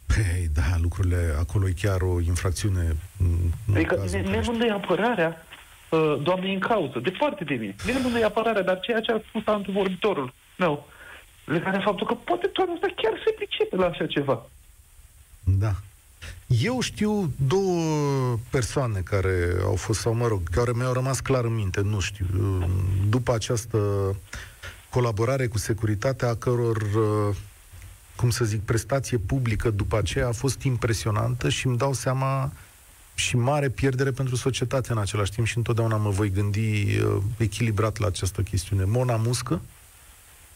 Păi, 0.07 0.49
da, 0.55 0.77
lucrurile, 0.83 1.35
acolo 1.39 1.69
e 1.69 1.73
chiar 1.81 2.01
o 2.01 2.21
infracțiune. 2.21 2.97
Adică 3.75 4.05
ne, 4.11 4.41
ne 4.59 4.71
apărarea 4.71 5.47
uh, 5.91 6.17
doamnei 6.23 6.55
în 6.55 6.61
cauză, 6.61 6.99
de 6.99 7.11
foarte 7.11 7.45
de 7.45 7.55
bine. 7.55 7.75
Ne 8.13 8.23
apărarea, 8.25 8.63
dar 8.63 8.81
ceea 8.81 9.01
ce 9.01 9.13
a 9.13 9.21
spus 9.29 9.43
antevorbitorul 9.47 10.33
meu, 10.59 10.89
legat 11.45 11.73
de 11.73 11.83
faptul 11.85 12.07
că 12.07 12.15
poate 12.15 12.47
toată 12.47 12.71
asta 12.75 12.87
chiar 12.97 13.13
se 13.25 13.33
pricepe 13.37 13.77
la 13.77 13.87
așa 13.87 14.07
ceva. 14.07 14.47
Da. 15.45 15.73
Eu 16.47 16.81
știu 16.81 17.33
două 17.47 18.39
persoane 18.51 19.01
care 19.01 19.57
au 19.65 19.75
fost, 19.75 20.01
sau 20.01 20.15
mă 20.15 20.27
rog, 20.27 20.49
care 20.49 20.73
mi-au 20.75 20.93
rămas 20.93 21.21
clar 21.21 21.45
în 21.45 21.55
minte, 21.55 21.81
nu 21.81 22.01
știu, 22.01 22.27
după 23.09 23.35
această 23.35 23.79
colaborare 24.91 25.47
cu 25.47 25.59
securitatea, 25.59 26.29
a 26.29 26.35
căror, 26.35 26.83
cum 28.17 28.31
să 28.31 28.45
zic, 28.45 28.61
prestație 28.61 29.19
publică 29.19 29.71
după 29.71 29.99
aceea 29.99 30.29
a 30.29 30.33
fost 30.33 30.63
impresionantă 30.63 31.49
și 31.49 31.67
îmi 31.67 31.77
dau 31.77 31.93
seama 31.93 32.53
și 33.15 33.37
mare 33.37 33.69
pierdere 33.69 34.11
pentru 34.11 34.37
societate 34.37 34.93
în 34.93 34.99
același 34.99 35.31
timp 35.31 35.47
și 35.47 35.57
întotdeauna 35.57 35.97
mă 35.97 36.11
voi 36.11 36.31
gândi 36.31 36.99
uh, 36.99 37.23
echilibrat 37.37 37.99
la 37.99 38.07
această 38.07 38.43
chestiune. 38.43 38.85
Mona 38.85 39.17
Muscă, 39.17 39.61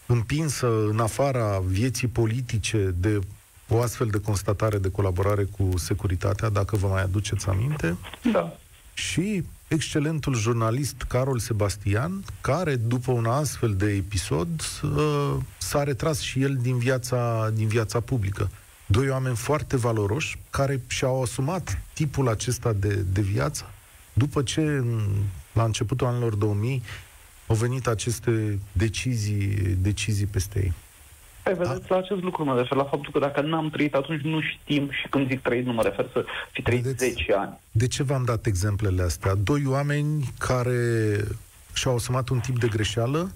împinsă 0.07 0.85
în 0.89 1.01
afara 1.01 1.59
vieții 1.66 2.09
politice 2.09 2.95
de 2.97 3.21
o 3.71 3.81
astfel 3.81 4.07
de 4.07 4.21
constatare 4.21 4.79
de 4.79 4.91
colaborare 4.91 5.45
cu 5.45 5.79
securitatea, 5.79 6.49
dacă 6.49 6.77
vă 6.77 6.87
mai 6.87 7.03
aduceți 7.03 7.49
aminte. 7.49 7.97
Da. 8.33 8.57
Și 8.95 9.45
excelentul 9.68 10.35
jurnalist 10.35 11.03
Carol 11.09 11.39
Sebastian, 11.39 12.25
care 12.41 12.77
după 12.77 13.12
un 13.12 13.27
astfel 13.27 13.75
de 13.75 13.91
episod 13.91 14.49
uh, 14.83 15.37
s-a 15.59 15.83
retras 15.83 16.21
și 16.21 16.43
el 16.43 16.57
din 16.57 16.79
viața, 16.79 17.51
din 17.55 17.68
viața 17.68 18.01
publică. 18.01 18.51
Doi 18.87 19.09
oameni 19.09 19.37
foarte 19.37 19.77
valoroși 19.77 20.39
care 20.51 20.81
și-au 20.87 21.23
asumat 21.23 21.83
tipul 21.93 22.29
acesta 22.29 22.73
de, 22.73 23.05
de 23.12 23.21
viață 23.21 23.64
după 24.12 24.43
ce 24.43 24.85
la 25.53 25.64
începutul 25.64 26.07
anilor 26.07 26.35
2000 26.35 26.83
au 27.47 27.57
venit 27.57 27.87
aceste 27.87 28.59
decizii, 28.73 29.77
decizii 29.81 30.27
peste 30.27 30.59
ei. 30.59 30.73
Păi, 31.43 31.55
vedeți, 31.55 31.91
la 31.91 31.97
acest 31.97 32.22
lucru 32.22 32.45
mă 32.45 32.57
refer, 32.57 32.76
la 32.76 32.84
faptul 32.84 33.12
că 33.12 33.18
dacă 33.18 33.41
n-am 33.41 33.70
trăit, 33.70 33.95
atunci 33.95 34.20
nu 34.20 34.41
știm 34.41 34.91
și 34.91 35.09
când 35.09 35.28
zic 35.28 35.43
trăit, 35.43 35.66
nu 35.66 35.72
mă 35.72 35.82
refer 35.82 36.09
să 36.12 36.24
fi 36.53 36.62
trăit 36.62 36.82
vedeți, 36.82 37.05
10 37.05 37.34
ani. 37.34 37.59
De 37.70 37.86
ce 37.86 38.03
v-am 38.03 38.24
dat 38.24 38.47
exemplele 38.47 39.03
astea? 39.03 39.34
Doi 39.34 39.62
oameni 39.66 40.32
care 40.38 40.74
și-au 41.72 41.95
asumat 41.95 42.28
un 42.28 42.38
tip 42.38 42.59
de 42.59 42.68
greșeală, 42.68 43.30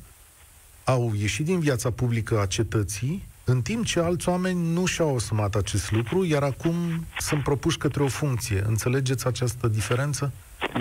au 0.85 1.13
ieșit 1.21 1.45
din 1.45 1.61
viața 1.61 1.91
publică 1.91 2.41
a 2.41 2.47
cetății, 2.47 3.25
în 3.45 3.63
timp 3.63 3.85
ce 3.85 4.01
alți 4.01 4.29
oameni 4.29 4.73
nu 4.73 4.87
și-au 4.87 5.15
asumat 5.15 5.55
acest 5.55 5.93
lucru, 5.93 6.25
iar 6.25 6.43
acum 6.43 6.75
sunt 7.19 7.43
propuși 7.43 7.79
către 7.79 8.03
o 8.03 8.07
funcție. 8.07 8.63
Înțelegeți 8.67 9.27
această 9.27 9.69
diferență? 9.69 10.33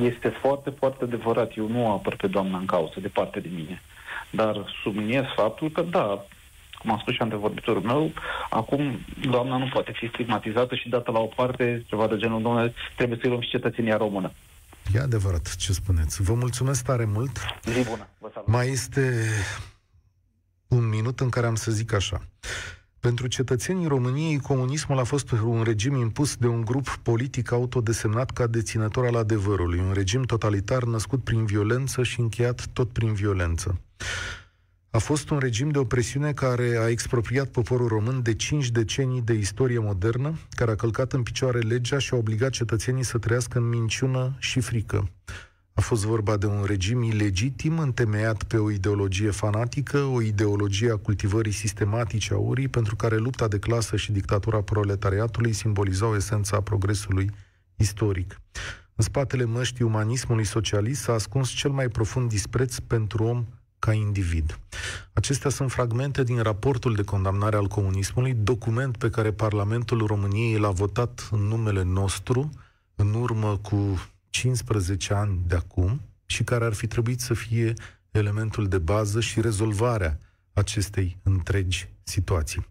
Este 0.01 0.27
foarte, 0.41 0.69
foarte 0.69 1.03
adevărat. 1.03 1.57
Eu 1.57 1.67
nu 1.67 1.91
apăr 1.91 2.15
pe 2.15 2.27
doamna 2.27 2.57
în 2.57 2.65
cauză, 2.65 2.99
departe 2.99 3.39
de 3.39 3.49
mine. 3.55 3.81
Dar 4.29 4.75
subliniez 4.83 5.23
faptul 5.35 5.69
că, 5.69 5.81
da, 5.81 6.25
cum 6.83 6.91
a 6.91 6.97
spus 7.01 7.13
și 7.13 7.21
antevorbitorul 7.21 7.81
meu, 7.81 8.11
acum 8.49 8.99
doamna 9.21 9.57
nu 9.57 9.69
poate 9.73 9.91
fi 9.95 10.07
stigmatizată 10.07 10.75
și 10.75 10.89
dată 10.89 11.11
la 11.11 11.19
o 11.19 11.25
parte, 11.25 11.83
ceva 11.87 12.07
de 12.07 12.17
genul, 12.17 12.41
domnule, 12.41 12.73
trebuie 12.95 13.17
să-i 13.21 13.29
luăm 13.29 13.41
și 13.41 13.49
cetățenia 13.49 13.97
română. 13.97 14.31
E 14.93 14.99
adevărat 14.99 15.55
ce 15.55 15.73
spuneți. 15.73 16.21
Vă 16.21 16.33
mulțumesc 16.33 16.83
tare 16.83 17.05
mult. 17.05 17.45
Zi 17.63 17.83
bună. 17.89 18.07
Vă 18.19 18.29
salut. 18.33 18.47
Mai 18.47 18.67
este 18.67 19.27
un 20.67 20.89
minut 20.89 21.19
în 21.19 21.29
care 21.29 21.45
am 21.45 21.55
să 21.55 21.71
zic 21.71 21.93
așa. 21.93 22.21
Pentru 22.99 23.27
cetățenii 23.27 23.87
României, 23.87 24.39
comunismul 24.39 24.99
a 24.99 25.03
fost 25.03 25.31
un 25.31 25.63
regim 25.63 25.95
impus 25.95 26.35
de 26.35 26.47
un 26.47 26.61
grup 26.65 26.99
politic 27.03 27.51
autodesemnat 27.51 28.31
ca 28.31 28.47
deținător 28.47 29.05
al 29.05 29.15
adevărului, 29.15 29.79
un 29.79 29.91
regim 29.93 30.23
totalitar 30.23 30.83
născut 30.83 31.23
prin 31.23 31.45
violență 31.45 32.03
și 32.03 32.19
încheiat 32.19 32.65
tot 32.73 32.89
prin 32.89 33.13
violență. 33.13 33.81
A 34.95 34.99
fost 34.99 35.29
un 35.29 35.37
regim 35.37 35.69
de 35.69 35.77
opresiune 35.77 36.33
care 36.33 36.77
a 36.77 36.89
expropriat 36.89 37.47
poporul 37.47 37.87
român 37.87 38.21
de 38.21 38.33
cinci 38.35 38.69
decenii 38.69 39.21
de 39.21 39.33
istorie 39.33 39.79
modernă, 39.79 40.39
care 40.49 40.71
a 40.71 40.75
călcat 40.75 41.13
în 41.13 41.23
picioare 41.23 41.59
legea 41.59 41.97
și 41.97 42.13
a 42.13 42.17
obligat 42.17 42.49
cetățenii 42.51 43.03
să 43.03 43.17
trăiască 43.17 43.57
în 43.57 43.69
minciună 43.69 44.35
și 44.39 44.59
frică. 44.59 45.09
A 45.73 45.81
fost 45.81 46.05
vorba 46.05 46.37
de 46.37 46.45
un 46.45 46.63
regim 46.63 47.01
ilegitim, 47.01 47.79
întemeiat 47.79 48.43
pe 48.43 48.57
o 48.57 48.71
ideologie 48.71 49.29
fanatică, 49.29 49.97
o 49.97 50.21
ideologie 50.21 50.91
a 50.91 50.95
cultivării 50.95 51.51
sistematice 51.51 52.33
a 52.33 52.37
urii, 52.37 52.67
pentru 52.67 52.95
care 52.95 53.17
lupta 53.17 53.47
de 53.47 53.59
clasă 53.59 53.95
și 53.95 54.11
dictatura 54.11 54.61
proletariatului 54.61 55.53
simbolizau 55.53 56.15
esența 56.15 56.61
progresului 56.61 57.29
istoric. 57.75 58.41
În 58.95 59.03
spatele 59.03 59.43
măștii 59.43 59.85
umanismului 59.85 60.45
socialist 60.45 61.01
s-a 61.01 61.13
ascuns 61.13 61.49
cel 61.49 61.71
mai 61.71 61.87
profund 61.87 62.29
dispreț 62.29 62.77
pentru 62.77 63.23
om 63.23 63.45
ca 63.83 63.93
individ. 63.93 64.59
Acestea 65.13 65.49
sunt 65.49 65.71
fragmente 65.71 66.23
din 66.23 66.41
raportul 66.41 66.95
de 66.95 67.03
condamnare 67.03 67.55
al 67.55 67.67
comunismului, 67.67 68.33
document 68.33 68.97
pe 68.97 69.09
care 69.09 69.31
Parlamentul 69.31 70.05
României 70.05 70.57
l-a 70.57 70.69
votat 70.69 71.27
în 71.31 71.39
numele 71.39 71.83
nostru 71.83 72.49
în 72.95 73.13
urmă 73.13 73.57
cu 73.57 74.09
15 74.29 75.13
ani 75.13 75.39
de 75.47 75.55
acum 75.55 76.01
și 76.25 76.43
care 76.43 76.65
ar 76.65 76.73
fi 76.73 76.87
trebuit 76.87 77.19
să 77.19 77.33
fie 77.33 77.73
elementul 78.11 78.67
de 78.67 78.77
bază 78.77 79.19
și 79.19 79.41
rezolvarea 79.41 80.19
acestei 80.53 81.17
întregi 81.23 81.89
situații. 82.03 82.65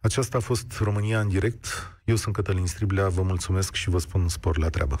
Aceasta 0.00 0.36
a 0.36 0.40
fost 0.40 0.78
România 0.80 1.20
în 1.20 1.28
direct. 1.28 1.66
Eu 2.04 2.16
sunt 2.16 2.34
Cătălin 2.34 2.66
Striblea, 2.66 3.08
vă 3.08 3.22
mulțumesc 3.22 3.74
și 3.74 3.90
vă 3.90 3.98
spun 3.98 4.28
spor 4.28 4.58
la 4.58 4.68
treabă. 4.68 5.00